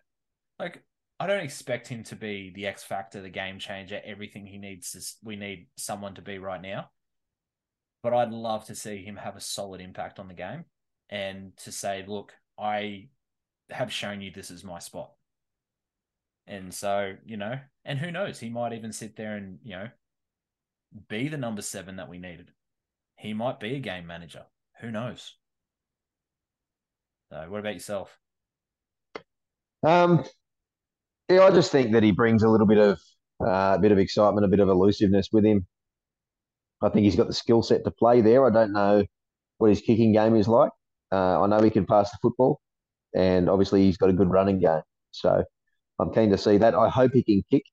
like 0.60 0.84
I 1.18 1.28
don't 1.28 1.46
expect 1.46 1.88
him 1.88 2.04
to 2.06 2.18
be 2.18 2.52
the 2.54 2.68
X 2.68 2.84
factor, 2.84 3.22
the 3.22 3.30
game 3.30 3.58
changer, 3.58 4.02
everything 4.04 4.46
he 4.46 4.58
needs 4.58 4.92
to 4.92 5.02
we 5.24 5.38
need 5.38 5.68
someone 5.78 6.16
to 6.16 6.22
be 6.22 6.38
right 6.38 6.62
now. 6.62 6.90
But 8.04 8.14
I'd 8.14 8.32
love 8.32 8.66
to 8.66 8.76
see 8.76 8.98
him 9.02 9.16
have 9.16 9.38
a 9.38 9.42
solid 9.42 9.80
impact 9.80 10.20
on 10.20 10.28
the 10.28 10.34
game 10.34 10.66
and 11.10 11.56
to 11.58 11.72
say, 11.72 12.04
look, 12.06 12.34
I 12.60 13.08
have 13.70 13.94
shown 13.94 14.20
you 14.20 14.30
this 14.30 14.52
is 14.52 14.66
my 14.66 14.80
spot. 14.80 15.12
And 16.52 16.74
so, 16.74 17.16
you 17.26 17.38
know, 17.38 17.58
and 17.86 17.98
who 17.98 18.12
knows, 18.12 18.38
he 18.38 18.50
might 18.50 18.74
even 18.74 18.92
sit 18.92 19.16
there 19.16 19.38
and, 19.38 19.60
you 19.64 19.72
know, 19.72 19.88
be 21.08 21.30
the 21.30 21.38
number 21.38 21.62
seven 21.62 21.96
that 21.96 22.10
we 22.10 22.18
needed. 22.18 22.52
He 23.16 23.34
might 23.34 23.62
be 23.62 23.76
a 23.76 23.80
game 23.80 24.06
manager. 24.06 24.44
Who 24.82 24.92
knows? 24.92 25.34
So, 27.32 27.46
what 27.48 27.62
about 27.62 27.76
yourself? 27.76 28.20
Um, 29.88 30.26
yeah, 31.30 31.44
I 31.44 31.52
just 31.52 31.72
think 31.72 31.94
that 31.94 32.04
he 32.04 32.12
brings 32.12 32.44
a 32.44 32.50
little 32.50 32.68
bit 32.68 32.80
of 32.80 33.00
uh, 33.40 33.76
a 33.78 33.80
bit 33.80 33.94
of 33.94 33.98
excitement, 33.98 34.46
a 34.46 34.50
bit 34.50 34.60
of 34.60 34.68
elusiveness 34.68 35.30
with 35.32 35.46
him. 35.46 35.66
I 36.82 36.90
think 36.90 37.06
he's 37.06 37.16
got 37.16 37.28
the 37.28 37.34
skill 37.34 37.64
set 37.64 37.86
to 37.86 37.92
play 37.92 38.20
there. 38.20 38.46
I 38.46 38.50
don't 38.50 38.74
know 38.74 39.06
what 39.58 39.70
his 39.70 39.80
kicking 39.80 40.12
game 40.12 40.36
is 40.36 40.50
like. 40.50 40.72
Uh, 41.14 41.42
I 41.42 41.48
know 41.48 41.62
he 41.62 41.70
can 41.70 41.86
pass 41.86 42.12
the 42.12 42.18
football, 42.22 42.60
and 43.16 43.50
obviously 43.50 43.84
he's 43.84 43.98
got 43.98 44.10
a 44.10 44.14
good 44.14 44.30
running 44.30 44.60
game. 44.60 44.82
So 45.12 45.46
I'm 46.02 46.12
keen 46.12 46.32
to 46.32 46.38
see 46.38 46.58
that. 46.58 46.74
I 46.74 46.90
hope 46.90 47.14
he 47.14 47.24
can 47.24 47.44
kick. 47.52 47.64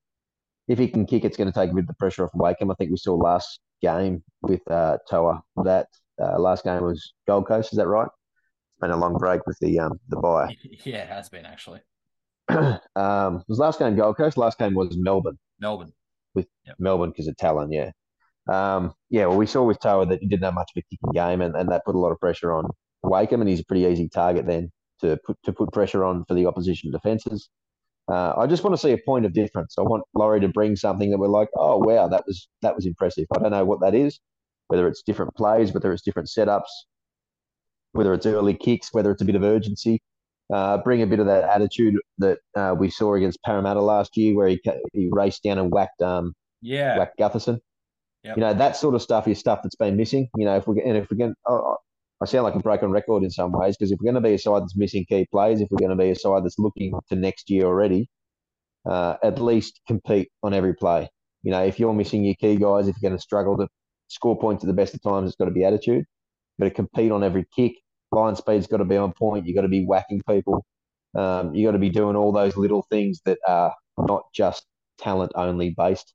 If 0.68 0.78
he 0.78 0.86
can 0.86 1.06
kick, 1.06 1.24
it's 1.24 1.36
going 1.36 1.50
to 1.50 1.58
take 1.58 1.70
a 1.70 1.74
bit 1.74 1.84
of 1.84 1.88
the 1.88 1.94
pressure 1.94 2.24
off 2.24 2.30
Wakeham. 2.34 2.70
I 2.70 2.74
think 2.74 2.90
we 2.90 2.98
saw 2.98 3.14
last 3.14 3.60
game 3.80 4.22
with 4.42 4.60
uh, 4.70 4.98
Toa 5.08 5.42
that 5.64 5.88
uh, 6.22 6.38
last 6.38 6.64
game 6.64 6.82
was 6.82 7.14
Gold 7.26 7.48
Coast. 7.48 7.72
Is 7.72 7.78
that 7.78 7.86
right? 7.86 8.06
It's 8.06 8.80
been 8.80 8.90
a 8.90 8.96
long 8.96 9.16
break 9.16 9.46
with 9.46 9.56
the 9.60 9.78
um, 9.80 9.92
the 10.08 10.16
bye. 10.16 10.54
Yeah, 10.84 11.04
it 11.04 11.08
has 11.08 11.30
been 11.30 11.46
actually. 11.46 11.80
um, 12.48 13.42
was 13.48 13.58
last 13.58 13.78
game 13.78 13.96
Gold 13.96 14.18
Coast. 14.18 14.36
Last 14.36 14.58
game 14.58 14.74
was 14.74 14.96
Melbourne. 14.98 15.38
Melbourne 15.58 15.92
with 16.34 16.46
yep. 16.66 16.76
Melbourne 16.78 17.10
because 17.10 17.28
of 17.28 17.36
Tallyn. 17.36 17.68
Yeah. 17.70 17.90
Um, 18.48 18.94
yeah, 19.10 19.26
well, 19.26 19.36
we 19.36 19.46
saw 19.46 19.62
with 19.62 19.78
Toa 19.80 20.06
that 20.06 20.20
he 20.20 20.26
didn't 20.26 20.44
have 20.44 20.54
much 20.54 20.70
of 20.74 20.80
a 20.80 20.84
kicking 20.90 21.12
game, 21.12 21.40
and, 21.40 21.54
and 21.54 21.70
that 21.70 21.84
put 21.84 21.94
a 21.94 21.98
lot 21.98 22.12
of 22.12 22.20
pressure 22.20 22.52
on 22.52 22.64
Wakeham, 23.02 23.40
and 23.40 23.48
he's 23.48 23.60
a 23.60 23.64
pretty 23.64 23.84
easy 23.84 24.08
target 24.08 24.46
then 24.46 24.70
to 25.00 25.18
put 25.24 25.36
to 25.44 25.52
put 25.52 25.72
pressure 25.72 26.04
on 26.04 26.24
for 26.26 26.34
the 26.34 26.46
opposition 26.46 26.90
defences. 26.90 27.48
Uh, 28.10 28.32
I 28.36 28.46
just 28.46 28.64
want 28.64 28.74
to 28.74 28.80
see 28.80 28.92
a 28.92 28.98
point 28.98 29.26
of 29.26 29.32
difference. 29.34 29.74
I 29.78 29.82
want 29.82 30.02
Laurie 30.14 30.40
to 30.40 30.48
bring 30.48 30.76
something 30.76 31.10
that 31.10 31.18
we're 31.18 31.28
like, 31.28 31.48
oh 31.56 31.76
wow, 31.76 32.08
that 32.08 32.24
was 32.26 32.48
that 32.62 32.74
was 32.74 32.86
impressive. 32.86 33.26
I 33.34 33.38
don't 33.38 33.50
know 33.50 33.64
what 33.64 33.80
that 33.80 33.94
is, 33.94 34.18
whether 34.68 34.88
it's 34.88 35.02
different 35.02 35.34
plays, 35.34 35.72
whether 35.72 35.92
it's 35.92 36.02
different 36.02 36.28
setups, 36.28 36.70
whether 37.92 38.14
it's 38.14 38.26
early 38.26 38.54
kicks, 38.54 38.88
whether 38.92 39.10
it's 39.10 39.22
a 39.22 39.26
bit 39.26 39.34
of 39.34 39.42
urgency. 39.42 40.00
Uh, 40.52 40.78
bring 40.78 41.02
a 41.02 41.06
bit 41.06 41.20
of 41.20 41.26
that 41.26 41.44
attitude 41.44 41.94
that 42.16 42.38
uh, 42.56 42.74
we 42.78 42.88
saw 42.88 43.14
against 43.14 43.42
Parramatta 43.42 43.82
last 43.82 44.16
year, 44.16 44.34
where 44.34 44.48
he 44.48 44.60
he 44.94 45.10
raced 45.12 45.42
down 45.42 45.58
and 45.58 45.70
whacked 45.70 46.00
um 46.00 46.32
yeah 46.62 46.96
whacked 46.96 47.18
Gutherson. 47.18 47.58
Yep. 48.24 48.36
You 48.36 48.40
know 48.40 48.54
that 48.54 48.76
sort 48.76 48.94
of 48.94 49.02
stuff 49.02 49.28
is 49.28 49.38
stuff 49.38 49.60
that's 49.62 49.76
been 49.76 49.96
missing. 49.96 50.28
You 50.36 50.46
know 50.46 50.56
if 50.56 50.66
we 50.66 50.80
and 50.82 50.96
if 50.96 51.10
we 51.10 51.18
can, 51.18 51.34
oh, 51.46 51.76
I 52.22 52.26
sound 52.26 52.44
like 52.44 52.56
a 52.56 52.60
broken 52.60 52.90
record 52.90 53.22
in 53.24 53.30
some 53.30 53.52
ways 53.52 53.76
because 53.76 53.92
if 53.92 53.98
we're 54.00 54.12
going 54.12 54.22
to 54.22 54.28
be 54.28 54.34
a 54.34 54.38
side 54.38 54.62
that's 54.62 54.76
missing 54.76 55.04
key 55.08 55.26
players, 55.30 55.60
if 55.60 55.68
we're 55.70 55.78
going 55.78 55.96
to 55.96 56.02
be 56.02 56.10
a 56.10 56.16
side 56.16 56.44
that's 56.44 56.58
looking 56.58 56.92
to 57.10 57.16
next 57.16 57.50
year 57.50 57.64
already, 57.66 58.08
uh, 58.88 59.16
at 59.22 59.40
least 59.40 59.80
compete 59.86 60.28
on 60.42 60.54
every 60.54 60.74
play. 60.74 61.08
You 61.42 61.52
know, 61.52 61.64
if 61.64 61.78
you're 61.78 61.94
missing 61.94 62.24
your 62.24 62.34
key 62.36 62.56
guys, 62.56 62.88
if 62.88 62.96
you're 63.00 63.10
going 63.10 63.18
to 63.18 63.22
struggle 63.22 63.56
to 63.58 63.68
score 64.08 64.38
points 64.38 64.64
at 64.64 64.68
the 64.68 64.74
best 64.74 64.94
of 64.94 65.02
times, 65.02 65.28
it's 65.28 65.36
got 65.36 65.46
to 65.46 65.50
be 65.52 65.64
attitude. 65.64 66.04
You've 66.58 66.60
got 66.60 66.68
to 66.68 66.74
compete 66.74 67.12
on 67.12 67.24
every 67.24 67.46
kick. 67.54 67.72
Line 68.12 68.36
speed's 68.36 68.66
got 68.66 68.78
to 68.78 68.84
be 68.84 68.96
on 68.96 69.12
point. 69.12 69.46
You've 69.46 69.56
got 69.56 69.62
to 69.62 69.68
be 69.68 69.84
whacking 69.84 70.22
people. 70.28 70.64
Um, 71.16 71.54
you 71.54 71.66
got 71.66 71.72
to 71.72 71.78
be 71.78 71.90
doing 71.90 72.16
all 72.16 72.32
those 72.32 72.56
little 72.56 72.86
things 72.90 73.20
that 73.26 73.38
are 73.48 73.74
not 73.98 74.24
just 74.34 74.64
talent 74.98 75.32
only 75.34 75.74
based. 75.76 76.14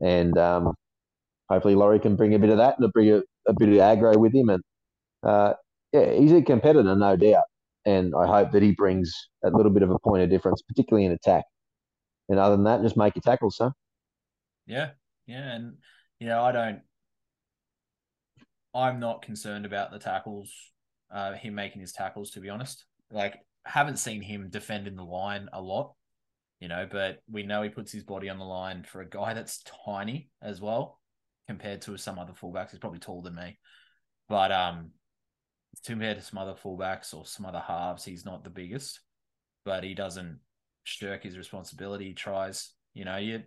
And 0.00 0.36
um, 0.38 0.74
hopefully, 1.50 1.74
Laurie 1.74 2.00
can 2.00 2.16
bring 2.16 2.34
a 2.34 2.38
bit 2.38 2.50
of 2.50 2.58
that 2.58 2.78
and 2.78 2.92
bring 2.92 3.10
a, 3.12 3.22
a 3.48 3.54
bit 3.54 3.68
of 3.70 3.76
aggro 3.76 4.16
with 4.16 4.34
him 4.34 4.48
and 4.50 4.62
uh, 5.22 5.54
yeah, 5.92 6.12
he's 6.12 6.32
a 6.32 6.42
competitor, 6.42 6.94
no 6.94 7.16
doubt. 7.16 7.44
And 7.84 8.12
I 8.14 8.26
hope 8.26 8.52
that 8.52 8.62
he 8.62 8.72
brings 8.72 9.14
a 9.42 9.50
little 9.50 9.72
bit 9.72 9.82
of 9.82 9.90
a 9.90 9.98
point 9.98 10.22
of 10.22 10.30
difference, 10.30 10.62
particularly 10.62 11.06
in 11.06 11.12
attack. 11.12 11.44
And 12.28 12.38
other 12.38 12.56
than 12.56 12.64
that, 12.64 12.82
just 12.82 12.96
make 12.96 13.14
your 13.16 13.22
tackles, 13.22 13.56
son. 13.56 13.72
Yeah, 14.66 14.90
yeah, 15.26 15.54
and 15.54 15.78
you 16.20 16.26
know, 16.26 16.42
I 16.42 16.52
don't. 16.52 16.80
I'm 18.74 19.00
not 19.00 19.22
concerned 19.22 19.64
about 19.64 19.90
the 19.90 19.98
tackles, 19.98 20.52
uh, 21.10 21.32
him 21.32 21.54
making 21.54 21.80
his 21.80 21.92
tackles. 21.92 22.32
To 22.32 22.40
be 22.40 22.50
honest, 22.50 22.84
like 23.10 23.38
haven't 23.64 23.98
seen 23.98 24.20
him 24.20 24.48
defend 24.50 24.86
in 24.86 24.96
the 24.96 25.04
line 25.04 25.48
a 25.52 25.60
lot, 25.60 25.94
you 26.60 26.68
know, 26.68 26.86
but 26.90 27.20
we 27.30 27.42
know 27.44 27.62
he 27.62 27.70
puts 27.70 27.92
his 27.92 28.04
body 28.04 28.28
on 28.28 28.38
the 28.38 28.44
line 28.44 28.84
for 28.84 29.00
a 29.00 29.08
guy 29.08 29.32
that's 29.32 29.62
tiny 29.86 30.28
as 30.42 30.60
well 30.60 31.00
compared 31.46 31.80
to 31.82 31.96
some 31.96 32.18
other 32.18 32.34
fullbacks. 32.34 32.70
He's 32.70 32.80
probably 32.80 32.98
taller 32.98 33.22
than 33.22 33.34
me, 33.34 33.58
but 34.28 34.52
um, 34.52 34.90
compared 35.84 36.18
to 36.18 36.24
some 36.24 36.38
other 36.38 36.54
fullbacks 36.54 37.14
or 37.14 37.24
some 37.26 37.46
other 37.46 37.62
halves, 37.66 38.04
he's 38.04 38.24
not 38.24 38.44
the 38.44 38.50
biggest, 38.50 39.00
but 39.64 39.84
he 39.84 39.94
doesn't 39.94 40.40
shirk 40.84 41.22
his 41.22 41.36
responsibility. 41.36 42.06
He 42.06 42.14
tries, 42.14 42.72
you 42.94 43.04
know, 43.04 43.16
you 43.16 43.42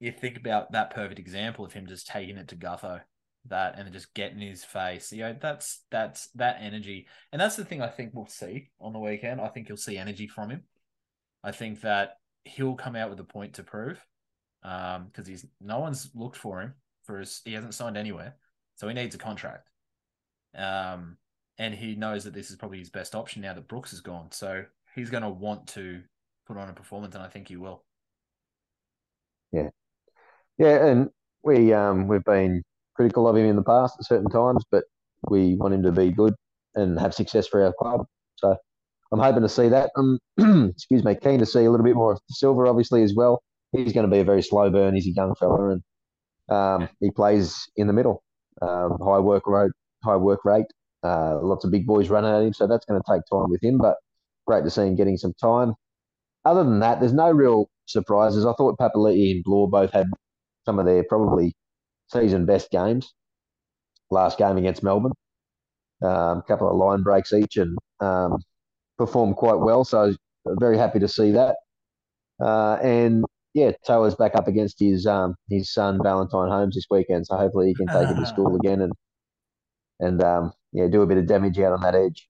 you 0.00 0.12
think 0.12 0.36
about 0.36 0.72
that 0.72 0.94
perfect 0.94 1.18
example 1.18 1.64
of 1.64 1.72
him 1.72 1.86
just 1.86 2.06
taking 2.06 2.36
it 2.36 2.48
to 2.48 2.56
Gutho, 2.56 3.00
that 3.46 3.78
and 3.78 3.92
just 3.92 4.14
getting 4.14 4.40
his 4.40 4.64
face. 4.64 5.12
You 5.12 5.22
know, 5.24 5.36
that's 5.40 5.84
that's 5.90 6.28
that 6.34 6.58
energy, 6.60 7.06
and 7.32 7.40
that's 7.40 7.56
the 7.56 7.64
thing 7.64 7.82
I 7.82 7.88
think 7.88 8.10
we'll 8.12 8.26
see 8.26 8.70
on 8.80 8.92
the 8.92 8.98
weekend. 8.98 9.40
I 9.40 9.48
think 9.48 9.68
you'll 9.68 9.78
see 9.78 9.96
energy 9.96 10.26
from 10.26 10.50
him. 10.50 10.62
I 11.42 11.52
think 11.52 11.82
that 11.82 12.16
he'll 12.44 12.74
come 12.74 12.96
out 12.96 13.10
with 13.10 13.20
a 13.20 13.24
point 13.24 13.54
to 13.54 13.62
prove, 13.62 14.04
because 14.62 14.96
um, 14.96 15.24
he's 15.26 15.46
no 15.60 15.78
one's 15.80 16.10
looked 16.14 16.36
for 16.36 16.60
him 16.60 16.74
for 17.04 17.20
his. 17.20 17.40
He 17.44 17.52
hasn't 17.52 17.74
signed 17.74 17.96
anywhere, 17.96 18.36
so 18.76 18.88
he 18.88 18.94
needs 18.94 19.14
a 19.14 19.18
contract. 19.18 19.68
Um, 20.56 21.16
and 21.58 21.74
he 21.74 21.94
knows 21.94 22.24
that 22.24 22.34
this 22.34 22.50
is 22.50 22.56
probably 22.56 22.78
his 22.78 22.90
best 22.90 23.14
option 23.14 23.42
now 23.42 23.54
that 23.54 23.68
Brooks 23.68 23.92
is 23.92 24.00
gone. 24.00 24.28
So 24.32 24.64
he's 24.94 25.10
going 25.10 25.22
to 25.22 25.30
want 25.30 25.66
to 25.68 26.02
put 26.46 26.56
on 26.56 26.68
a 26.68 26.72
performance, 26.72 27.14
and 27.14 27.24
I 27.24 27.28
think 27.28 27.48
he 27.48 27.56
will. 27.56 27.84
Yeah, 29.52 29.68
yeah, 30.58 30.86
and 30.86 31.10
we 31.42 31.72
um 31.72 32.08
we've 32.08 32.24
been 32.24 32.62
critical 32.94 33.28
of 33.28 33.36
him 33.36 33.46
in 33.46 33.56
the 33.56 33.62
past 33.62 33.96
at 33.98 34.06
certain 34.06 34.30
times, 34.30 34.64
but 34.70 34.84
we 35.28 35.54
want 35.56 35.74
him 35.74 35.82
to 35.82 35.92
be 35.92 36.10
good 36.10 36.34
and 36.74 36.98
have 36.98 37.14
success 37.14 37.46
for 37.46 37.64
our 37.64 37.72
club. 37.72 38.06
So 38.36 38.56
I'm 39.12 39.20
hoping 39.20 39.42
to 39.42 39.48
see 39.48 39.68
that. 39.68 39.90
Um, 39.96 40.18
excuse 40.70 41.04
me, 41.04 41.14
keen 41.14 41.38
to 41.38 41.46
see 41.46 41.64
a 41.64 41.70
little 41.70 41.84
bit 41.84 41.94
more 41.94 42.12
of 42.12 42.20
Silver, 42.30 42.66
obviously 42.66 43.02
as 43.02 43.14
well. 43.14 43.42
He's 43.72 43.92
going 43.92 44.08
to 44.08 44.12
be 44.12 44.20
a 44.20 44.24
very 44.24 44.42
slow 44.42 44.70
burn. 44.70 44.94
He's 44.94 45.06
a 45.06 45.10
young 45.10 45.34
fella, 45.36 45.70
and 45.70 45.82
um, 46.48 46.88
he 47.00 47.10
plays 47.10 47.68
in 47.76 47.86
the 47.86 47.92
middle, 47.92 48.22
um, 48.62 48.98
high 49.02 49.18
work 49.18 49.46
rate, 49.46 49.72
high 50.04 50.16
work 50.16 50.44
rate. 50.44 50.66
Uh, 51.04 51.38
lots 51.42 51.64
of 51.64 51.70
big 51.70 51.86
boys 51.86 52.08
running 52.08 52.32
at 52.32 52.42
him, 52.42 52.54
so 52.54 52.66
that's 52.66 52.86
going 52.86 53.00
to 53.00 53.12
take 53.12 53.22
time 53.30 53.50
with 53.50 53.62
him. 53.62 53.78
But 53.78 53.96
great 54.46 54.64
to 54.64 54.70
see 54.70 54.82
him 54.82 54.96
getting 54.96 55.16
some 55.16 55.34
time. 55.40 55.74
Other 56.44 56.64
than 56.64 56.80
that, 56.80 57.00
there's 57.00 57.12
no 57.12 57.30
real 57.30 57.68
surprises. 57.86 58.46
I 58.46 58.52
thought 58.54 58.78
Papali'i 58.78 59.32
and 59.32 59.44
Blore 59.44 59.68
both 59.68 59.92
had 59.92 60.06
some 60.64 60.78
of 60.78 60.86
their 60.86 61.04
probably 61.04 61.54
season 62.12 62.46
best 62.46 62.70
games. 62.70 63.12
Last 64.10 64.38
game 64.38 64.56
against 64.56 64.82
Melbourne, 64.82 65.12
a 66.02 66.06
um, 66.06 66.42
couple 66.42 66.68
of 66.68 66.76
line 66.76 67.02
breaks 67.02 67.32
each, 67.32 67.56
and 67.56 67.76
um, 68.00 68.38
performed 68.98 69.36
quite 69.36 69.58
well. 69.58 69.84
So 69.84 70.14
very 70.60 70.78
happy 70.78 71.00
to 71.00 71.08
see 71.08 71.32
that. 71.32 71.56
Uh, 72.40 72.74
and 72.82 73.24
yeah, 73.54 73.72
Toa's 73.86 74.14
back 74.14 74.34
up 74.34 74.48
against 74.48 74.78
his 74.78 75.06
um, 75.06 75.34
his 75.48 75.72
son 75.72 76.00
Valentine 76.02 76.50
Holmes 76.50 76.74
this 76.74 76.86
weekend, 76.90 77.26
so 77.26 77.36
hopefully 77.36 77.68
he 77.68 77.74
can 77.74 77.86
take 77.86 78.08
him 78.08 78.16
to 78.16 78.26
school 78.34 78.56
again 78.56 78.82
and 78.82 78.92
and 80.00 80.22
um, 80.22 80.52
yeah, 80.74 80.88
do 80.88 81.02
a 81.02 81.06
bit 81.06 81.18
of 81.18 81.26
damage 81.26 81.58
out 81.60 81.72
on 81.72 81.80
that 81.82 81.94
edge. 81.94 82.28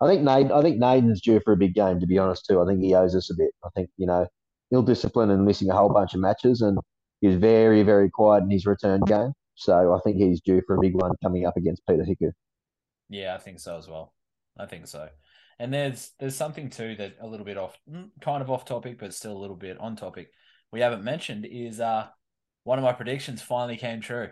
I 0.00 0.08
think 0.08 0.22
Nate, 0.22 0.52
I 0.52 0.62
think 0.62 0.78
Naden's 0.78 1.22
due 1.22 1.40
for 1.44 1.54
a 1.54 1.56
big 1.56 1.74
game, 1.74 2.00
to 2.00 2.06
be 2.06 2.18
honest 2.18 2.46
too. 2.46 2.60
I 2.60 2.66
think 2.66 2.82
he 2.82 2.94
owes 2.94 3.14
us 3.16 3.30
a 3.30 3.34
bit. 3.36 3.52
I 3.64 3.70
think 3.74 3.90
you 3.96 4.06
know 4.06 4.26
ill 4.72 4.82
discipline 4.82 5.30
and 5.30 5.44
missing 5.44 5.70
a 5.70 5.76
whole 5.76 5.88
bunch 5.92 6.14
of 6.14 6.20
matches, 6.20 6.62
and 6.62 6.78
he's 7.20 7.36
very 7.36 7.82
very 7.82 8.10
quiet 8.10 8.44
in 8.44 8.50
his 8.50 8.66
return 8.66 9.00
game. 9.02 9.32
So 9.54 9.94
I 9.94 10.00
think 10.04 10.18
he's 10.18 10.42
due 10.42 10.62
for 10.66 10.76
a 10.76 10.80
big 10.80 10.94
one 10.94 11.12
coming 11.22 11.46
up 11.46 11.56
against 11.56 11.86
Peta 11.86 12.02
Hiku. 12.02 12.32
Yeah, 13.08 13.34
I 13.34 13.38
think 13.38 13.60
so 13.60 13.76
as 13.76 13.88
well. 13.88 14.12
I 14.58 14.66
think 14.66 14.86
so. 14.86 15.08
And 15.58 15.72
there's 15.72 16.10
there's 16.18 16.36
something 16.36 16.70
too 16.70 16.96
that 16.96 17.16
a 17.20 17.26
little 17.26 17.46
bit 17.46 17.56
off, 17.56 17.78
mm, 17.90 18.10
kind 18.20 18.42
of 18.42 18.50
off 18.50 18.64
topic, 18.64 18.98
but 18.98 19.14
still 19.14 19.36
a 19.36 19.38
little 19.38 19.56
bit 19.56 19.78
on 19.78 19.96
topic. 19.96 20.30
We 20.72 20.80
haven't 20.80 21.04
mentioned 21.04 21.46
is 21.46 21.80
uh 21.80 22.08
one 22.64 22.78
of 22.78 22.84
my 22.84 22.92
predictions 22.92 23.40
finally 23.40 23.76
came 23.76 24.00
true. 24.00 24.30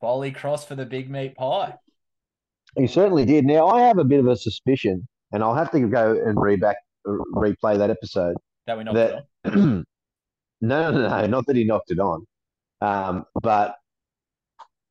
Twally 0.00 0.34
cross 0.34 0.64
for 0.64 0.74
the 0.74 0.86
big 0.86 1.10
meat 1.10 1.34
pie. 1.36 1.74
He 2.76 2.86
certainly 2.86 3.24
did. 3.24 3.44
Now 3.44 3.68
I 3.68 3.82
have 3.82 3.98
a 3.98 4.04
bit 4.04 4.20
of 4.20 4.26
a 4.26 4.36
suspicion, 4.36 5.08
and 5.32 5.42
I'll 5.42 5.54
have 5.54 5.70
to 5.72 5.80
go 5.80 6.12
and 6.12 6.40
re 6.40 6.56
back 6.56 6.76
replay 7.06 7.78
that 7.78 7.90
episode. 7.90 8.36
That 8.66 8.78
we 8.78 8.84
knocked 8.84 8.96
that, 8.96 9.24
it 9.44 9.54
on. 9.54 9.86
no, 10.60 10.90
no, 10.90 11.08
no, 11.08 11.26
not 11.26 11.46
that 11.46 11.56
he 11.56 11.64
knocked 11.64 11.90
it 11.90 11.98
on, 11.98 12.26
um, 12.80 13.24
but 13.42 13.76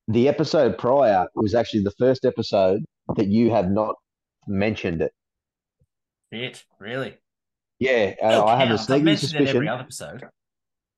the 0.08 0.28
episode 0.28 0.78
prior 0.78 1.28
was 1.36 1.54
actually 1.54 1.84
the 1.84 1.94
first 1.98 2.26
episode 2.26 2.84
that 3.16 3.28
you 3.28 3.52
had 3.52 3.72
not 3.72 3.96
mentioned 4.48 5.02
it. 5.02 5.12
It 6.32 6.64
really? 6.80 7.18
Yeah, 7.80 8.14
uh, 8.22 8.46
I 8.46 8.58
have 8.58 8.72
a 8.72 8.78
sneaking 8.78 9.18
suspicion. 9.18 9.58
every 9.58 9.68
other 9.68 9.84
episode. 9.84 10.24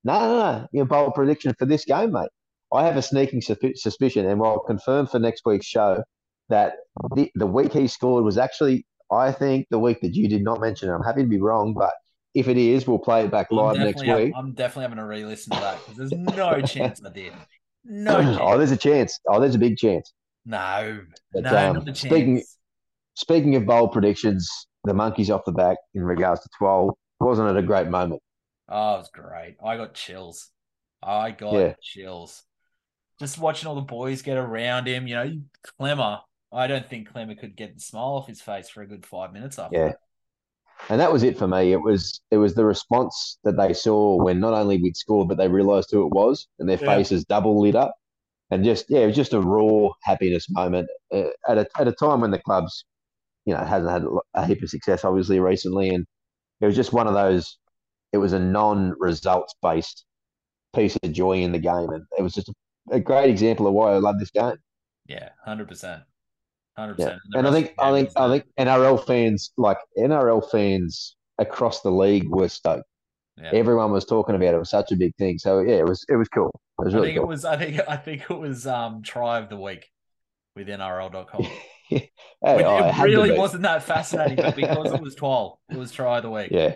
No, 0.03 0.19
no, 0.19 0.35
no. 0.37 0.67
Your 0.71 0.85
bold 0.85 1.15
prediction 1.15 1.53
for 1.57 1.65
this 1.65 1.83
game, 1.83 2.13
mate. 2.13 2.29
I 2.71 2.85
have 2.85 2.97
a 2.97 3.01
sneaking 3.01 3.41
su- 3.41 3.75
suspicion, 3.75 4.25
and 4.25 4.41
I'll 4.41 4.59
confirm 4.59 5.07
for 5.07 5.19
next 5.19 5.41
week's 5.45 5.65
show 5.65 6.03
that 6.49 6.73
the, 7.15 7.31
the 7.35 7.45
week 7.45 7.73
he 7.73 7.87
scored 7.87 8.23
was 8.23 8.37
actually, 8.37 8.85
I 9.11 9.31
think, 9.31 9.67
the 9.69 9.79
week 9.79 10.01
that 10.01 10.15
you 10.15 10.27
did 10.27 10.43
not 10.43 10.61
mention. 10.61 10.89
It. 10.89 10.93
I'm 10.93 11.03
happy 11.03 11.21
to 11.21 11.27
be 11.27 11.39
wrong, 11.39 11.73
but 11.73 11.93
if 12.33 12.47
it 12.47 12.57
is, 12.57 12.87
we'll 12.87 12.99
play 12.99 13.23
it 13.25 13.31
back 13.31 13.51
live 13.51 13.77
next 13.77 14.05
week. 14.05 14.33
I'm 14.35 14.53
definitely 14.53 14.83
having 14.83 14.97
to 14.97 15.05
re-listen 15.05 15.53
to 15.53 15.59
that 15.59 15.79
because 15.79 15.97
there's 15.97 16.35
no 16.35 16.61
chance 16.65 17.01
I 17.03 17.09
did. 17.11 17.33
No. 17.83 18.21
Chance. 18.21 18.37
oh, 18.41 18.57
there's 18.57 18.71
a 18.71 18.77
chance. 18.77 19.19
Oh, 19.27 19.39
there's 19.39 19.55
a 19.55 19.59
big 19.59 19.77
chance. 19.77 20.13
No, 20.45 21.01
but, 21.33 21.43
no, 21.43 21.49
um, 21.49 21.75
not 21.75 21.85
the 21.85 21.91
chance. 21.91 22.01
Speaking, 22.01 22.43
speaking 23.15 23.55
of 23.55 23.65
bold 23.65 23.91
predictions, 23.91 24.49
the 24.83 24.93
monkeys 24.93 25.29
off 25.29 25.45
the 25.45 25.51
back 25.51 25.77
in 25.93 26.03
regards 26.03 26.41
to 26.41 26.49
12, 26.57 26.91
wasn't 27.19 27.49
it 27.49 27.57
a 27.57 27.61
great 27.61 27.87
moment? 27.87 28.21
Oh, 28.69 28.95
it 28.95 28.99
was 28.99 29.09
great. 29.13 29.57
I 29.63 29.77
got 29.77 29.93
chills. 29.93 30.49
I 31.01 31.31
got 31.31 31.53
yeah. 31.53 31.73
chills. 31.81 32.43
Just 33.19 33.39
watching 33.39 33.67
all 33.67 33.75
the 33.75 33.81
boys 33.81 34.21
get 34.21 34.37
around 34.37 34.87
him, 34.87 35.07
you 35.07 35.15
know, 35.15 35.31
Klemmer. 35.79 36.19
I 36.51 36.67
don't 36.67 36.87
think 36.87 37.11
Klemmer 37.11 37.37
could 37.37 37.55
get 37.55 37.75
the 37.75 37.81
smile 37.81 38.15
off 38.15 38.27
his 38.27 38.41
face 38.41 38.69
for 38.69 38.81
a 38.81 38.87
good 38.87 39.05
five 39.05 39.33
minutes 39.33 39.59
after. 39.59 39.77
Yeah. 39.77 39.87
That. 39.87 39.97
And 40.89 41.01
that 41.01 41.11
was 41.11 41.23
it 41.23 41.37
for 41.37 41.47
me. 41.47 41.71
It 41.71 41.81
was 41.81 42.21
it 42.31 42.37
was 42.37 42.53
the 42.53 42.65
response 42.65 43.39
that 43.43 43.57
they 43.57 43.73
saw 43.73 44.21
when 44.23 44.39
not 44.39 44.53
only 44.53 44.81
we'd 44.81 44.95
scored, 44.95 45.27
but 45.27 45.37
they 45.37 45.47
realised 45.47 45.89
who 45.91 46.05
it 46.05 46.13
was, 46.13 46.47
and 46.59 46.69
their 46.69 46.77
yeah. 46.77 46.95
faces 46.95 47.25
double 47.25 47.59
lit 47.59 47.75
up, 47.75 47.95
and 48.51 48.63
just 48.63 48.85
yeah, 48.89 48.99
it 48.99 49.07
was 49.07 49.15
just 49.15 49.33
a 49.33 49.41
raw 49.41 49.89
happiness 50.03 50.47
moment 50.49 50.87
uh, 51.13 51.23
at 51.47 51.57
a 51.57 51.67
at 51.79 51.87
a 51.87 51.91
time 51.93 52.21
when 52.21 52.31
the 52.31 52.39
club's 52.39 52.85
you 53.45 53.53
know 53.53 53.63
hasn't 53.63 53.91
had 53.91 54.05
a 54.35 54.45
heap 54.45 54.61
of 54.61 54.69
success 54.69 55.03
obviously 55.03 55.39
recently, 55.39 55.89
and 55.89 56.05
it 56.61 56.65
was 56.65 56.75
just 56.75 56.93
one 56.93 57.07
of 57.07 57.13
those. 57.13 57.57
It 58.13 58.19
was 58.19 58.33
a 58.33 58.39
non-results 58.39 59.55
based 59.61 60.05
piece 60.73 60.95
of 61.03 61.11
joy 61.11 61.39
in 61.39 61.51
the 61.51 61.59
game, 61.59 61.89
and 61.89 62.05
it 62.17 62.21
was 62.21 62.33
just 62.33 62.49
a, 62.49 62.53
a 62.91 62.99
great 62.99 63.29
example 63.29 63.67
of 63.67 63.73
why 63.73 63.91
I 63.91 63.97
love 63.97 64.19
this 64.19 64.31
game. 64.31 64.55
Yeah, 65.07 65.29
hundred 65.43 65.67
percent, 65.67 66.03
hundred 66.77 66.95
percent. 66.95 67.19
And 67.33 67.47
I 67.47 67.51
think 67.51 67.73
I 67.79 67.91
think 67.91 68.11
I 68.15 68.29
think 68.29 68.45
NRL 68.59 69.05
fans 69.05 69.51
like 69.57 69.77
NRL 69.97 70.49
fans 70.49 71.15
across 71.37 71.81
the 71.81 71.91
league 71.91 72.29
were 72.29 72.49
stoked. 72.49 72.85
Yeah. 73.37 73.51
Everyone 73.53 73.91
was 73.91 74.05
talking 74.05 74.35
about 74.35 74.53
it. 74.53 74.55
It 74.55 74.59
was 74.59 74.69
such 74.69 74.91
a 74.91 74.95
big 74.95 75.15
thing. 75.17 75.37
So 75.37 75.59
yeah, 75.59 75.75
it 75.75 75.85
was 75.85 76.05
it 76.09 76.15
was 76.15 76.27
cool. 76.29 76.59
It 76.79 76.85
was 76.85 76.93
really 76.93 77.07
I 77.07 77.11
think 77.11 77.17
cool. 77.19 77.25
it 77.25 77.29
was 77.29 77.45
I 77.45 77.57
think 77.57 77.79
I 77.87 77.97
think 77.97 78.21
it 78.29 78.39
was 78.39 78.65
um 78.67 79.03
try 79.03 79.39
of 79.39 79.49
the 79.49 79.57
week 79.57 79.89
with 80.55 80.67
NRL.com. 80.67 81.43
hey, 81.89 82.11
it, 82.41 82.91
it 82.91 83.03
really 83.03 83.37
wasn't 83.37 83.63
that 83.63 83.83
fascinating, 83.83 84.37
but 84.37 84.55
because 84.55 84.91
it 84.91 85.01
was 85.01 85.15
12, 85.15 85.57
it 85.69 85.77
was 85.77 85.91
try 85.91 86.17
of 86.17 86.23
the 86.23 86.31
week. 86.31 86.49
Yeah. 86.51 86.75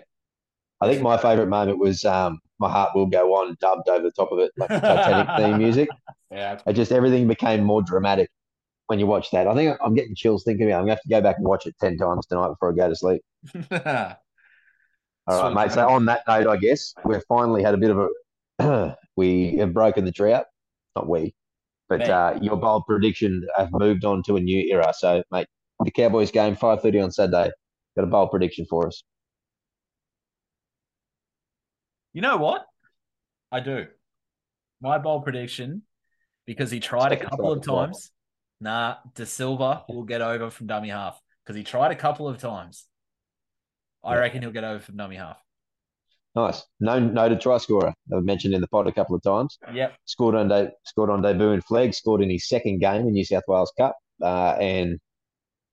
I 0.80 0.88
think 0.88 1.02
my 1.02 1.16
favourite 1.16 1.48
moment 1.48 1.78
was 1.78 2.04
um, 2.04 2.40
My 2.58 2.70
Heart 2.70 2.90
Will 2.94 3.06
Go 3.06 3.34
On 3.34 3.56
dubbed 3.60 3.88
over 3.88 4.02
the 4.02 4.10
top 4.10 4.32
of 4.32 4.40
it, 4.40 4.50
like 4.56 4.68
the 4.68 4.80
Titanic 4.80 5.36
theme 5.36 5.58
music. 5.58 5.88
Yeah. 6.30 6.58
It 6.66 6.72
just 6.72 6.92
everything 6.92 7.28
became 7.28 7.62
more 7.62 7.82
dramatic 7.82 8.30
when 8.86 8.98
you 8.98 9.06
watch 9.06 9.30
that. 9.30 9.46
I 9.46 9.54
think 9.54 9.76
I'm 9.82 9.94
getting 9.94 10.14
chills 10.14 10.44
thinking 10.44 10.66
about 10.66 10.76
it. 10.76 10.80
I'm 10.80 10.86
going 10.86 10.96
to 10.96 11.00
have 11.00 11.02
to 11.02 11.08
go 11.08 11.20
back 11.20 11.36
and 11.38 11.46
watch 11.46 11.66
it 11.66 11.74
10 11.80 11.96
times 11.96 12.26
tonight 12.26 12.48
before 12.48 12.72
I 12.72 12.76
go 12.76 12.88
to 12.88 12.96
sleep. 12.96 13.22
All 15.26 15.42
right, 15.42 15.54
mate. 15.54 15.72
So 15.72 15.88
on 15.88 16.04
that 16.06 16.22
note, 16.26 16.48
I 16.48 16.56
guess 16.56 16.92
we've 17.04 17.22
finally 17.28 17.62
had 17.62 17.74
a 17.74 17.78
bit 17.78 17.90
of 17.90 17.98
a 17.98 18.96
we 19.16 19.56
have 19.56 19.72
broken 19.72 20.04
the 20.04 20.10
drought. 20.10 20.46
Not 20.96 21.08
we, 21.08 21.34
but 21.88 22.08
uh, 22.08 22.38
your 22.42 22.56
bold 22.56 22.84
prediction 22.86 23.46
have 23.56 23.70
moved 23.72 24.04
on 24.04 24.22
to 24.24 24.36
a 24.36 24.40
new 24.40 24.60
era. 24.70 24.92
So, 24.96 25.22
mate, 25.30 25.46
the 25.84 25.90
Cowboys 25.90 26.30
game 26.30 26.56
five 26.56 26.82
thirty 26.82 27.00
on 27.00 27.12
Saturday. 27.12 27.50
Got 27.96 28.04
a 28.04 28.08
bold 28.08 28.30
prediction 28.30 28.66
for 28.68 28.86
us? 28.86 29.02
You 32.12 32.20
know 32.20 32.36
what? 32.36 32.66
I 33.50 33.60
do. 33.60 33.86
My 34.80 34.98
bold 34.98 35.24
prediction, 35.24 35.82
because 36.46 36.70
he 36.70 36.80
tried 36.80 37.12
a 37.12 37.16
couple 37.16 37.52
of 37.52 37.62
times. 37.62 38.10
Nah, 38.62 38.98
Da 39.16 39.24
Silva 39.24 39.84
will 39.88 40.04
get 40.04 40.22
over 40.22 40.48
from 40.48 40.68
dummy 40.68 40.90
half 40.90 41.20
because 41.44 41.56
he 41.56 41.64
tried 41.64 41.90
a 41.90 41.96
couple 41.96 42.28
of 42.28 42.38
times. 42.38 42.84
I 44.04 44.16
reckon 44.16 44.40
he'll 44.40 44.52
get 44.52 44.62
over 44.62 44.78
from 44.78 44.96
dummy 44.96 45.16
half. 45.16 45.36
Nice. 46.36 46.62
No 46.78 47.00
noted 47.00 47.40
try 47.40 47.58
scorer. 47.58 47.92
I've 48.14 48.22
mentioned 48.24 48.54
in 48.54 48.60
the 48.60 48.68
pod 48.68 48.86
a 48.86 48.92
couple 48.92 49.16
of 49.16 49.22
times. 49.22 49.58
Yep. 49.74 49.94
Scored 50.04 50.36
on 50.36 50.46
de- 50.48 50.70
scored 50.84 51.10
on 51.10 51.22
debut 51.22 51.50
in 51.50 51.60
Flegg. 51.60 51.92
scored 51.92 52.22
in 52.22 52.30
his 52.30 52.48
second 52.48 52.78
game 52.78 53.02
in 53.08 53.12
New 53.14 53.24
South 53.24 53.42
Wales 53.48 53.72
Cup. 53.76 53.96
Uh, 54.22 54.56
and 54.60 55.00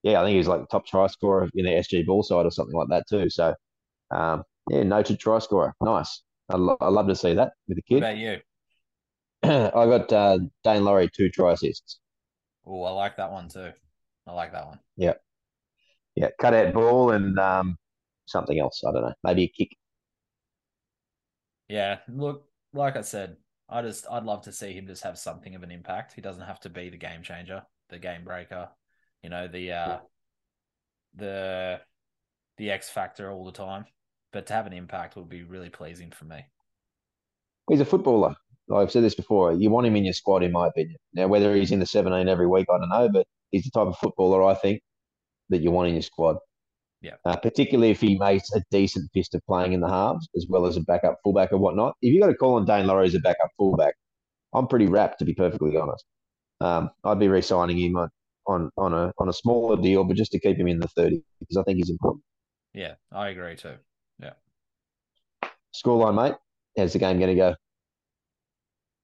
yeah, 0.02 0.20
I 0.20 0.24
think 0.24 0.32
he 0.32 0.38
was 0.40 0.48
like 0.48 0.62
the 0.62 0.68
top 0.68 0.88
try 0.88 1.06
scorer 1.08 1.48
in 1.54 1.66
the 1.66 1.72
SG 1.72 2.08
ball 2.08 2.24
side 2.24 2.48
or 2.48 2.52
something 2.52 2.76
like 2.76 2.90
that 2.90 3.06
too. 3.08 3.30
So 3.30 3.54
um, 4.10 4.44
yeah, 4.70 4.82
noted 4.82 5.20
try 5.20 5.38
scorer. 5.38 5.76
Nice. 5.80 6.24
I, 6.50 6.58
lo- 6.58 6.78
I 6.82 6.90
love 6.90 7.08
to 7.08 7.16
see 7.16 7.36
that 7.36 7.52
with 7.68 7.78
the 7.78 7.84
kid. 7.84 8.02
What 8.02 8.10
about 8.14 8.18
you? 8.18 8.40
I 9.44 9.86
got 9.86 10.12
uh, 10.12 10.40
Daine 10.66 10.84
Laurie 10.84 11.10
two 11.16 11.30
try 11.30 11.54
assists. 11.54 12.00
Oh, 12.70 12.84
I 12.84 12.92
like 12.92 13.18
that 13.18 13.34
one 13.34 13.50
too. 13.50 13.74
I 14.26 14.32
like 14.32 14.54
that 14.54 14.68
one. 14.68 14.80
Yeah, 14.98 15.14
Yeah. 16.16 16.30
cut 16.40 16.54
out 16.54 16.74
ball 16.74 17.12
and 17.12 17.38
um, 17.40 17.78
something 18.26 18.60
else. 18.60 18.82
I 18.88 18.92
don't 18.92 19.02
know. 19.04 19.14
Maybe 19.24 19.44
a 19.44 19.48
kick. 19.50 19.78
Yeah, 21.70 22.00
look, 22.10 22.46
like 22.74 22.96
I 22.98 23.02
said, 23.02 23.38
I 23.70 23.82
just 23.82 24.06
I'd 24.10 24.24
love 24.26 24.42
to 24.44 24.52
see 24.52 24.74
him 24.74 24.88
just 24.88 25.04
have 25.04 25.18
something 25.20 25.56
of 25.56 25.64
an 25.64 25.72
impact. 25.72 26.14
He 26.14 26.22
doesn't 26.22 26.44
have 26.46 26.60
to 26.62 26.70
be 26.70 26.90
the 26.90 26.98
game 26.98 27.24
changer, 27.24 27.64
the 27.90 28.00
game 28.00 28.24
breaker, 28.24 28.70
you 29.24 29.30
know, 29.30 29.48
the 29.48 29.72
uh 29.72 30.00
the 31.16 31.82
the 32.58 32.72
X 32.72 32.90
factor 32.90 33.32
all 33.32 33.46
the 33.46 33.52
time. 33.52 33.86
But 34.32 34.48
to 34.48 34.54
have 34.54 34.68
an 34.68 34.74
impact 34.74 35.16
would 35.16 35.30
be 35.30 35.44
really 35.44 35.70
pleasing 35.70 36.12
for 36.12 36.26
me. 36.26 36.46
He's 37.70 37.80
a 37.80 37.86
footballer. 37.86 38.36
I've 38.74 38.92
said 38.92 39.04
this 39.04 39.16
before. 39.16 39.54
You 39.54 39.70
want 39.70 39.88
him 39.88 39.96
in 39.96 40.06
your 40.06 40.14
squad, 40.14 40.44
in 40.44 40.52
my 40.52 40.68
opinion. 40.68 40.98
Now, 41.14 41.28
whether 41.28 41.56
he's 41.56 41.72
in 41.72 41.80
the 41.80 41.86
17 41.86 42.28
every 42.28 42.48
week, 42.48 42.68
I 42.70 42.78
don't 42.78 42.90
know, 42.90 43.10
but 43.10 43.26
he's 43.52 43.64
the 43.64 43.72
type 43.72 43.88
of 43.88 43.98
footballer 43.98 44.44
I 44.44 44.54
think 44.54 44.82
that 45.50 45.62
you 45.62 45.72
want 45.72 45.88
in 45.88 45.96
your 45.96 46.04
squad. 46.04 46.38
Yeah. 47.02 47.16
Uh, 47.26 47.38
particularly 47.38 47.92
if 47.92 48.02
he 48.02 48.18
makes 48.18 48.54
a 48.54 48.62
decent 48.72 49.10
fist 49.14 49.34
of 49.34 49.42
playing 49.48 49.74
in 49.74 49.80
the 49.80 49.88
halves 49.88 50.28
as 50.36 50.46
well 50.50 50.66
as 50.66 50.76
a 50.76 50.82
backup 50.82 51.18
fullback 51.24 51.52
or 51.54 51.58
whatnot. 51.58 51.96
If 52.02 52.14
you 52.14 52.20
got 52.20 52.28
to 52.28 52.36
call 52.36 52.56
on 52.56 52.66
Daine 52.66 52.86
Laurie 52.86 53.08
as 53.08 53.16
a 53.16 53.20
backup 53.20 53.50
fullback, 53.58 53.96
I'm 54.54 54.68
pretty 54.68 54.88
wrapped 54.88 55.20
to 55.20 55.26
be 55.26 55.34
perfectly 55.34 55.78
honest. 55.78 56.04
Um, 56.60 56.90
I'd 57.06 57.20
be 57.20 57.30
re-signing 57.30 57.78
him 57.78 57.96
on, 57.96 58.10
on 58.48 58.70
on 58.78 58.94
a 58.94 59.14
on 59.18 59.30
a 59.30 59.34
smaller 59.34 59.82
deal, 59.82 60.04
but 60.04 60.18
just 60.18 60.34
to 60.34 60.40
keep 60.40 60.58
him 60.58 60.68
in 60.68 60.80
the 60.80 60.90
30 60.90 61.22
because 61.40 61.56
I 61.56 61.64
think 61.64 61.78
he's 61.78 61.90
important. 61.90 62.22
Yeah, 62.74 62.96
I 63.14 63.30
agree 63.30 63.56
too. 63.56 63.76
Yeah. 64.22 64.34
Scoreline, 65.74 66.16
mate. 66.16 66.36
How's 66.78 66.94
the 66.94 67.00
game 67.00 67.18
going 67.18 67.30
to 67.30 67.36
go? 67.36 67.56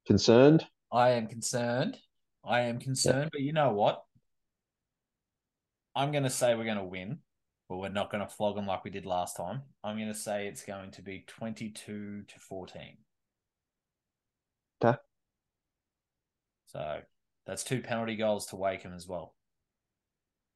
Concerned? 0.07 0.65
I 0.91 1.11
am 1.11 1.27
concerned. 1.27 1.97
I 2.43 2.61
am 2.61 2.79
concerned, 2.79 3.29
but 3.31 3.41
you 3.41 3.53
know 3.53 3.71
what? 3.71 4.03
I'm 5.95 6.11
going 6.11 6.23
to 6.23 6.29
say 6.29 6.53
we're 6.53 6.65
going 6.65 6.77
to 6.77 6.83
win, 6.83 7.19
but 7.69 7.77
we're 7.77 7.89
not 7.89 8.11
going 8.11 8.25
to 8.25 8.31
flog 8.31 8.55
them 8.55 8.67
like 8.67 8.83
we 8.83 8.91
did 8.91 9.05
last 9.05 9.35
time. 9.35 9.63
I'm 9.83 9.97
going 9.97 10.09
to 10.09 10.13
say 10.13 10.47
it's 10.47 10.63
going 10.63 10.91
to 10.91 11.01
be 11.01 11.23
22 11.27 12.23
to 12.27 12.39
14. 12.39 12.97
Okay. 14.83 14.97
So 16.67 16.99
that's 17.45 17.63
two 17.63 17.81
penalty 17.81 18.15
goals 18.15 18.47
to 18.47 18.57
Wakeham 18.57 18.93
as 18.93 19.07
well. 19.07 19.33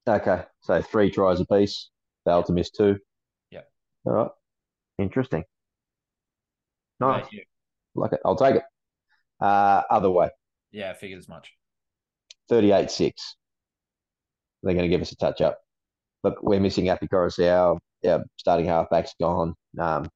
Okay, 0.08 0.44
so 0.62 0.82
three 0.82 1.12
tries 1.12 1.40
apiece. 1.40 1.90
Failed 2.26 2.48
to 2.48 2.54
miss 2.54 2.72
two. 2.72 2.98
Yep. 3.52 3.68
All 4.06 4.14
right. 4.14 4.32
Interesting. 4.98 5.44
Nice. 7.00 7.26
Like 7.96 8.14
it. 8.14 8.20
I'll 8.26 8.36
take 8.36 8.56
it. 8.56 8.64
Uh, 9.40 9.84
other 9.90 10.10
way. 10.10 10.30
Yeah, 10.72 10.92
I 10.92 10.94
figured 10.94 11.20
as 11.20 11.30
much. 11.30 11.52
38 12.50 12.92
6. 12.92 13.36
They're 14.64 14.74
going 14.74 14.84
to 14.84 14.90
give 14.90 15.02
us 15.02 15.12
a 15.12 15.16
touch 15.16 15.42
up. 15.42 15.60
Look, 16.24 16.42
we're 16.42 16.60
missing 16.60 16.90
Api 16.90 17.08
Koroisau. 17.08 17.80
Yeah, 18.02 18.20
starting 18.38 18.66
halfback's 18.66 19.14
gone. 19.20 19.54
Um, 19.80 20.10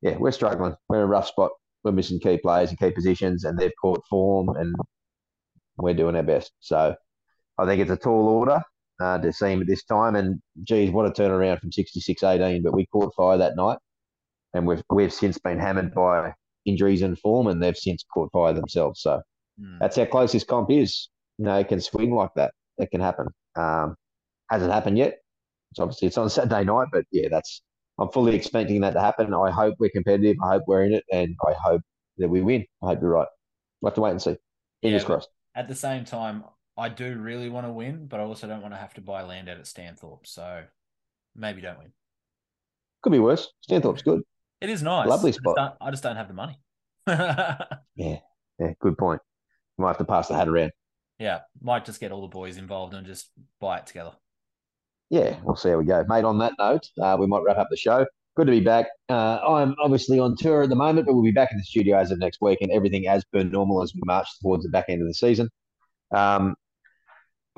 yeah, 0.00 0.16
we're 0.16 0.32
struggling. 0.32 0.74
We're 0.88 0.98
in 0.98 1.02
a 1.02 1.06
rough 1.06 1.28
spot. 1.28 1.50
We're 1.84 1.92
missing 1.92 2.20
key 2.20 2.38
players 2.38 2.70
and 2.70 2.78
key 2.78 2.90
positions, 2.90 3.44
and 3.44 3.58
they've 3.58 3.72
caught 3.80 4.04
form, 4.08 4.50
and 4.50 4.74
we're 5.76 5.94
doing 5.94 6.16
our 6.16 6.22
best. 6.22 6.52
So 6.60 6.94
I 7.58 7.66
think 7.66 7.82
it's 7.82 7.90
a 7.90 7.96
tall 7.96 8.28
order 8.28 8.62
uh, 9.00 9.18
to 9.18 9.32
see 9.32 9.52
him 9.52 9.60
at 9.60 9.66
this 9.66 9.84
time. 9.84 10.16
And 10.16 10.40
geez, 10.64 10.90
what 10.90 11.06
a 11.06 11.10
turnaround 11.10 11.60
from 11.60 11.72
66 11.72 12.22
18. 12.22 12.62
But 12.62 12.74
we 12.74 12.86
caught 12.86 13.14
fire 13.14 13.38
that 13.38 13.56
night, 13.56 13.78
and 14.54 14.66
we've 14.66 14.82
we've 14.90 15.12
since 15.12 15.38
been 15.38 15.58
hammered 15.58 15.94
by 15.94 16.32
injuries 16.68 17.02
and 17.02 17.18
form, 17.18 17.46
and 17.48 17.62
they've 17.62 17.76
since 17.76 18.04
caught 18.12 18.30
fire 18.32 18.52
themselves. 18.52 19.02
So 19.02 19.22
Hmm. 19.58 19.78
that's 19.80 19.96
how 19.96 20.04
close 20.06 20.32
this 20.32 20.44
comp 20.44 20.70
is. 20.70 21.08
You 21.38 21.46
know, 21.46 21.56
it 21.58 21.68
can 21.68 21.80
swing 21.80 22.14
like 22.14 22.30
that. 22.36 22.52
It 22.78 22.90
can 22.90 23.00
happen. 23.00 23.28
Um, 23.56 23.96
hasn't 24.50 24.72
happened 24.72 24.98
yet. 24.98 25.18
It's 25.72 25.80
obviously 25.80 26.08
it's 26.08 26.18
on 26.18 26.30
Saturday 26.30 26.64
night, 26.64 26.88
but 26.92 27.04
yeah, 27.12 27.28
that's 27.30 27.62
I'm 27.98 28.10
fully 28.10 28.34
expecting 28.36 28.80
that 28.82 28.92
to 28.92 29.00
happen. 29.00 29.34
I 29.34 29.50
hope 29.50 29.74
we're 29.78 29.90
competitive. 29.90 30.36
I 30.44 30.48
hope 30.50 30.64
we're 30.66 30.84
in 30.84 30.94
it, 30.94 31.04
and 31.12 31.36
I 31.46 31.52
hope 31.54 31.82
that 32.18 32.28
we 32.28 32.40
win. 32.42 32.64
I 32.82 32.86
hope 32.88 33.00
you're 33.02 33.10
right. 33.10 33.28
We'll 33.80 33.90
have 33.90 33.94
to 33.96 34.00
wait 34.00 34.12
and 34.12 34.22
see. 34.22 34.36
Fingers 34.82 35.02
Yeah, 35.02 35.06
crossed. 35.06 35.28
At 35.54 35.68
the 35.68 35.74
same 35.74 36.04
time, 36.04 36.44
I 36.76 36.88
do 36.88 37.18
really 37.18 37.48
want 37.48 37.66
to 37.66 37.72
win, 37.72 38.06
but 38.06 38.20
I 38.20 38.22
also 38.22 38.46
don't 38.46 38.62
want 38.62 38.74
to 38.74 38.78
have 38.78 38.94
to 38.94 39.00
buy 39.00 39.22
land 39.22 39.48
out 39.48 39.58
at 39.58 39.64
Stanthorpe. 39.64 40.26
So 40.26 40.64
maybe 41.34 41.60
don't 41.60 41.78
win. 41.78 41.92
Could 43.02 43.12
be 43.12 43.18
worse. 43.18 43.48
Stanthorpe's 43.68 44.02
good. 44.02 44.22
It 44.60 44.70
is 44.70 44.82
nice. 44.82 45.06
Lovely 45.08 45.28
I 45.28 45.32
just 45.32 45.40
spot. 45.40 45.56
don't- 45.56 45.74
I 45.80 45.90
just 45.90 46.02
don't 46.02 46.16
have 46.16 46.28
the 46.28 46.34
money. 46.34 46.58
Yeah, 47.96 48.18
yeah, 48.60 48.72
good 48.80 48.96
point. 48.98 49.20
Might 49.78 49.88
have 49.88 49.98
to 49.98 50.04
pass 50.04 50.28
the 50.28 50.34
hat 50.36 50.48
around. 50.48 50.72
yeah, 51.18 51.40
might 51.60 51.84
just 51.84 52.00
get 52.00 52.12
all 52.12 52.20
the 52.22 52.28
boys 52.28 52.56
involved 52.58 52.94
and 52.94 53.06
just 53.06 53.30
buy 53.60 53.78
it 53.78 53.86
together. 53.86 54.12
Yeah, 55.10 55.36
we'll 55.42 55.56
see 55.56 55.70
how 55.70 55.78
we 55.78 55.84
go, 55.84 56.04
mate. 56.08 56.24
On 56.24 56.38
that 56.38 56.52
note, 56.58 56.86
uh, 57.00 57.16
we 57.18 57.26
might 57.26 57.42
wrap 57.42 57.56
up 57.58 57.68
the 57.70 57.76
show. 57.76 58.04
Good 58.36 58.46
to 58.46 58.52
be 58.52 58.60
back. 58.60 58.86
Uh, 59.08 59.38
I'm 59.48 59.74
obviously 59.82 60.18
on 60.20 60.36
tour 60.36 60.62
at 60.62 60.68
the 60.68 60.76
moment, 60.76 61.06
but 61.06 61.14
we'll 61.14 61.24
be 61.24 61.30
back 61.32 61.50
in 61.50 61.58
the 61.58 61.64
studio 61.64 61.96
as 61.98 62.10
of 62.10 62.18
next 62.18 62.40
week, 62.40 62.58
and 62.60 62.70
everything 62.70 63.08
as 63.08 63.24
per 63.32 63.42
normal 63.42 63.82
as 63.82 63.92
we 63.94 64.00
march 64.04 64.28
towards 64.42 64.64
the 64.64 64.70
back 64.70 64.84
end 64.88 65.00
of 65.02 65.08
the 65.08 65.14
season. 65.14 65.48
Um, 66.14 66.54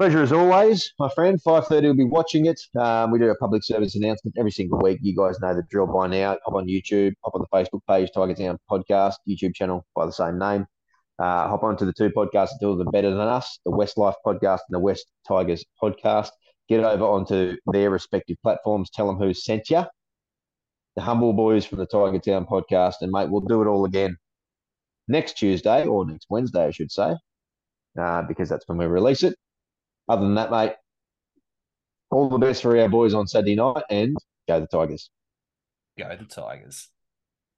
pleasure 0.01 0.22
as 0.22 0.32
always, 0.32 0.94
my 0.98 1.11
friend. 1.11 1.38
Five 1.42 1.66
thirty, 1.66 1.86
we'll 1.86 1.94
be 1.94 2.05
watching 2.05 2.46
it. 2.46 2.59
Um, 2.74 3.11
we 3.11 3.18
do 3.18 3.28
a 3.28 3.34
public 3.34 3.62
service 3.62 3.94
announcement 3.96 4.34
every 4.38 4.51
single 4.51 4.78
week. 4.78 4.98
You 5.03 5.14
guys 5.14 5.38
know 5.40 5.55
the 5.55 5.62
drill 5.68 5.88
by 5.88 6.07
now. 6.07 6.38
Hop 6.46 6.55
on 6.55 6.68
YouTube, 6.68 7.12
hop 7.22 7.34
on 7.34 7.42
the 7.42 7.55
Facebook 7.55 7.80
page, 7.86 8.09
Tiger 8.14 8.32
Town 8.32 8.59
Podcast, 8.70 9.16
YouTube 9.28 9.55
channel 9.55 9.84
by 9.94 10.07
the 10.07 10.12
same 10.12 10.38
name. 10.38 10.64
Uh, 11.18 11.48
hop 11.48 11.64
on 11.64 11.76
to 11.76 11.84
the 11.84 11.92
two 11.92 12.09
podcasts 12.09 12.48
that 12.48 12.59
do 12.62 12.74
them 12.78 12.88
better 12.90 13.11
than 13.11 13.20
us, 13.20 13.59
the 13.66 13.70
West 13.70 13.98
Life 13.98 14.14
Podcast 14.24 14.61
and 14.70 14.74
the 14.74 14.78
West 14.78 15.05
Tigers 15.28 15.66
Podcast. 15.82 16.30
Get 16.70 16.82
over 16.82 17.05
onto 17.05 17.59
their 17.66 17.90
respective 17.90 18.38
platforms. 18.42 18.88
Tell 18.88 19.07
them 19.07 19.18
who 19.18 19.34
sent 19.34 19.68
you. 19.68 19.84
The 20.96 21.03
Humble 21.03 21.34
Boys 21.34 21.66
from 21.66 21.76
the 21.76 21.84
Tiger 21.84 22.18
Town 22.18 22.46
Podcast, 22.46 22.94
and 23.03 23.12
mate, 23.12 23.28
we'll 23.28 23.42
do 23.42 23.61
it 23.61 23.66
all 23.66 23.84
again 23.84 24.16
next 25.09 25.36
Tuesday 25.36 25.84
or 25.84 26.07
next 26.07 26.24
Wednesday, 26.30 26.64
I 26.64 26.70
should 26.70 26.90
say, 26.90 27.14
uh, 28.01 28.22
because 28.22 28.48
that's 28.48 28.66
when 28.66 28.78
we 28.78 28.86
release 28.86 29.22
it. 29.24 29.34
Other 30.11 30.22
than 30.22 30.34
that, 30.34 30.50
mate, 30.50 30.72
all 32.11 32.28
the 32.28 32.38
best 32.38 32.62
for 32.62 32.76
our 32.76 32.88
boys 32.88 33.14
on 33.14 33.28
Saturday 33.28 33.54
night, 33.54 33.84
and 33.90 34.16
go 34.48 34.58
the 34.58 34.66
Tigers. 34.66 35.08
Go 35.96 36.16
the 36.18 36.24
Tigers. 36.24 36.88